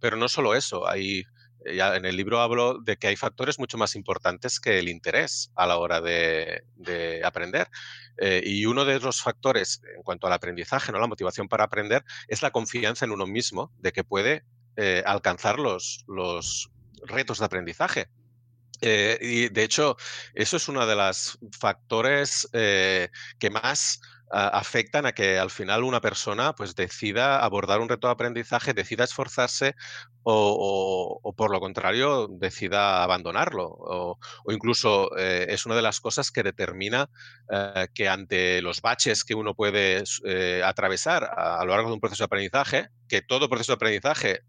Pero 0.00 0.16
no 0.16 0.28
solo 0.28 0.54
eso, 0.54 0.88
hay, 0.88 1.24
ya 1.64 1.96
en 1.96 2.04
el 2.04 2.16
libro 2.16 2.40
hablo 2.40 2.78
de 2.78 2.96
que 2.96 3.08
hay 3.08 3.16
factores 3.16 3.58
mucho 3.58 3.78
más 3.78 3.94
importantes 3.96 4.60
que 4.60 4.78
el 4.78 4.88
interés 4.88 5.50
a 5.54 5.66
la 5.66 5.78
hora 5.78 6.00
de, 6.00 6.62
de 6.76 7.22
aprender. 7.24 7.68
Eh, 8.18 8.42
y 8.44 8.66
uno 8.66 8.84
de 8.84 9.00
los 9.00 9.22
factores 9.22 9.80
en 9.96 10.02
cuanto 10.02 10.26
al 10.26 10.32
aprendizaje, 10.32 10.92
¿no? 10.92 10.98
La 10.98 11.06
motivación 11.06 11.48
para 11.48 11.64
aprender, 11.64 12.04
es 12.28 12.42
la 12.42 12.50
confianza 12.50 13.04
en 13.04 13.12
uno 13.12 13.26
mismo, 13.26 13.72
de 13.78 13.92
que 13.92 14.04
puede 14.04 14.44
eh, 14.76 15.02
alcanzar 15.06 15.58
los, 15.58 16.04
los 16.06 16.70
retos 17.06 17.38
de 17.38 17.44
aprendizaje. 17.44 18.08
Eh, 18.80 19.18
y 19.20 19.48
de 19.48 19.62
hecho, 19.62 19.96
eso 20.34 20.56
es 20.56 20.68
uno 20.68 20.86
de 20.86 20.96
los 20.96 21.38
factores 21.58 22.48
eh, 22.52 23.08
que 23.38 23.50
más 23.50 24.00
afectan 24.32 25.06
a 25.06 25.12
que 25.12 25.38
al 25.38 25.50
final 25.50 25.82
una 25.84 26.00
persona 26.00 26.54
pues 26.54 26.74
decida 26.74 27.40
abordar 27.44 27.80
un 27.80 27.88
reto 27.88 28.06
de 28.06 28.12
aprendizaje, 28.12 28.74
decida 28.74 29.04
esforzarse 29.04 29.74
o, 30.22 30.32
o- 30.34 31.20
o 31.22 31.32
por 31.34 31.50
lo 31.50 31.60
contrario 31.60 32.28
decida 32.30 33.02
abandonarlo. 33.02 33.66
O, 33.68 34.18
o 34.44 34.52
incluso 34.52 35.16
eh, 35.18 35.46
es 35.48 35.66
una 35.66 35.74
de 35.76 35.82
las 35.82 36.00
cosas 36.00 36.30
que 36.30 36.42
determina 36.42 37.08
eh, 37.50 37.88
que 37.94 38.08
ante 38.08 38.62
los 38.62 38.80
baches 38.82 39.24
que 39.24 39.34
uno 39.34 39.54
puede 39.54 40.02
eh, 40.24 40.62
atravesar 40.64 41.24
a, 41.24 41.60
a 41.60 41.64
lo 41.64 41.72
largo 41.72 41.88
de 41.88 41.94
un 41.94 42.00
proceso 42.00 42.22
de 42.22 42.26
aprendizaje, 42.26 42.88
que 43.08 43.22
todo 43.22 43.48
proceso 43.48 43.72
de 43.72 43.76
aprendizaje 43.76 44.40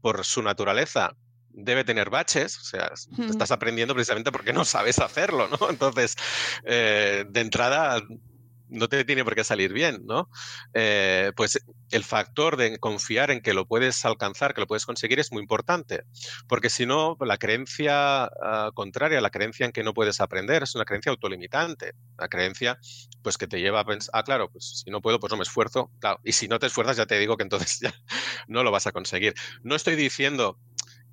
por 0.00 0.24
su 0.24 0.42
naturaleza 0.42 1.12
debe 1.54 1.84
tener 1.84 2.08
baches, 2.10 2.58
o 2.58 2.64
sea, 2.64 2.92
estás 3.28 3.50
aprendiendo 3.50 3.94
precisamente 3.94 4.32
porque 4.32 4.54
no 4.54 4.64
sabes 4.64 4.98
hacerlo, 4.98 5.48
¿no? 5.48 5.58
Entonces, 5.70 6.16
eh, 6.64 7.24
de 7.28 7.40
entrada 7.40 8.00
no 8.72 8.88
te 8.88 9.04
tiene 9.04 9.24
por 9.24 9.34
qué 9.34 9.44
salir 9.44 9.72
bien, 9.72 10.02
¿no? 10.04 10.28
Eh, 10.74 11.32
pues 11.36 11.58
el 11.90 12.04
factor 12.04 12.56
de 12.56 12.78
confiar 12.78 13.30
en 13.30 13.40
que 13.40 13.54
lo 13.54 13.66
puedes 13.66 14.04
alcanzar, 14.04 14.54
que 14.54 14.62
lo 14.62 14.66
puedes 14.66 14.86
conseguir 14.86 15.20
es 15.20 15.30
muy 15.30 15.42
importante, 15.42 16.04
porque 16.48 16.70
si 16.70 16.86
no, 16.86 17.16
la 17.20 17.36
creencia 17.36 18.24
ah, 18.24 18.70
contraria, 18.74 19.20
la 19.20 19.30
creencia 19.30 19.66
en 19.66 19.72
que 19.72 19.84
no 19.84 19.94
puedes 19.94 20.20
aprender, 20.20 20.62
es 20.62 20.74
una 20.74 20.84
creencia 20.84 21.10
autolimitante, 21.10 21.92
la 22.18 22.28
creencia 22.28 22.78
pues 23.22 23.38
que 23.38 23.46
te 23.46 23.60
lleva 23.60 23.80
a 23.80 23.84
pensar, 23.84 24.10
ah, 24.14 24.22
claro, 24.24 24.50
pues 24.50 24.82
si 24.84 24.90
no 24.90 25.00
puedo, 25.00 25.20
pues 25.20 25.30
no 25.30 25.36
me 25.36 25.44
esfuerzo, 25.44 25.90
claro, 26.00 26.18
y 26.24 26.32
si 26.32 26.48
no 26.48 26.58
te 26.58 26.66
esfuerzas 26.66 26.96
ya 26.96 27.06
te 27.06 27.18
digo 27.18 27.36
que 27.36 27.44
entonces 27.44 27.78
ya 27.82 27.94
no 28.48 28.62
lo 28.64 28.70
vas 28.70 28.86
a 28.86 28.92
conseguir. 28.92 29.34
No 29.62 29.74
estoy 29.74 29.96
diciendo 29.96 30.58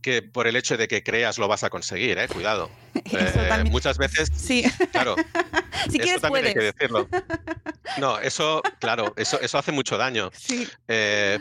que 0.02 0.22
por 0.22 0.47
el 0.47 0.56
hecho 0.56 0.78
de 0.78 0.88
que 0.88 1.04
creas 1.04 1.38
lo 1.38 1.47
vas 1.47 1.64
a 1.64 1.70
conseguir, 1.70 2.18
¿eh? 2.18 2.28
cuidado. 2.28 2.70
Eh, 3.12 3.64
muchas 3.70 3.97
veces, 3.97 4.30
Sí, 4.36 4.64
claro, 4.91 5.16
si 5.89 5.97
eso 5.97 6.04
quieres 6.04 6.22
también 6.22 6.45
hay 6.47 6.54
puedes. 6.54 6.74
que 6.74 6.78
decirlo. 6.78 7.08
No, 7.97 8.20
eso, 8.20 8.62
claro, 8.80 9.14
eso, 9.18 9.39
eso 9.41 9.58
hace 9.58 9.72
mucho 9.72 9.97
daño. 9.97 10.30
Sí. 10.34 10.68
Eh, 10.88 11.39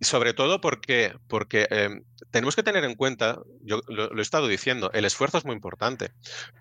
sobre 0.00 0.32
todo 0.32 0.60
porque, 0.60 1.12
porque 1.26 1.66
eh, 1.70 1.88
tenemos 2.30 2.54
que 2.54 2.62
tener 2.62 2.84
en 2.84 2.94
cuenta, 2.94 3.38
yo 3.62 3.80
lo, 3.88 4.06
lo 4.08 4.18
he 4.18 4.22
estado 4.22 4.46
diciendo, 4.46 4.90
el 4.94 5.04
esfuerzo 5.04 5.38
es 5.38 5.44
muy 5.44 5.54
importante, 5.56 6.12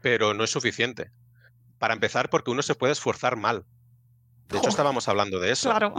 pero 0.02 0.34
no 0.34 0.44
es 0.44 0.50
suficiente. 0.50 1.12
Para 1.78 1.94
empezar, 1.94 2.30
porque 2.32 2.50
uno 2.50 2.64
se 2.64 2.74
puede 2.74 2.94
esforzar 2.94 3.36
mal. 3.38 3.58
De 4.48 4.54
hecho, 4.56 4.60
Joder. 4.60 4.70
estábamos 4.70 5.08
hablando 5.08 5.40
de 5.40 5.52
eso. 5.52 5.70
Claro. 5.70 5.94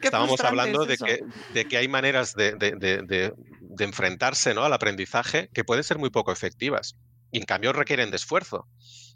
Estábamos 0.00 0.40
hablando 0.40 0.84
es 0.84 0.88
de 0.88 0.96
que, 1.06 1.24
de 1.52 1.64
que 1.68 1.76
hay 1.76 1.88
maneras 1.88 2.34
de, 2.34 2.52
de- 2.52 2.72
de- 3.02 3.34
de- 3.76 3.84
enfrentarse 3.84 4.54
¿no? 4.54 4.64
al 4.64 4.72
aprendizaje 4.72 5.48
que 5.52 5.64
pueden 5.64 5.84
ser 5.84 5.98
muy 5.98 6.10
poco 6.10 6.32
efectivas 6.32 6.96
y 7.30 7.38
en 7.38 7.44
cambio 7.44 7.72
requieren 7.72 8.10
de 8.10 8.16
esfuerzo. 8.16 8.68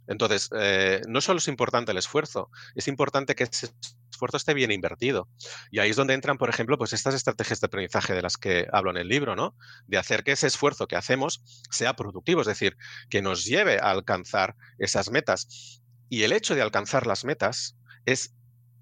Entonces, 0.06 0.48
eh, 0.58 1.02
no 1.06 1.20
solo 1.20 1.38
es 1.38 1.48
importante 1.48 1.92
el 1.92 1.98
esfuerzo, 1.98 2.50
es 2.74 2.88
importante 2.88 3.34
que 3.34 3.44
ese 3.44 3.68
esfuerzo 4.10 4.38
esté 4.38 4.54
bien 4.54 4.72
invertido. 4.72 5.28
Y 5.70 5.78
ahí 5.80 5.90
es 5.90 5.96
donde 5.96 6.14
entran, 6.14 6.38
por 6.38 6.48
ejemplo, 6.48 6.78
pues 6.78 6.94
estas 6.94 7.14
estrategias 7.14 7.60
de 7.60 7.66
aprendizaje 7.66 8.14
de 8.14 8.22
las 8.22 8.36
que 8.38 8.66
hablo 8.72 8.90
en 8.90 8.96
el 8.96 9.08
libro, 9.08 9.36
¿no? 9.36 9.54
De 9.86 9.98
hacer 9.98 10.24
que 10.24 10.32
ese 10.32 10.46
esfuerzo 10.46 10.88
que 10.88 10.96
hacemos 10.96 11.42
sea 11.70 11.94
productivo, 11.94 12.40
es 12.40 12.46
decir, 12.46 12.76
que 13.10 13.20
nos 13.22 13.44
lleve 13.44 13.78
a 13.78 13.90
alcanzar 13.90 14.56
esas 14.78 15.10
metas. 15.10 15.82
Y 16.08 16.22
el 16.22 16.32
hecho 16.32 16.54
de 16.54 16.62
alcanzar 16.62 17.06
las 17.06 17.24
metas 17.26 17.76
es 18.06 18.34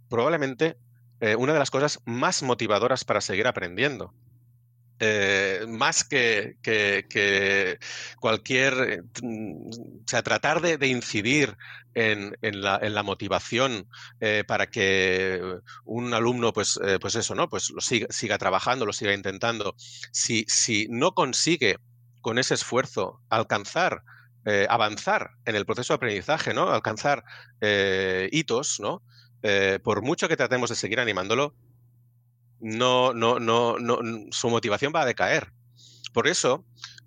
probablemente 0.09 0.79
eh, 1.21 1.35
una 1.35 1.53
de 1.53 1.59
las 1.59 1.71
cosas 1.73 2.01
más 2.05 2.43
motivadoras 2.45 3.05
para 3.05 3.21
seguir 3.21 3.47
aprendiendo. 3.49 4.15
Eh, 4.99 5.67
más 5.69 6.05
que, 6.05 6.57
cualquier, 8.19 8.75
eh, 8.75 9.03
mm, 9.23 9.69
o 9.69 10.05
sea, 10.07 10.23
tratar 10.23 10.61
de, 10.61 10.87
incidir 10.87 11.57
en, 11.95 12.37
la, 12.41 13.03
motivación 13.03 13.89
para 14.47 14.67
que 14.69 15.41
un 15.85 16.15
alumno, 16.15 16.53
pues, 16.53 16.79
pues 17.01 17.15
eso, 17.15 17.35
¿no? 17.35 17.49
Pues 17.49 17.71
lo 17.71 17.81
siga, 17.81 18.07
siga, 18.11 18.39
trabajando, 18.39 18.85
lo 18.85 18.93
siga 18.93 19.15
intentando. 19.15 19.75
Si, 20.13 20.45
si 20.49 20.89
no 20.91 21.13
consigue 21.13 21.79
con 22.21 22.39
ese 22.39 22.55
esfuerzo 22.55 23.21
alcanzar 23.31 24.03
avanzar 24.69 25.31
en 25.45 25.57
el 25.57 25.67
proceso 25.67 25.95
de 25.95 25.97
aprendizaje, 25.97 26.55
¿no? 26.55 26.71
Alcanzar 26.71 27.25
hitos, 28.31 28.79
¿no? 28.79 29.03
Eh, 29.49 29.79
por 29.83 30.03
mucho 30.03 30.29
que 30.29 30.37
tratemos 30.37 30.71
de 30.71 30.77
seguir 30.77 30.99
animándolo, 30.99 31.55
no, 32.61 33.13
no, 33.13 33.39
no, 33.39 33.79
no, 33.79 33.99
su 34.31 34.51
motivación 34.51 34.93
va 34.95 35.03
a 35.03 35.07
decaer. 35.07 35.53
Por 36.13 36.27
eso 36.27 36.65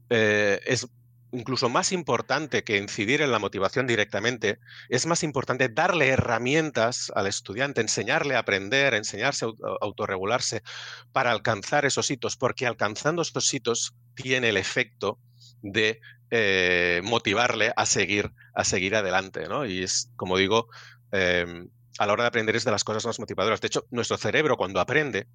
eh, 0.10 0.60
es 0.66 0.88
incluso 1.32 1.70
más 1.70 1.92
importante 1.92 2.64
que 2.64 2.78
incidir 2.78 3.22
en 3.22 3.32
la 3.32 3.40
motivación 3.40 3.88
directamente, 3.88 4.60
es 4.90 5.06
más 5.06 5.24
importante 5.24 5.70
darle 5.70 6.10
herramientas 6.10 7.12
al 7.16 7.28
estudiante, 7.28 7.82
enseñarle 7.82 8.36
a 8.36 8.40
aprender, 8.40 8.94
enseñarse 8.94 9.46
a 9.46 9.50
autorregularse 9.82 10.64
para 11.12 11.32
alcanzar 11.32 11.86
esos 11.86 12.10
hitos, 12.10 12.36
porque 12.36 12.66
alcanzando 12.66 13.22
estos 13.22 13.54
hitos 13.54 13.96
tiene 14.16 14.50
el 14.50 14.58
efecto 14.58 15.20
de 15.62 16.00
eh, 16.32 17.02
motivarle 17.04 17.74
a 17.76 17.86
seguir, 17.86 18.32
a 18.54 18.64
seguir 18.64 18.96
adelante. 18.96 19.48
¿no? 19.48 19.66
Y 19.66 19.84
es, 19.84 20.12
como 20.16 20.38
digo, 20.38 20.68
em, 21.12 21.70
a 22.00 22.08
la 22.08 22.14
hora 22.14 22.24
de 22.24 22.30
aprender 22.30 22.56
es 22.56 22.64
de 22.64 22.72
las 22.72 22.86
cosas 22.86 23.06
más 23.06 23.20
motivadoras. 23.20 23.60
De 23.60 23.68
hecho, 23.68 23.86
nuestro 23.92 24.18
cerebro 24.18 24.56
cuando 24.56 24.80
aprende, 24.80 25.28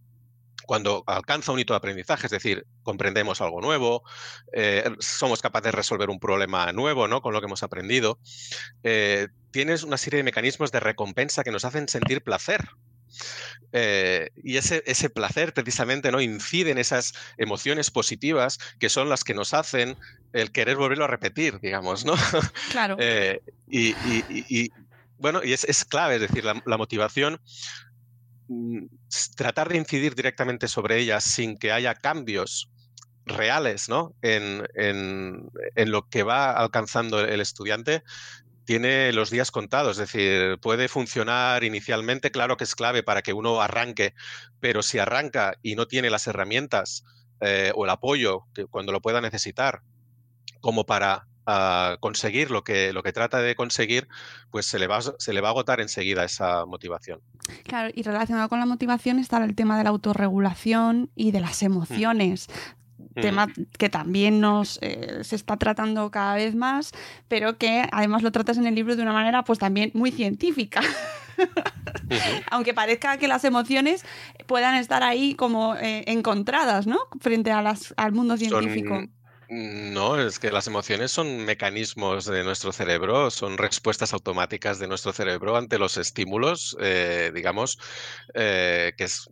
cuando 0.64 1.04
alcanza 1.06 1.52
un 1.52 1.60
hito 1.60 1.74
de 1.74 1.76
aprendizaje, 1.76 2.26
es 2.26 2.32
decir, 2.32 2.66
comprendemos 2.82 3.42
algo 3.42 3.60
nuevo, 3.60 4.02
eh, 4.54 4.90
somos 4.98 5.42
capaces 5.42 5.66
de 5.66 5.72
resolver 5.72 6.08
un 6.08 6.18
problema 6.18 6.72
nuevo 6.72 7.06
¿no? 7.06 7.20
con 7.20 7.34
lo 7.34 7.40
que 7.40 7.46
hemos 7.46 7.62
aprendido, 7.62 8.18
eh, 8.82 9.28
tienes 9.50 9.82
una 9.82 9.98
serie 9.98 10.16
de 10.18 10.24
mecanismos 10.24 10.72
de 10.72 10.80
recompensa 10.80 11.44
que 11.44 11.50
nos 11.50 11.66
hacen 11.66 11.86
sentir 11.86 12.22
placer. 12.22 12.66
Eh, 13.70 14.30
y 14.42 14.56
ese, 14.56 14.82
ese, 14.86 15.10
placer 15.10 15.52
precisamente 15.52 16.10
no 16.10 16.20
incide 16.20 16.70
en 16.70 16.78
esas 16.78 17.12
emociones 17.36 17.90
positivas 17.90 18.58
que 18.80 18.88
son 18.88 19.08
las 19.08 19.22
que 19.22 19.34
nos 19.34 19.54
hacen 19.54 19.96
el 20.32 20.50
querer 20.50 20.76
volverlo 20.76 21.04
a 21.04 21.08
repetir, 21.08 21.60
digamos, 21.60 22.04
¿no? 22.04 22.14
Claro. 22.72 22.96
y, 23.68 24.70
bueno, 25.18 25.42
y 25.44 25.52
es, 25.52 25.84
clave, 25.84 26.16
es 26.16 26.20
decir, 26.20 26.44
la, 26.44 26.76
motivación, 26.76 27.40
mm, 28.48 28.86
tratar 29.36 29.68
de 29.68 29.78
incidir 29.78 30.14
directamente 30.14 30.68
sobre 30.68 30.98
ella 30.98 31.20
sin 31.20 31.56
que 31.56 31.72
haya 31.72 31.94
cambios 31.94 32.70
reales 33.26 33.88
¿no? 33.88 34.14
en, 34.22 34.62
lo 35.76 36.08
que 36.08 36.22
va 36.22 36.52
alcanzando 36.52 37.20
el 37.20 37.40
estudiante, 37.40 38.02
tiene 38.64 39.12
los 39.12 39.30
días 39.30 39.50
contados, 39.50 39.98
es 39.98 40.12
decir, 40.12 40.58
puede 40.60 40.88
funcionar 40.88 41.64
inicialmente, 41.64 42.30
claro 42.30 42.56
que 42.56 42.64
es 42.64 42.74
clave 42.74 43.02
para 43.02 43.22
que 43.22 43.34
uno 43.34 43.60
arranque, 43.60 44.14
pero 44.60 44.82
si 44.82 44.98
arranca 44.98 45.58
y 45.62 45.74
no 45.74 45.86
tiene 45.86 46.10
las 46.10 46.26
herramientas 46.26 47.04
eh, 47.40 47.72
o 47.74 47.84
el 47.84 47.90
apoyo 47.90 48.44
que 48.54 48.64
cuando 48.66 48.92
lo 48.92 49.02
pueda 49.02 49.20
necesitar 49.20 49.82
como 50.60 50.86
para 50.86 51.26
a 51.46 51.96
conseguir 52.00 52.50
lo 52.50 52.64
que, 52.64 52.92
lo 52.92 53.02
que 53.02 53.12
trata 53.12 53.38
de 53.38 53.54
conseguir, 53.54 54.08
pues 54.50 54.66
se 54.66 54.78
le, 54.78 54.86
va, 54.86 55.00
se 55.02 55.32
le 55.32 55.40
va 55.40 55.48
a 55.48 55.50
agotar 55.50 55.80
enseguida 55.80 56.24
esa 56.24 56.66
motivación. 56.66 57.20
Claro, 57.64 57.90
y 57.94 58.02
relacionado 58.02 58.48
con 58.48 58.58
la 58.58 58.66
motivación 58.66 59.18
está 59.18 59.42
el 59.44 59.54
tema 59.54 59.78
de 59.78 59.84
la 59.84 59.90
autorregulación 59.90 61.10
y 61.14 61.30
de 61.30 61.40
las 61.40 61.62
mm. 61.62 61.66
emociones. 61.66 62.48
tema 63.14 63.46
que 63.78 63.88
también 63.88 64.40
nos 64.40 64.78
eh, 64.82 65.22
se 65.22 65.36
está 65.36 65.56
tratando 65.56 66.10
cada 66.10 66.34
vez 66.34 66.54
más, 66.54 66.92
pero 67.28 67.58
que 67.58 67.86
además 67.92 68.22
lo 68.22 68.32
tratas 68.32 68.58
en 68.58 68.66
el 68.66 68.74
libro 68.74 68.96
de 68.96 69.02
una 69.02 69.12
manera 69.12 69.44
pues 69.44 69.58
también 69.58 69.90
muy 69.94 70.10
científica. 70.10 70.80
Aunque 72.50 72.74
parezca 72.74 73.16
que 73.18 73.28
las 73.28 73.44
emociones 73.44 74.04
puedan 74.46 74.74
estar 74.76 75.02
ahí 75.02 75.34
como 75.34 75.76
eh, 75.76 76.04
encontradas, 76.06 76.86
¿no? 76.86 76.98
Frente 77.20 77.50
a 77.52 77.62
las, 77.62 77.94
al 77.96 78.12
mundo 78.12 78.36
científico. 78.36 79.04
No, 79.48 80.18
es 80.18 80.38
que 80.38 80.50
las 80.50 80.66
emociones 80.66 81.12
son 81.12 81.44
mecanismos 81.44 82.24
de 82.24 82.44
nuestro 82.44 82.72
cerebro, 82.72 83.30
son 83.30 83.58
respuestas 83.58 84.14
automáticas 84.14 84.78
de 84.78 84.88
nuestro 84.88 85.12
cerebro 85.12 85.56
ante 85.56 85.78
los 85.78 85.98
estímulos, 85.98 86.74
eh, 86.80 87.30
digamos, 87.34 87.78
eh, 88.34 88.92
que 88.96 89.04
es 89.04 89.28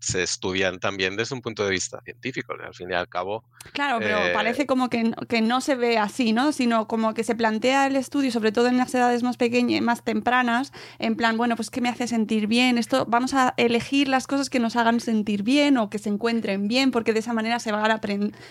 se 0.00 0.22
estudian 0.22 0.78
también 0.78 1.16
desde 1.16 1.34
un 1.34 1.42
punto 1.42 1.64
de 1.64 1.70
vista 1.70 2.00
científico, 2.04 2.54
al 2.54 2.74
fin 2.74 2.90
y 2.90 2.94
al 2.94 3.08
cabo. 3.08 3.44
Claro, 3.72 3.98
pero 3.98 4.18
eh, 4.18 4.32
parece 4.32 4.66
como 4.66 4.88
que, 4.90 5.12
que, 5.28 5.40
no 5.40 5.60
se 5.60 5.74
ve 5.74 5.98
así, 5.98 6.32
¿no? 6.32 6.52
Sino 6.52 6.86
como 6.86 7.14
que 7.14 7.24
se 7.24 7.34
plantea 7.34 7.86
el 7.86 7.96
estudio, 7.96 8.30
sobre 8.30 8.52
todo 8.52 8.68
en 8.68 8.76
las 8.76 8.94
edades 8.94 9.22
más 9.22 9.36
pequeñas, 9.36 9.80
más 9.82 10.04
tempranas, 10.04 10.72
en 10.98 11.16
plan, 11.16 11.36
bueno, 11.36 11.56
pues 11.56 11.70
¿qué 11.70 11.80
me 11.80 11.88
hace 11.88 12.06
sentir 12.06 12.46
bien? 12.46 12.78
Esto, 12.78 13.06
vamos 13.06 13.34
a 13.34 13.54
elegir 13.56 14.08
las 14.08 14.26
cosas 14.26 14.50
que 14.50 14.58
nos 14.58 14.76
hagan 14.76 15.00
sentir 15.00 15.42
bien 15.42 15.78
o 15.78 15.90
que 15.90 15.98
se 15.98 16.08
encuentren 16.08 16.68
bien, 16.68 16.90
porque 16.90 17.12
de 17.12 17.20
esa 17.20 17.32
manera 17.32 17.58
se 17.58 17.72
van 17.72 17.90
a, 17.90 18.00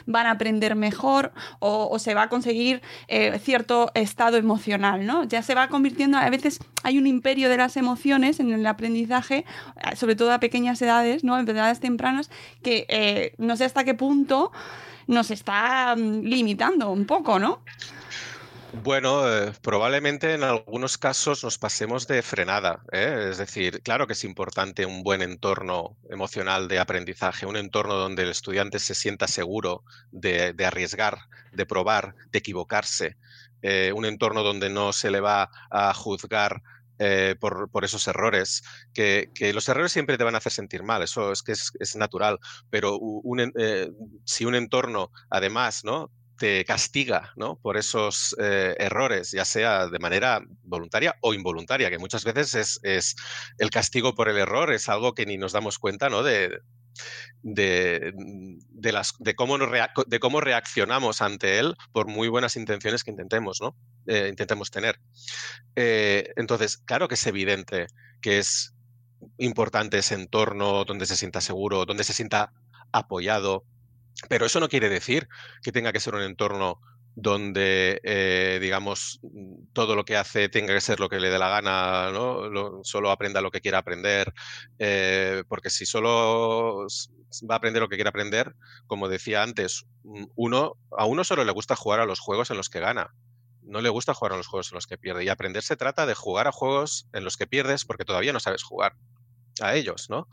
van 0.05 0.27
a 0.27 0.31
aprender 0.31 0.75
mejor 0.75 1.33
o, 1.59 1.97
se 1.99 2.13
va 2.13 2.23
a 2.23 2.29
conseguir 2.29 2.81
eh, 3.07 3.39
cierto 3.39 3.91
estado 3.93 4.37
emocional, 4.37 5.05
¿no? 5.05 5.23
Ya 5.23 5.41
se 5.41 5.55
va 5.55 5.67
convirtiendo, 5.67 6.17
a 6.17 6.29
veces 6.29 6.59
hay 6.83 6.97
un 6.97 7.07
imperio 7.07 7.49
de 7.49 7.57
las 7.57 7.77
emociones 7.77 8.39
en 8.39 8.51
el 8.51 8.65
aprendizaje, 8.65 9.45
eh, 9.77 9.95
sobre 9.95 10.15
todo 10.15 10.31
a 10.31 10.39
pequeñas 10.39 10.81
edades, 10.81 11.23
¿no? 11.23 11.32
Enfermedades 11.39 11.79
tempranas 11.79 12.29
que 12.61 12.86
eh, 12.89 13.34
no 13.38 13.57
sé 13.57 13.65
hasta 13.65 13.84
qué 13.84 13.93
punto 13.93 14.51
nos 15.07 15.31
está 15.31 15.95
mm, 15.95 16.21
limitando 16.21 16.91
un 16.91 17.05
poco, 17.05 17.39
¿no? 17.39 17.63
Bueno, 18.81 19.31
eh, 19.31 19.53
probablemente 19.61 20.34
en 20.34 20.43
algunos 20.43 20.97
casos 20.97 21.43
nos 21.43 21.59
pasemos 21.59 22.07
de 22.07 22.23
frenada. 22.23 22.81
¿eh? 22.91 23.27
Es 23.29 23.38
decir, 23.38 23.84
claro 23.84 24.07
que 24.07 24.13
es 24.13 24.23
importante 24.23 24.88
un 24.88 25.03
buen 25.03 25.21
entorno 25.21 25.95
emocional 26.09 26.67
de 26.67 26.79
aprendizaje, 26.79 27.45
un 27.45 27.55
entorno 27.55 27.93
donde 27.93 28.23
el 28.23 28.29
estudiante 28.29 28.79
se 28.79 28.95
sienta 28.95 29.27
seguro 29.27 29.84
de, 30.11 30.55
arriesgar, 30.65 31.19
de 31.51 31.67
probar, 31.67 32.15
de 32.31 32.39
equivocarse, 32.39 33.15
un 33.93 34.05
entorno 34.05 34.43
donde 34.43 34.69
no 34.69 34.91
se 34.91 35.09
le 35.09 35.21
va 35.21 35.49
a 35.69 35.93
juzgar 35.93 36.61
eh, 36.99 37.35
por, 37.39 37.83
esos 37.83 38.07
errores, 38.07 38.63
que, 38.93 39.29
los 39.53 39.67
errores 39.67 39.91
siempre 39.91 40.17
te 40.17 40.23
van 40.23 40.35
a 40.35 40.37
hacer 40.37 40.51
sentir 40.51 40.83
mal, 40.83 41.01
eso 41.01 41.31
es 41.31 41.41
que 41.41 41.51
es, 41.51 41.95
natural, 41.95 42.39
pero 42.69 42.99
eh, 43.57 43.91
si 44.25 44.45
un 44.45 44.55
entorno 44.55 45.11
además 45.29 45.83
¿no? 45.83 46.11
te 46.37 46.65
castiga 46.65 47.33
¿no? 47.35 47.57
por 47.57 47.77
esos 47.77 48.35
eh, 48.39 48.75
errores, 48.77 49.31
ya 49.31 49.45
sea 49.45 49.87
de 49.87 49.99
manera 49.99 50.41
voluntaria 50.63 51.15
o 51.21 51.33
involuntaria, 51.33 51.89
que 51.89 51.97
muchas 51.97 52.23
veces 52.23 52.79
es, 52.83 53.15
el 53.57 53.69
castigo 53.69 54.13
por 54.15 54.29
el 54.29 54.37
error, 54.37 54.71
es 54.71 54.89
algo 54.89 55.13
que 55.13 55.25
ni 55.25 55.37
nos 55.37 55.51
damos 55.51 55.79
cuenta 55.79 56.09
¿no? 56.09 56.23
de, 56.23 56.59
de, 57.41 58.13
de, 58.15 58.91
las, 58.91 59.13
de, 59.19 59.35
cómo 59.35 59.57
de 59.57 60.19
cómo 60.19 60.41
reaccionamos 60.41 61.21
ante 61.21 61.59
él 61.59 61.75
por 61.91 62.07
muy 62.07 62.27
buenas 62.27 62.55
intenciones 62.55 63.03
que 63.03 63.11
intentemos, 63.11 63.59
¿no? 63.61 63.75
Eh, 64.07 64.27
intentemos 64.29 64.71
tener. 64.71 64.99
Eh, 65.75 66.31
entonces, 66.35 66.77
claro 66.77 67.07
que 67.07 67.15
es 67.15 67.27
evidente 67.27 67.87
que 68.21 68.39
es 68.39 68.73
importante 69.37 69.97
ese 69.97 70.15
entorno 70.15 70.85
donde 70.85 71.05
se 71.05 71.15
sienta 71.15 71.41
seguro, 71.41 71.85
donde 71.85 72.03
se 72.03 72.13
sienta 72.13 72.51
apoyado, 72.91 73.65
pero 74.29 74.45
eso 74.45 74.59
no 74.59 74.69
quiere 74.69 74.89
decir 74.89 75.27
que 75.61 75.71
tenga 75.71 75.91
que 75.91 75.99
ser 75.99 76.15
un 76.15 76.21
entorno 76.21 76.79
donde, 77.16 78.01
eh, 78.03 78.57
digamos, 78.61 79.20
todo 79.74 79.95
lo 79.95 80.05
que 80.05 80.18
hace 80.18 80.49
tenga 80.49 80.74
que 80.74 80.82
ser 80.82 80.99
lo 80.99 81.09
que 81.09 81.20
le 81.20 81.30
dé 81.30 81.38
la 81.38 81.49
gana, 81.49 82.11
¿no? 82.11 82.84
solo 82.84 83.11
aprenda 83.11 83.41
lo 83.41 83.51
que 83.51 83.61
quiera 83.61 83.80
aprender, 83.80 84.34
eh, 84.80 85.43
porque 85.47 85.70
si 85.70 85.86
solo 85.86 86.88
va 87.49 87.55
a 87.55 87.57
aprender 87.57 87.82
lo 87.82 87.89
que 87.89 87.95
quiere 87.95 88.09
aprender, 88.09 88.55
como 88.88 89.09
decía 89.09 89.43
antes, 89.43 89.86
uno, 90.36 90.74
a 90.97 91.05
uno 91.05 91.24
solo 91.24 91.43
le 91.43 91.51
gusta 91.51 91.76
jugar 91.76 91.99
a 91.99 92.05
los 92.05 92.20
juegos 92.20 92.49
en 92.51 92.57
los 92.57 92.70
que 92.70 92.80
gana. 92.80 93.14
No 93.61 93.80
le 93.80 93.89
gusta 93.89 94.14
jugar 94.14 94.34
a 94.34 94.38
los 94.38 94.47
juegos 94.47 94.72
en 94.72 94.76
los 94.76 94.88
que 94.88 94.97
pierde. 94.97 95.24
Y 95.24 95.30
aprender 95.30 95.64
se 95.64 95.78
trata 95.78 96.05
de 96.05 96.16
jugar 96.16 96.47
a 96.47 96.51
juegos 96.51 97.07
en 97.14 97.24
los 97.24 97.38
que 97.38 97.47
pierdes 97.47 97.86
porque 97.86 98.03
todavía 98.03 98.34
no 98.34 98.41
sabes 98.41 98.61
jugar 98.61 98.95
a 99.61 99.76
ellos, 99.76 100.09
¿no? 100.09 100.28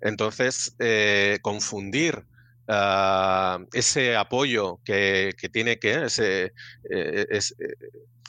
Entonces, 0.00 0.76
eh, 0.78 1.40
confundir 1.42 2.24
Ah, 2.72 3.58
ese 3.72 4.14
apoyo 4.14 4.80
que, 4.84 5.34
tiene 5.52 5.80
que 5.80 6.04
ese, 6.04 6.52
eh, 6.88 7.26
es, 7.28 7.56
eh, 7.58 7.74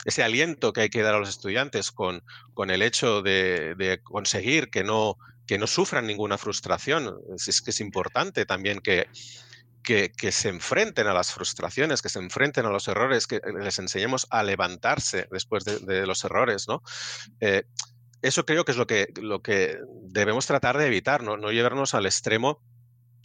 ese 0.04 0.24
aliento 0.24 0.72
que 0.72 0.80
hay 0.80 0.88
que 0.88 1.02
dar 1.02 1.14
a 1.14 1.20
los 1.20 1.28
estudiantes 1.28 1.92
con, 1.92 2.24
con 2.52 2.72
el 2.72 2.82
hecho 2.82 3.22
de, 3.22 3.76
de 3.76 4.02
conseguir 4.02 4.68
que 4.70 4.82
no, 4.82 5.16
que 5.46 5.58
no 5.58 5.68
sufran 5.68 6.08
ninguna 6.08 6.38
frustración. 6.38 7.14
Es, 7.36 7.46
es 7.46 7.62
que 7.62 7.70
es 7.70 7.80
importante 7.80 8.44
también 8.44 8.80
que, 8.80 9.06
que, 9.84 10.10
que, 10.10 10.32
se 10.32 10.48
enfrenten 10.48 11.06
a 11.06 11.14
las 11.14 11.32
frustraciones, 11.32 12.02
que 12.02 12.08
se 12.08 12.18
enfrenten 12.18 12.66
a 12.66 12.70
los 12.70 12.88
errores, 12.88 13.28
que 13.28 13.40
les 13.60 13.78
enseñemos 13.78 14.26
a 14.30 14.42
levantarse 14.42 15.28
después 15.30 15.64
de, 15.64 15.78
de 15.78 16.04
los 16.04 16.24
errores, 16.24 16.66
¿no? 16.66 16.82
Eh, 17.38 17.62
eso 18.22 18.46
creo 18.46 18.64
que 18.64 18.72
es 18.72 18.78
lo 18.78 18.86
que, 18.86 19.08
lo 19.20 19.42
que 19.42 19.78
debemos 20.04 20.46
tratar 20.46 20.78
de 20.78 20.86
evitar, 20.86 21.24
¿no? 21.24 21.36
no 21.36 21.50
llevarnos 21.50 21.94
al 21.94 22.06
extremo 22.06 22.62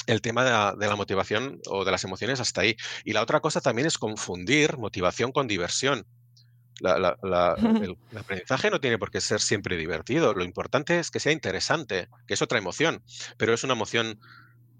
el 0.07 0.21
tema 0.21 0.43
de 0.43 0.51
la, 0.51 0.75
de 0.77 0.87
la, 0.87 0.95
motivación 0.95 1.59
o 1.67 1.85
de 1.85 1.91
las 1.91 2.03
emociones 2.03 2.39
hasta 2.39 2.61
ahí. 2.61 2.75
Y 3.03 3.13
la 3.13 3.21
otra 3.21 3.39
cosa 3.39 3.61
también 3.61 3.87
es 3.87 3.97
confundir 3.97 4.77
motivación 4.77 5.31
con 5.31 5.47
diversión. 5.47 6.07
La, 6.79 6.97
la, 6.97 7.17
la, 7.23 7.55
el, 7.59 7.97
el, 8.11 8.17
aprendizaje 8.17 8.71
no 8.71 8.79
tiene 8.79 8.97
por 8.97 9.11
qué 9.11 9.21
ser 9.21 9.41
siempre 9.41 9.77
divertido. 9.77 10.33
Lo 10.33 10.43
importante 10.43 10.99
es 10.99 11.11
que 11.11 11.19
sea 11.19 11.31
interesante, 11.31 12.07
que 12.25 12.33
es 12.33 12.41
otra 12.41 12.57
emoción, 12.57 13.03
pero 13.37 13.53
es 13.53 13.63
una 13.63 13.73
emoción 13.73 14.19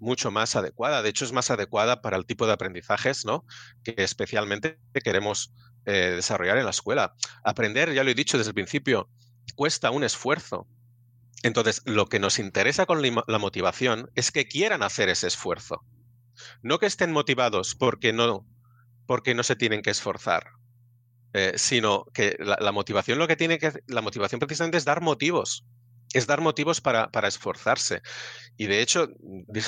mucho 0.00 0.30
más 0.30 0.56
adecuada. 0.56 1.02
De 1.02 1.10
hecho, 1.10 1.24
es 1.24 1.32
más 1.32 1.50
adecuada 1.50 2.00
para 2.02 2.16
el 2.16 2.26
tipo 2.26 2.46
de 2.46 2.52
aprendizajes 2.52 3.24
¿no? 3.24 3.44
que 3.84 3.94
especialmente 3.98 4.78
queremos 5.04 5.52
eh, 5.86 6.12
desarrollar 6.16 6.58
en 6.58 6.64
la 6.64 6.70
escuela. 6.70 7.14
Aprender, 7.44 7.92
ya 7.92 8.04
lo 8.04 8.10
he 8.10 8.14
dicho 8.14 8.38
desde 8.38 8.50
el 8.50 8.54
principio, 8.54 9.08
cuesta 9.54 9.90
un 9.90 10.04
esfuerzo. 10.04 10.66
Entonces, 11.42 11.82
lo 11.84 12.06
que 12.06 12.18
nos 12.18 12.38
interesa 12.38 12.86
con 12.86 13.02
la 13.02 13.38
motivación 13.38 14.10
es 14.14 14.32
que 14.32 14.48
quieran 14.48 14.82
hacer 14.82 15.08
ese 15.08 15.28
esfuerzo. 15.28 15.84
No 16.62 16.78
que 16.78 16.86
estén 16.86 17.12
motivados 17.12 17.74
porque 17.74 18.12
no, 18.12 18.46
porque 19.06 19.34
no 19.34 19.42
se 19.42 19.56
tienen 19.56 19.82
que 19.82 19.90
esforzar, 19.90 20.50
eh, 21.32 21.52
sino 21.56 22.06
que 22.12 22.36
la, 22.38 22.56
la, 22.60 22.72
motivación 22.72 23.18
lo 23.18 23.28
que 23.28 23.36
tiene 23.36 23.58
que 23.58 23.72
la 23.86 24.02
motivación 24.02 24.40
precisamente 24.40 24.78
es 24.78 24.84
dar 24.84 25.00
motivos 25.00 25.64
es 26.12 26.26
dar 26.26 26.40
motivos 26.40 26.80
para, 26.80 27.10
para, 27.10 27.28
esforzarse. 27.28 28.02
Y 28.56 28.66
de 28.66 28.80
hecho, 28.80 29.08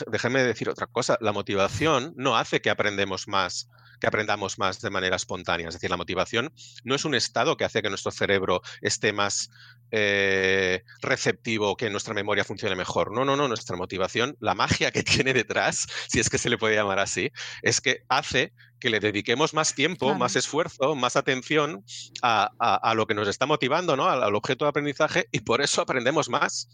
déjame 0.07 0.43
decir 0.43 0.69
otra 0.69 0.87
cosa, 0.87 1.17
la 1.21 1.33
motivación 1.33 2.13
no 2.17 2.37
hace 2.37 2.61
que 2.61 2.71
aprendemos 2.71 3.29
más, 3.29 3.69
que 4.01 4.07
aprendamos 4.07 4.59
más 4.59 4.81
de 4.81 4.91
manera 4.91 5.17
espontánea. 5.17 5.69
Es 5.69 5.75
decir, 5.75 5.91
la 5.91 5.97
motivación 5.97 6.53
no 6.85 6.95
es 6.95 7.05
un 7.05 7.15
estado 7.15 7.57
que 7.57 7.65
hace 7.65 7.83
que 7.83 7.91
nuestro 7.91 8.11
cerebro 8.11 8.63
esté 8.81 9.13
más 9.13 9.51
eh, 9.93 10.83
receptivo, 11.03 11.77
que 11.77 11.91
nuestra 11.91 12.15
memoria 12.15 12.45
funcione 12.45 12.75
mejor. 12.75 13.13
No, 13.13 13.25
no, 13.25 13.37
no, 13.37 13.47
nuestra 13.47 13.77
motivación, 13.77 14.37
la 14.41 14.55
magia 14.55 14.91
que 14.91 15.03
tiene 15.05 15.35
detrás, 15.35 15.87
si 16.09 16.19
es 16.19 16.31
que 16.31 16.39
se 16.39 16.49
le 16.49 16.59
puede 16.59 16.75
llamar 16.75 16.99
así, 16.99 17.31
es 17.63 17.81
que 17.81 18.03
hace 18.09 18.53
que 18.81 18.91
le 18.91 18.99
dediquemos 18.99 19.55
más 19.55 19.75
tiempo, 19.75 20.07
claro. 20.07 20.19
más 20.19 20.37
esfuerzo, 20.37 20.95
más 20.97 21.17
atención 21.17 21.85
a, 22.23 22.51
a, 22.59 22.75
a, 22.77 22.95
lo 22.95 23.07
que 23.07 23.15
nos 23.15 23.29
está 23.29 23.47
motivando, 23.47 23.97
¿no? 23.97 24.07
Al, 24.07 24.23
al, 24.23 24.35
objeto 24.35 24.65
de 24.65 24.71
aprendizaje 24.71 25.29
y 25.31 25.41
por 25.41 25.61
eso 25.61 25.83
aprendemos 25.83 26.29
más, 26.29 26.69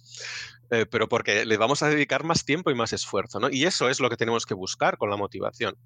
eh, 0.71 0.87
pero 0.87 1.09
porque 1.09 1.45
le 1.45 1.57
vamos 1.57 1.83
a 1.83 1.89
dedicar 1.89 2.25
más 2.25 2.45
tiempo 2.45 2.71
y 2.71 2.75
más 2.75 2.93
esfuerzo, 2.93 3.41
¿no? 3.41 3.51
Y 3.51 3.65
eso 3.65 3.91
es 3.91 4.01
lo 4.01 4.09
que 4.09 4.17
tenemos 4.17 4.47
que 4.47 4.55
buscar 4.55 4.97
con 4.97 5.11
la 5.11 5.17
motivación 5.17 5.77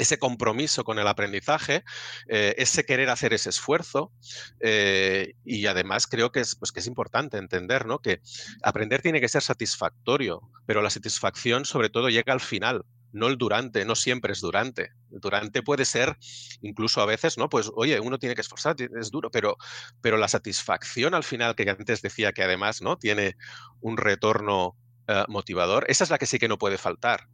ese 0.00 0.18
compromiso 0.18 0.82
con 0.82 0.98
el 0.98 1.06
aprendizaje, 1.06 1.84
eh, 2.28 2.54
ese 2.56 2.84
querer 2.84 3.10
hacer 3.10 3.34
ese 3.34 3.50
esfuerzo 3.50 4.12
eh, 4.60 5.34
y 5.44 5.66
además 5.66 6.06
creo 6.06 6.32
que 6.32 6.40
es, 6.40 6.56
pues, 6.56 6.72
que 6.72 6.80
es 6.80 6.86
importante 6.86 7.36
entender 7.36 7.86
¿no? 7.86 7.98
que 8.00 8.20
aprender 8.62 9.02
tiene 9.02 9.20
que 9.20 9.28
ser 9.28 9.42
satisfactorio, 9.42 10.40
pero 10.66 10.80
la 10.80 10.90
satisfacción 10.90 11.66
sobre 11.66 11.90
todo 11.90 12.08
llega 12.08 12.32
al 12.32 12.40
final, 12.40 12.84
no 13.12 13.26
el 13.28 13.36
durante, 13.36 13.84
no 13.84 13.94
siempre 13.94 14.32
es 14.32 14.40
durante. 14.40 14.90
Durante 15.10 15.62
puede 15.62 15.84
ser, 15.84 16.16
incluso 16.62 17.00
a 17.00 17.06
veces, 17.06 17.36
¿no? 17.36 17.48
Pues, 17.48 17.70
oye, 17.74 17.98
uno 17.98 18.18
tiene 18.18 18.36
que 18.36 18.40
esforzar, 18.40 18.76
es 18.78 19.10
duro, 19.10 19.30
pero, 19.30 19.56
pero 20.00 20.16
la 20.16 20.28
satisfacción 20.28 21.14
al 21.14 21.24
final, 21.24 21.56
que 21.56 21.68
antes 21.68 22.02
decía 22.02 22.32
que 22.32 22.44
además, 22.44 22.82
¿no? 22.82 22.96
Tiene 22.96 23.36
un 23.80 23.96
retorno 23.96 24.76
uh, 25.08 25.28
motivador, 25.28 25.86
esa 25.88 26.04
es 26.04 26.10
la 26.10 26.18
que 26.18 26.26
sí 26.26 26.38
que 26.38 26.48
no 26.48 26.58
puede 26.58 26.78
faltar. 26.78 27.26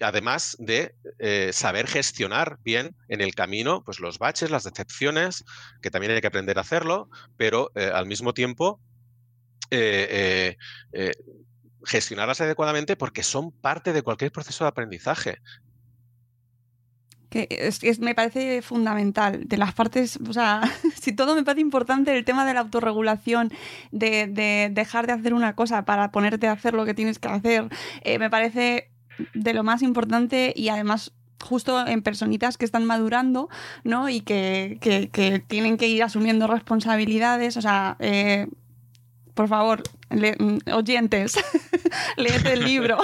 Además 0.00 0.56
de 0.60 0.94
eh, 1.18 1.50
saber 1.52 1.86
gestionar 1.88 2.58
bien 2.62 2.94
en 3.08 3.20
el 3.20 3.34
camino 3.34 3.82
pues 3.84 3.98
los 4.00 4.18
baches, 4.18 4.50
las 4.50 4.64
decepciones, 4.64 5.44
que 5.82 5.90
también 5.90 6.12
hay 6.12 6.20
que 6.20 6.26
aprender 6.28 6.58
a 6.58 6.60
hacerlo, 6.60 7.08
pero 7.36 7.70
eh, 7.74 7.90
al 7.92 8.06
mismo 8.06 8.32
tiempo 8.32 8.80
eh, 9.70 10.56
gestionarlas 11.84 12.40
adecuadamente 12.40 12.96
porque 12.96 13.22
son 13.22 13.50
parte 13.50 13.92
de 13.92 14.02
cualquier 14.02 14.30
proceso 14.30 14.64
de 14.64 14.68
aprendizaje. 14.68 15.38
Me 18.00 18.14
parece 18.14 18.62
fundamental. 18.62 19.46
De 19.46 19.58
las 19.58 19.74
partes, 19.74 20.18
o 20.26 20.32
sea, 20.32 20.62
si 21.02 21.12
todo 21.12 21.34
me 21.34 21.44
parece 21.44 21.60
importante, 21.60 22.16
el 22.16 22.24
tema 22.24 22.46
de 22.46 22.54
la 22.54 22.60
autorregulación, 22.60 23.52
de, 23.90 24.28
de 24.28 24.70
dejar 24.72 25.06
de 25.06 25.12
hacer 25.12 25.34
una 25.34 25.54
cosa 25.54 25.84
para 25.84 26.10
ponerte 26.10 26.46
a 26.46 26.52
hacer 26.52 26.72
lo 26.72 26.86
que 26.86 26.94
tienes 26.94 27.18
que 27.18 27.28
hacer, 27.28 27.68
me 28.04 28.30
parece 28.30 28.90
de 29.34 29.54
lo 29.54 29.62
más 29.62 29.82
importante 29.82 30.52
y 30.56 30.68
además 30.68 31.12
justo 31.42 31.86
en 31.86 32.02
personitas 32.02 32.56
que 32.56 32.64
están 32.64 32.84
madurando, 32.84 33.48
¿no? 33.84 34.08
Y 34.08 34.20
que, 34.20 34.78
que, 34.80 35.08
que 35.08 35.38
tienen 35.38 35.76
que 35.76 35.88
ir 35.88 36.02
asumiendo 36.02 36.46
responsabilidades, 36.46 37.56
o 37.56 37.62
sea, 37.62 37.96
eh, 38.00 38.48
por 39.34 39.48
favor, 39.48 39.82
le, 40.10 40.36
oyentes, 40.72 41.38
leed 42.16 42.44
el 42.46 42.64
libro. 42.64 42.98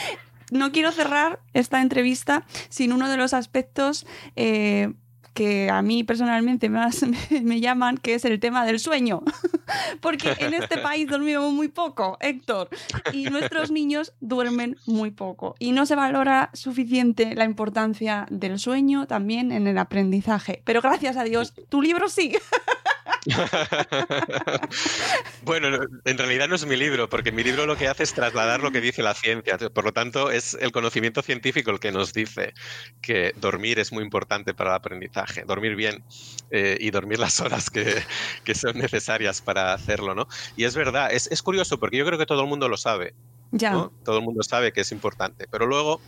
no 0.50 0.72
quiero 0.72 0.92
cerrar 0.92 1.40
esta 1.54 1.80
entrevista 1.80 2.44
sin 2.68 2.92
uno 2.92 3.08
de 3.08 3.16
los 3.16 3.34
aspectos 3.34 4.06
eh, 4.36 4.92
que 5.36 5.68
a 5.70 5.82
mí 5.82 6.02
personalmente 6.02 6.70
más 6.70 7.04
me, 7.42 7.60
llaman, 7.60 7.98
que 7.98 8.14
es 8.14 8.24
el 8.24 8.40
tema 8.40 8.64
del 8.64 8.80
sueño. 8.80 9.22
Porque 10.00 10.34
en 10.38 10.54
este 10.54 10.78
país 10.78 11.06
dormimos 11.08 11.52
muy 11.52 11.68
poco, 11.68 12.16
Héctor, 12.20 12.70
y 13.12 13.24
nuestros 13.26 13.70
niños 13.70 14.14
duermen 14.20 14.78
muy 14.86 15.10
poco. 15.10 15.54
Y 15.58 15.72
no 15.72 15.84
se 15.84 15.94
valora 15.94 16.50
suficiente 16.54 17.34
la 17.34 17.44
importancia 17.44 18.26
del 18.30 18.58
sueño 18.58 19.06
también 19.06 19.52
en 19.52 19.66
el 19.66 19.76
aprendizaje. 19.76 20.62
Pero 20.64 20.80
gracias 20.80 21.18
a 21.18 21.24
Dios, 21.24 21.52
tu 21.68 21.82
libro 21.82 22.08
sí. 22.08 22.32
bueno, 25.42 25.68
en 26.04 26.18
realidad 26.18 26.48
no 26.48 26.54
es 26.54 26.66
mi 26.66 26.76
libro, 26.76 27.08
porque 27.08 27.32
mi 27.32 27.42
libro 27.42 27.66
lo 27.66 27.76
que 27.76 27.88
hace 27.88 28.02
es 28.02 28.14
trasladar 28.14 28.60
lo 28.60 28.70
que 28.70 28.80
dice 28.80 29.02
la 29.02 29.14
ciencia. 29.14 29.58
Por 29.58 29.84
lo 29.84 29.92
tanto, 29.92 30.30
es 30.30 30.56
el 30.60 30.72
conocimiento 30.72 31.22
científico 31.22 31.70
el 31.70 31.80
que 31.80 31.92
nos 31.92 32.12
dice 32.12 32.54
que 33.00 33.32
dormir 33.36 33.78
es 33.78 33.92
muy 33.92 34.02
importante 34.02 34.54
para 34.54 34.70
el 34.70 34.76
aprendizaje, 34.76 35.44
dormir 35.44 35.76
bien 35.76 36.04
eh, 36.50 36.76
y 36.80 36.90
dormir 36.90 37.18
las 37.18 37.40
horas 37.40 37.70
que, 37.70 38.02
que, 38.44 38.54
son 38.54 38.78
necesarias 38.78 39.42
para 39.42 39.72
hacerlo, 39.72 40.14
¿no? 40.14 40.28
Y 40.56 40.64
es 40.64 40.74
verdad, 40.74 41.12
es, 41.12 41.28
es 41.30 41.42
curioso 41.42 41.78
porque 41.78 41.98
yo 41.98 42.06
creo 42.06 42.18
que 42.18 42.26
todo 42.26 42.42
el 42.42 42.48
mundo 42.48 42.68
lo 42.68 42.76
sabe. 42.76 43.14
Ya. 43.52 43.72
¿no? 43.72 43.92
Todo 44.04 44.18
el 44.18 44.24
mundo 44.24 44.42
sabe 44.42 44.72
que 44.72 44.80
es 44.82 44.92
importante, 44.92 45.46
pero 45.50 45.66
luego 45.66 46.00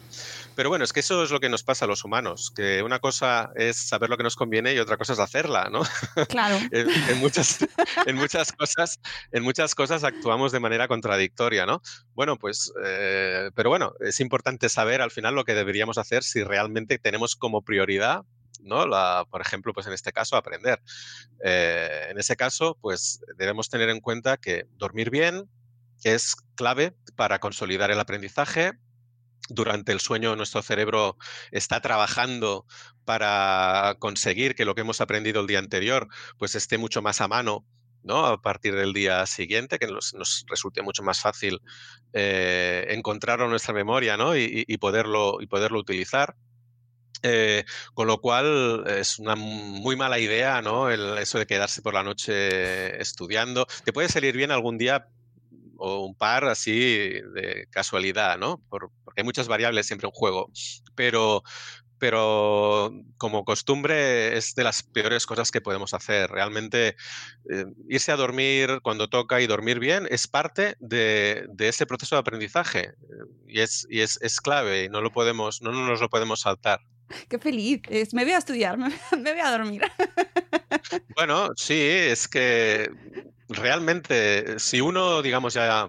pero 0.59 0.71
bueno, 0.71 0.85
es 0.85 0.93
que 0.93 0.99
eso 0.99 1.23
es 1.23 1.31
lo 1.31 1.39
que 1.39 1.49
nos 1.49 1.63
pasa 1.63 1.85
a 1.85 1.89
los 1.89 2.05
humanos, 2.05 2.51
que 2.51 2.83
una 2.83 2.99
cosa 2.99 3.53
es 3.55 3.77
saber 3.77 4.11
lo 4.11 4.17
que 4.17 4.25
nos 4.25 4.35
conviene 4.35 4.75
y 4.75 4.81
otra 4.81 4.97
cosa 4.97 5.13
es 5.13 5.21
hacerla, 5.21 5.69
¿no? 5.71 5.83
Claro. 6.29 6.57
en, 6.73 6.91
en, 6.91 7.19
muchas, 7.21 7.65
en, 8.07 8.17
muchas 8.17 8.51
cosas, 8.51 8.99
en 9.31 9.45
muchas 9.45 9.77
cosas 9.77 10.03
actuamos 10.03 10.51
de 10.51 10.59
manera 10.59 10.89
contradictoria, 10.89 11.65
¿no? 11.65 11.81
Bueno, 12.13 12.39
pues, 12.39 12.73
eh, 12.85 13.53
pero 13.55 13.71
bueno, 13.71 13.93
es 14.01 14.19
importante 14.19 14.69
saber 14.69 15.01
al 15.01 15.13
final 15.13 15.37
lo 15.37 15.45
que 15.45 15.55
deberíamos 15.55 15.97
hacer 15.97 16.25
si 16.25 16.43
realmente 16.43 16.99
tenemos 16.99 17.37
como 17.37 17.63
prioridad 17.63 18.25
¿no? 18.61 18.85
La, 18.85 19.25
por 19.31 19.41
ejemplo, 19.41 19.73
pues 19.73 19.87
en 19.87 19.93
este 19.93 20.11
caso, 20.11 20.35
aprender. 20.35 20.83
Eh, 21.45 22.09
en 22.11 22.19
ese 22.19 22.35
caso, 22.35 22.77
pues 22.81 23.21
debemos 23.37 23.69
tener 23.69 23.89
en 23.91 24.01
cuenta 24.01 24.39
que 24.39 24.67
dormir 24.77 25.11
bien 25.11 25.49
es 26.05 26.37
clave 26.55 26.97
para 27.17 27.39
consolidar 27.39 27.91
el 27.91 28.01
aprendizaje, 28.01 28.73
durante 29.49 29.93
el 29.93 30.01
sueño 30.01 30.37
nuestro 30.37 30.63
cerebro 30.63 31.17
está 31.51 31.81
trabajando 31.81 32.67
para 33.05 33.97
conseguir 33.99 34.55
que 34.55 34.65
lo 34.65 34.75
que 34.75 34.83
hemos 34.83 35.01
aprendido 35.01 35.41
el 35.41 35.47
día 35.47 35.59
anterior 35.59 36.09
pues 36.37 36.55
esté 36.55 36.77
mucho 36.77 37.01
más 37.01 37.21
a 37.21 37.29
mano 37.29 37.65
¿no? 38.03 38.27
a 38.27 38.41
partir 38.41 38.75
del 38.75 38.93
día 38.93 39.25
siguiente, 39.27 39.79
que 39.79 39.87
nos, 39.87 40.15
resulte 40.47 40.83
mucho 40.83 41.03
más 41.03 41.21
fácil 41.21 41.61
eh, 42.13 42.87
encontrarlo 42.91 43.45
en 43.47 43.51
nuestra 43.51 43.75
memoria 43.75 44.17
¿no? 44.17 44.37
y, 44.37 44.65
y, 44.67 44.79
poderlo, 44.79 45.39
y 45.41 45.47
poderlo 45.47 45.79
utilizar. 45.79 46.37
Eh, 47.25 47.65
con 47.95 48.07
lo 48.07 48.21
cual 48.21 48.85
es 48.87 49.19
una 49.19 49.35
muy 49.35 49.97
mala 49.97 50.21
idea, 50.21 50.63
¿no? 50.63 50.89
El, 50.89 51.19
eso 51.19 51.41
de 51.41 51.49
quedarse 51.49 51.83
por 51.83 51.95
la 51.95 52.05
noche 52.05 53.01
estudiando. 53.03 53.67
Te 53.85 53.93
puede 53.93 54.09
salir 54.09 54.37
bien 54.37 54.53
algún 54.53 54.79
día 54.79 55.09
o 55.79 56.05
un 56.05 56.15
par 56.15 56.45
así 56.45 56.81
de 57.35 57.67
casualidad, 57.71 58.37
¿no? 58.37 58.61
Por, 58.69 58.91
porque 59.05 59.21
hay 59.21 59.25
muchas 59.25 59.49
variables 59.49 59.87
siempre 59.87 60.09
en 60.09 60.13
juego, 60.13 60.51
pero, 60.95 61.43
pero 61.99 62.93
como 63.17 63.45
costumbre 63.45 64.37
es 64.37 64.55
de 64.55 64.65
las 64.65 64.83
peores 64.83 65.25
cosas 65.25 65.51
que 65.51 65.61
podemos 65.61 65.95
hacer. 65.95 66.31
Realmente 66.31 66.97
eh, 67.51 67.65
irse 67.89 68.13
a 68.13 68.17
dormir 68.17 68.81
cuando 68.83 69.09
toca 69.09 69.41
y 69.41 69.47
dormir 69.47 69.79
bien 69.79 70.07
es 70.11 70.27
parte 70.27 70.77
de, 70.81 71.47
de 71.49 71.69
ese 71.69 71.87
proceso 71.87 72.17
de 72.17 72.21
aprendizaje 72.21 72.93
y, 73.47 73.61
es, 73.61 73.87
y 73.89 74.01
es, 74.01 74.19
es, 74.21 74.41
clave 74.41 74.85
y 74.85 74.89
no, 74.89 75.01
lo 75.01 75.13
podemos, 75.13 75.63
no 75.63 75.73
nos 75.73 76.01
lo 76.01 76.09
podemos 76.11 76.41
saltar. 76.41 76.81
Qué 77.29 77.39
feliz. 77.39 77.81
Es, 77.89 78.13
me 78.13 78.25
voy 78.25 78.33
a 78.33 78.39
estudiar, 78.39 78.77
me, 78.77 78.89
me 79.19 79.33
voy 79.33 79.41
a 79.41 79.51
dormir. 79.51 79.83
Bueno, 81.15 81.51
sí, 81.57 81.81
es 81.81 82.29
que 82.29 82.91
realmente 83.49 84.59
si 84.59 84.81
uno, 84.81 85.23
digamos, 85.23 85.55
ya 85.55 85.89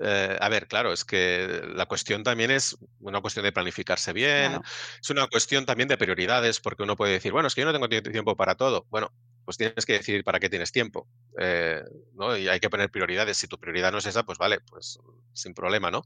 eh, 0.00 0.36
a 0.40 0.48
ver, 0.48 0.68
claro, 0.68 0.92
es 0.92 1.04
que 1.04 1.62
la 1.74 1.86
cuestión 1.86 2.22
también 2.22 2.50
es 2.50 2.76
una 3.00 3.20
cuestión 3.20 3.44
de 3.44 3.52
planificarse 3.52 4.12
bien, 4.12 4.52
Claro. 4.52 4.62
es 5.02 5.10
una 5.10 5.26
cuestión 5.28 5.66
también 5.66 5.88
de 5.88 5.98
prioridades, 5.98 6.60
porque 6.60 6.82
uno 6.84 6.96
puede 6.96 7.12
decir, 7.14 7.32
bueno, 7.32 7.48
es 7.48 7.54
que 7.54 7.62
yo 7.62 7.66
no 7.66 7.72
tengo 7.72 7.88
tie- 7.88 8.12
tiempo 8.12 8.36
para 8.36 8.54
todo. 8.54 8.86
Bueno, 8.90 9.12
pues 9.44 9.56
tienes 9.56 9.86
que 9.86 9.94
decidir 9.94 10.24
para 10.24 10.38
qué 10.40 10.48
tienes 10.50 10.72
tiempo, 10.72 11.08
eh, 11.40 11.82
¿no? 12.14 12.36
Y 12.36 12.48
hay 12.48 12.60
que 12.60 12.70
poner 12.70 12.90
prioridades. 12.90 13.38
Si 13.38 13.48
tu 13.48 13.58
prioridad 13.58 13.90
no 13.92 13.98
es 13.98 14.06
esa, 14.06 14.22
pues 14.24 14.38
vale, 14.38 14.60
pues 14.70 14.98
sin 15.32 15.54
problema, 15.54 15.90
¿no? 15.90 16.02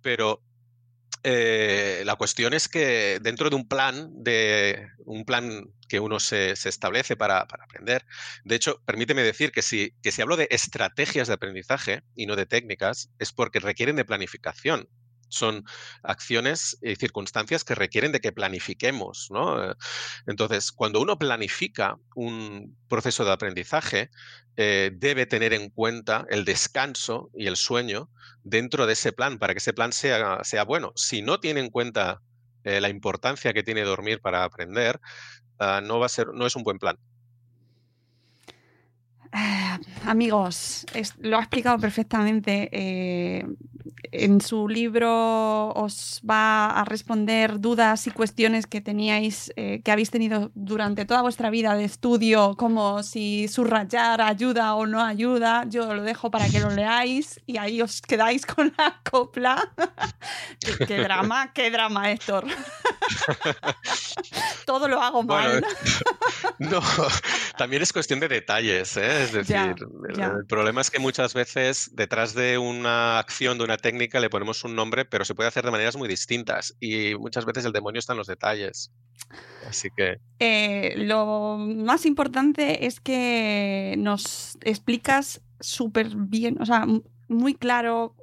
Pero 0.00 0.42
eh, 1.22 2.02
la 2.04 2.16
cuestión 2.16 2.54
es 2.54 2.68
que 2.68 3.18
dentro 3.20 3.50
de 3.50 3.56
un 3.56 3.68
plan, 3.68 4.10
de 4.22 4.88
un 5.04 5.24
plan 5.24 5.70
que 5.88 6.00
uno 6.00 6.20
se, 6.20 6.52
establece 6.52 7.16
para, 7.16 7.46
para 7.46 7.64
aprender, 7.64 8.04
de 8.44 8.54
hecho, 8.56 8.82
permíteme 8.84 9.22
decir 9.22 9.52
que 9.52 9.62
si, 9.62 9.94
que 10.02 10.12
si 10.12 10.22
hablo 10.22 10.36
de 10.36 10.48
estrategias 10.50 11.28
de 11.28 11.34
aprendizaje 11.34 12.02
y 12.14 12.26
no 12.26 12.36
de 12.36 12.46
técnicas, 12.46 13.10
es 13.18 13.32
porque 13.32 13.60
requieren 13.60 13.96
de 13.96 14.04
planificación. 14.04 14.88
Son 15.28 15.64
acciones 16.02 16.78
y 16.82 16.96
circunstancias 16.96 17.64
que 17.64 17.74
requieren 17.74 18.12
de 18.12 18.20
que 18.20 18.32
planifiquemos, 18.32 19.28
¿no? 19.30 19.70
Eh, 19.70 19.74
Entonces, 20.26 20.72
cuando 20.72 21.00
uno 21.00 21.18
planifica 21.18 21.96
un 22.14 22.76
proceso 22.88 23.24
de 23.24 23.32
aprendizaje, 23.32 24.10
eh, 24.56 24.92
debe 24.94 25.26
tener 25.26 25.52
en 25.52 25.68
cuenta 25.68 26.26
el 26.30 26.44
descanso 26.44 27.30
y 27.34 27.48
el 27.48 27.56
sueño 27.56 28.08
dentro 28.44 28.86
de 28.86 28.92
ese 28.92 29.12
plan 29.12 29.38
para 29.38 29.52
que 29.52 29.58
ese 29.58 29.72
plan 29.72 29.92
sea, 29.92 30.44
sea 30.44 30.64
bueno. 30.64 30.92
Si 30.94 31.22
no 31.22 31.40
tiene 31.40 31.60
en 31.60 31.70
cuenta 31.70 32.20
eh, 32.62 32.80
la 32.80 32.88
importancia 32.88 33.52
que 33.52 33.64
tiene 33.64 33.82
dormir 33.82 34.20
para 34.20 34.44
aprender, 34.44 35.00
ah, 35.58 35.80
no 35.82 35.98
va 35.98 36.06
a 36.06 36.08
ser, 36.08 36.28
no 36.34 36.46
es 36.46 36.54
un 36.54 36.62
buen 36.62 36.78
plan. 36.78 36.96
Eh, 39.32 39.78
amigos, 40.04 40.86
lo 41.18 41.38
ha 41.38 41.40
explicado 41.40 41.78
perfectamente. 41.78 42.68
En 44.12 44.40
su 44.40 44.68
libro 44.68 45.70
os 45.74 46.20
va 46.28 46.66
a 46.70 46.84
responder 46.84 47.60
dudas 47.60 48.06
y 48.06 48.10
cuestiones 48.10 48.66
que 48.66 48.80
teníais, 48.80 49.52
eh, 49.56 49.80
que 49.84 49.90
habéis 49.92 50.10
tenido 50.10 50.50
durante 50.54 51.04
toda 51.04 51.22
vuestra 51.22 51.50
vida 51.50 51.74
de 51.74 51.84
estudio, 51.84 52.54
como 52.56 53.02
si 53.02 53.48
subrayar 53.48 54.20
ayuda 54.20 54.74
o 54.74 54.86
no 54.86 55.02
ayuda. 55.02 55.64
Yo 55.68 55.92
lo 55.94 56.02
dejo 56.02 56.30
para 56.30 56.48
que 56.48 56.60
lo 56.60 56.70
leáis 56.74 57.40
y 57.46 57.58
ahí 57.58 57.82
os 57.82 58.00
quedáis 58.00 58.46
con 58.46 58.72
la 58.78 59.00
copla. 59.08 59.72
qué, 60.60 60.86
qué 60.86 60.98
drama, 60.98 61.52
qué 61.52 61.70
drama, 61.70 62.10
Héctor. 62.10 62.44
Todo 64.66 64.88
lo 64.88 65.00
hago 65.02 65.22
mal. 65.22 65.60
Bueno, 65.60 65.66
no, 66.58 66.80
también 67.58 67.82
es 67.82 67.92
cuestión 67.92 68.20
de 68.20 68.28
detalles, 68.28 68.96
¿eh? 68.96 69.24
Es 69.24 69.32
decir, 69.32 69.54
Ya, 69.54 69.74
el, 70.08 70.16
ya. 70.16 70.26
el 70.38 70.46
problema 70.46 70.80
es 70.80 70.90
que 70.90 70.98
muchas 70.98 71.34
veces 71.34 71.90
detrás 71.92 72.34
de 72.34 72.58
una 72.58 73.18
acción, 73.18 73.58
de 73.58 73.64
una 73.64 73.73
técnica, 73.76 74.20
le 74.20 74.30
ponemos 74.30 74.64
un 74.64 74.74
nombre, 74.74 75.04
pero 75.04 75.24
se 75.24 75.34
puede 75.34 75.48
hacer 75.48 75.64
de 75.64 75.70
maneras 75.70 75.96
muy 75.96 76.08
distintas 76.08 76.76
y 76.80 77.14
muchas 77.14 77.44
veces 77.44 77.64
el 77.64 77.72
demonio 77.72 77.98
está 77.98 78.12
en 78.12 78.18
los 78.18 78.26
detalles. 78.26 78.92
Así 79.68 79.88
que, 79.96 80.18
Eh, 80.38 80.94
lo 80.96 81.56
más 81.58 82.06
importante 82.06 82.86
es 82.86 83.00
que 83.00 83.94
nos 83.98 84.58
explicas 84.62 85.40
súper 85.60 86.10
bien, 86.14 86.60
o 86.60 86.66
sea, 86.66 86.86
muy 87.28 87.54
claro, 87.54 88.14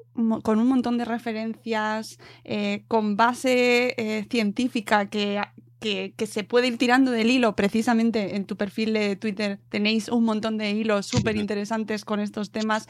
con 0.44 0.60
un 0.60 0.68
montón 0.68 0.98
de 0.98 1.06
referencias, 1.06 2.20
eh, 2.44 2.84
con 2.88 3.16
base 3.16 3.96
eh, 3.98 4.26
científica 4.30 5.10
que, 5.10 5.42
que, 5.80 6.14
que 6.16 6.28
se 6.28 6.44
puede 6.44 6.68
ir 6.68 6.78
tirando 6.78 7.12
del 7.12 7.32
hilo. 7.32 7.56
Precisamente 7.56 8.36
en 8.36 8.46
tu 8.46 8.58
perfil 8.58 8.94
de 8.94 9.16
Twitter 9.16 9.60
tenéis 9.70 10.10
un 10.10 10.26
montón 10.26 10.58
de 10.58 10.72
hilos 10.72 11.06
súper 11.08 11.38
interesantes 11.38 12.06
con 12.06 12.20
estos 12.20 12.52
temas 12.52 12.88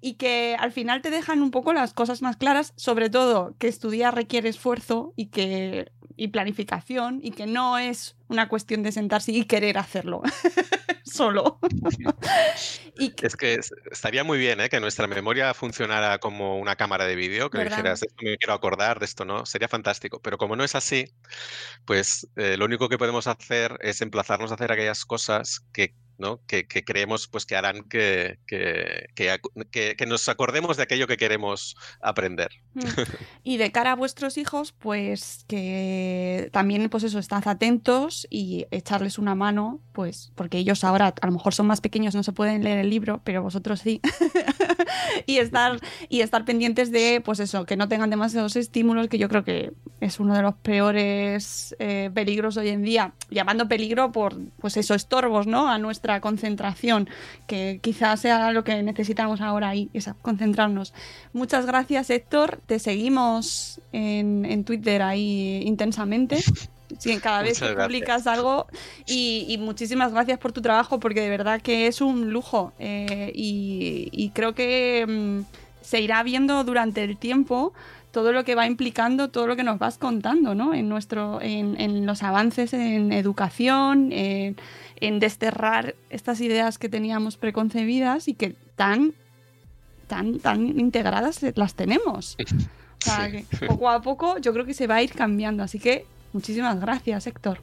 y 0.00 0.14
que 0.14 0.56
al 0.58 0.72
final 0.72 1.02
te 1.02 1.10
dejan 1.10 1.42
un 1.42 1.50
poco 1.50 1.72
las 1.72 1.92
cosas 1.94 2.22
más 2.22 2.36
claras, 2.36 2.72
sobre 2.76 3.10
todo 3.10 3.54
que 3.58 3.68
estudiar 3.68 4.14
requiere 4.14 4.48
esfuerzo 4.48 5.12
y 5.16 5.26
que 5.26 5.90
y 6.18 6.28
planificación 6.28 7.20
y 7.22 7.32
que 7.32 7.46
no 7.46 7.76
es 7.76 8.16
una 8.28 8.48
cuestión 8.48 8.82
de 8.82 8.90
sentarse 8.90 9.32
y 9.32 9.44
querer 9.44 9.76
hacerlo 9.76 10.22
solo. 11.04 11.58
y 12.98 13.10
que- 13.10 13.26
es 13.26 13.36
que 13.36 13.54
es- 13.54 13.70
estaría 13.90 14.24
muy 14.24 14.38
bien 14.38 14.60
¿eh? 14.60 14.68
que 14.70 14.80
nuestra 14.80 15.06
memoria 15.06 15.52
funcionara 15.52 16.18
como 16.18 16.58
una 16.58 16.76
cámara 16.76 17.04
de 17.04 17.16
vídeo, 17.16 17.50
que 17.50 17.58
¿Verdad? 17.58 17.76
dijeras, 17.78 18.02
esto 18.02 18.14
me 18.24 18.38
quiero 18.38 18.54
acordar, 18.54 18.98
de 18.98 19.04
esto 19.04 19.24
no, 19.26 19.44
sería 19.44 19.68
fantástico. 19.68 20.20
Pero 20.22 20.38
como 20.38 20.56
no 20.56 20.64
es 20.64 20.74
así, 20.74 21.04
pues 21.84 22.26
eh, 22.36 22.56
lo 22.56 22.64
único 22.64 22.88
que 22.88 22.98
podemos 22.98 23.26
hacer 23.26 23.76
es 23.80 24.00
emplazarnos 24.00 24.50
a 24.50 24.54
hacer 24.54 24.72
aquellas 24.72 25.04
cosas 25.04 25.60
que, 25.72 25.94
¿no? 26.18 26.40
que, 26.46 26.66
que 26.66 26.84
creemos 26.84 27.28
pues, 27.28 27.46
que 27.46 27.56
harán 27.56 27.82
que, 27.84 28.38
que, 28.46 29.08
que 29.14 29.32
acu- 29.34 29.68
que- 29.70 29.96
que 29.96 30.06
nos 30.06 30.28
acordemos 30.28 30.76
de 30.76 30.82
aquello 30.84 31.06
que 31.06 31.16
queremos 31.16 31.76
aprender. 32.00 32.50
Mm. 32.74 32.80
Y 33.44 33.58
de 33.58 33.70
cara 33.70 33.92
a 33.92 33.94
vuestros 33.96 34.38
hijos, 34.38 34.72
pues 34.72 35.44
que 35.46 36.48
también, 36.52 36.88
pues 36.88 37.04
eso, 37.04 37.18
estad 37.20 37.46
atentos 37.46 38.26
y 38.28 38.66
echarles 38.72 39.18
una 39.18 39.34
mano, 39.36 39.80
pues, 39.92 40.32
porque 40.34 40.58
ellos 40.58 40.82
ahora 40.84 41.14
a 41.20 41.26
lo 41.26 41.32
mejor 41.32 41.54
son 41.54 41.66
más 41.66 41.80
pequeños, 41.80 42.14
no 42.14 42.22
se 42.24 42.32
pueden 42.32 42.64
leer 42.64 42.78
el 42.78 42.90
libro, 42.90 43.20
pero 43.24 43.42
vosotros 43.42 43.80
sí. 43.80 44.00
y 45.26 45.38
estar, 45.38 45.78
y 46.08 46.20
estar 46.20 46.44
pendientes 46.44 46.90
de, 46.90 47.20
pues 47.24 47.40
eso, 47.40 47.64
que 47.66 47.76
no 47.76 47.88
tengan 47.88 48.10
demasiados 48.10 48.56
estímulos, 48.56 49.08
que 49.08 49.18
yo 49.18 49.28
creo 49.28 49.44
que 49.44 49.72
es 50.00 50.20
uno 50.20 50.34
de 50.34 50.42
los 50.42 50.54
peores 50.56 51.74
eh, 51.78 52.10
peligros 52.14 52.56
hoy 52.56 52.68
en 52.70 52.82
día, 52.82 53.14
llamando 53.30 53.68
peligro 53.68 54.12
por, 54.12 54.34
pues 54.58 54.76
eso, 54.76 54.94
estorbos, 54.94 55.46
¿no? 55.46 55.68
A 55.68 55.78
nuestra 55.78 56.05
concentración, 56.20 57.08
que 57.46 57.78
quizás 57.82 58.20
sea 58.20 58.52
lo 58.52 58.64
que 58.64 58.82
necesitamos 58.82 59.40
ahora 59.40 59.70
ahí, 59.70 59.90
esa, 59.92 60.14
concentrarnos. 60.22 60.92
Muchas 61.32 61.66
gracias, 61.66 62.10
Héctor. 62.10 62.60
Te 62.66 62.78
seguimos 62.78 63.80
en, 63.92 64.44
en 64.44 64.64
Twitter 64.64 65.02
ahí 65.02 65.62
intensamente. 65.64 66.38
Sí, 66.98 67.18
cada 67.18 67.42
vez 67.42 67.60
Muchas 67.60 67.68
que 67.68 67.74
gracias. 67.74 67.86
publicas 67.86 68.26
algo 68.26 68.66
y, 69.06 69.44
y 69.48 69.58
muchísimas 69.58 70.12
gracias 70.12 70.38
por 70.38 70.52
tu 70.52 70.62
trabajo 70.62 71.00
porque 71.00 71.20
de 71.20 71.28
verdad 71.28 71.60
que 71.60 71.88
es 71.88 72.00
un 72.00 72.30
lujo 72.30 72.72
eh, 72.78 73.32
y, 73.34 74.08
y 74.12 74.30
creo 74.30 74.54
que 74.54 75.04
mm, 75.06 75.40
se 75.82 76.00
irá 76.00 76.22
viendo 76.22 76.62
durante 76.64 77.02
el 77.02 77.16
tiempo 77.16 77.72
todo 78.12 78.32
lo 78.32 78.44
que 78.44 78.54
va 78.54 78.66
implicando, 78.66 79.28
todo 79.28 79.46
lo 79.46 79.56
que 79.56 79.62
nos 79.62 79.78
vas 79.78 79.98
contando, 79.98 80.54
¿no? 80.54 80.72
En 80.72 80.88
nuestro, 80.88 81.38
en, 81.42 81.78
en 81.78 82.06
los 82.06 82.22
avances 82.22 82.72
en 82.72 83.12
educación, 83.12 84.10
en, 84.10 84.56
en 85.00 85.18
desterrar 85.20 85.94
estas 86.10 86.40
ideas 86.40 86.78
que 86.78 86.88
teníamos 86.88 87.36
preconcebidas 87.36 88.28
y 88.28 88.34
que 88.34 88.54
tan, 88.76 89.14
tan, 90.06 90.38
tan 90.38 90.78
integradas 90.78 91.40
las 91.54 91.74
tenemos. 91.74 92.36
O 92.38 93.04
sea, 93.04 93.30
que 93.30 93.44
poco 93.66 93.90
a 93.90 94.00
poco 94.02 94.38
yo 94.38 94.52
creo 94.52 94.64
que 94.64 94.74
se 94.74 94.86
va 94.86 94.96
a 94.96 95.02
ir 95.02 95.12
cambiando. 95.12 95.62
Así 95.62 95.78
que 95.78 96.06
muchísimas 96.32 96.80
gracias, 96.80 97.26
Héctor. 97.26 97.60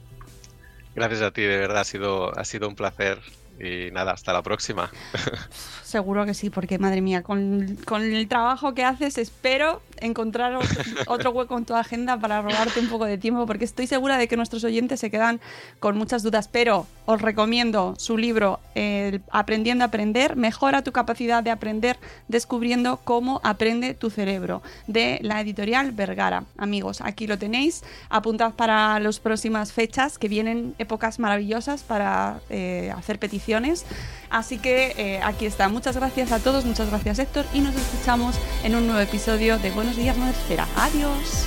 Gracias 0.94 1.22
a 1.22 1.32
ti, 1.32 1.42
de 1.42 1.58
verdad, 1.58 1.80
ha 1.80 1.84
sido, 1.84 2.38
ha 2.38 2.44
sido 2.44 2.68
un 2.68 2.76
placer. 2.76 3.20
Y 3.60 3.90
nada, 3.92 4.12
hasta 4.12 4.32
la 4.32 4.42
próxima. 4.42 4.90
Seguro 5.84 6.26
que 6.26 6.34
sí, 6.34 6.50
porque 6.50 6.78
madre 6.78 7.00
mía, 7.00 7.22
con, 7.22 7.78
con 7.84 8.02
el 8.02 8.26
trabajo 8.26 8.74
que 8.74 8.84
haces, 8.84 9.16
espero 9.16 9.80
encontrar 10.00 10.58
otro 11.06 11.30
hueco 11.30 11.56
en 11.56 11.64
tu 11.64 11.74
agenda 11.74 12.18
para 12.18 12.42
robarte 12.42 12.80
un 12.80 12.88
poco 12.88 13.04
de 13.04 13.16
tiempo, 13.16 13.46
porque 13.46 13.64
estoy 13.64 13.86
segura 13.86 14.18
de 14.18 14.26
que 14.26 14.36
nuestros 14.36 14.64
oyentes 14.64 14.98
se 14.98 15.10
quedan 15.10 15.40
con 15.78 15.96
muchas 15.96 16.24
dudas. 16.24 16.48
Pero 16.48 16.86
os 17.06 17.22
recomiendo 17.22 17.94
su 17.96 18.18
libro, 18.18 18.58
el 18.74 19.22
Aprendiendo 19.30 19.84
a 19.84 19.88
Aprender, 19.88 20.34
mejora 20.34 20.82
tu 20.82 20.90
capacidad 20.90 21.42
de 21.42 21.50
aprender 21.52 21.98
descubriendo 22.26 22.98
cómo 23.04 23.40
aprende 23.44 23.94
tu 23.94 24.10
cerebro, 24.10 24.62
de 24.88 25.20
la 25.22 25.40
editorial 25.40 25.92
Vergara. 25.92 26.44
Amigos, 26.58 27.00
aquí 27.02 27.28
lo 27.28 27.38
tenéis. 27.38 27.84
Apuntad 28.08 28.54
para 28.54 28.98
las 28.98 29.20
próximas 29.20 29.72
fechas, 29.72 30.18
que 30.18 30.28
vienen 30.28 30.74
épocas 30.78 31.20
maravillosas 31.20 31.84
para 31.84 32.40
eh, 32.50 32.92
hacer 32.96 33.20
peticiones. 33.20 33.43
Así 34.30 34.58
que 34.58 34.94
eh, 34.96 35.20
aquí 35.22 35.46
está. 35.46 35.68
Muchas 35.68 35.96
gracias 35.96 36.32
a 36.32 36.40
todos, 36.40 36.64
muchas 36.64 36.88
gracias 36.90 37.18
Héctor 37.18 37.46
y 37.52 37.60
nos 37.60 37.74
escuchamos 37.74 38.36
en 38.64 38.74
un 38.74 38.86
nuevo 38.86 39.00
episodio 39.00 39.58
de 39.58 39.70
Buenos 39.70 39.96
Días 39.96 40.16
Madresfera. 40.16 40.66
Adiós. 40.76 41.46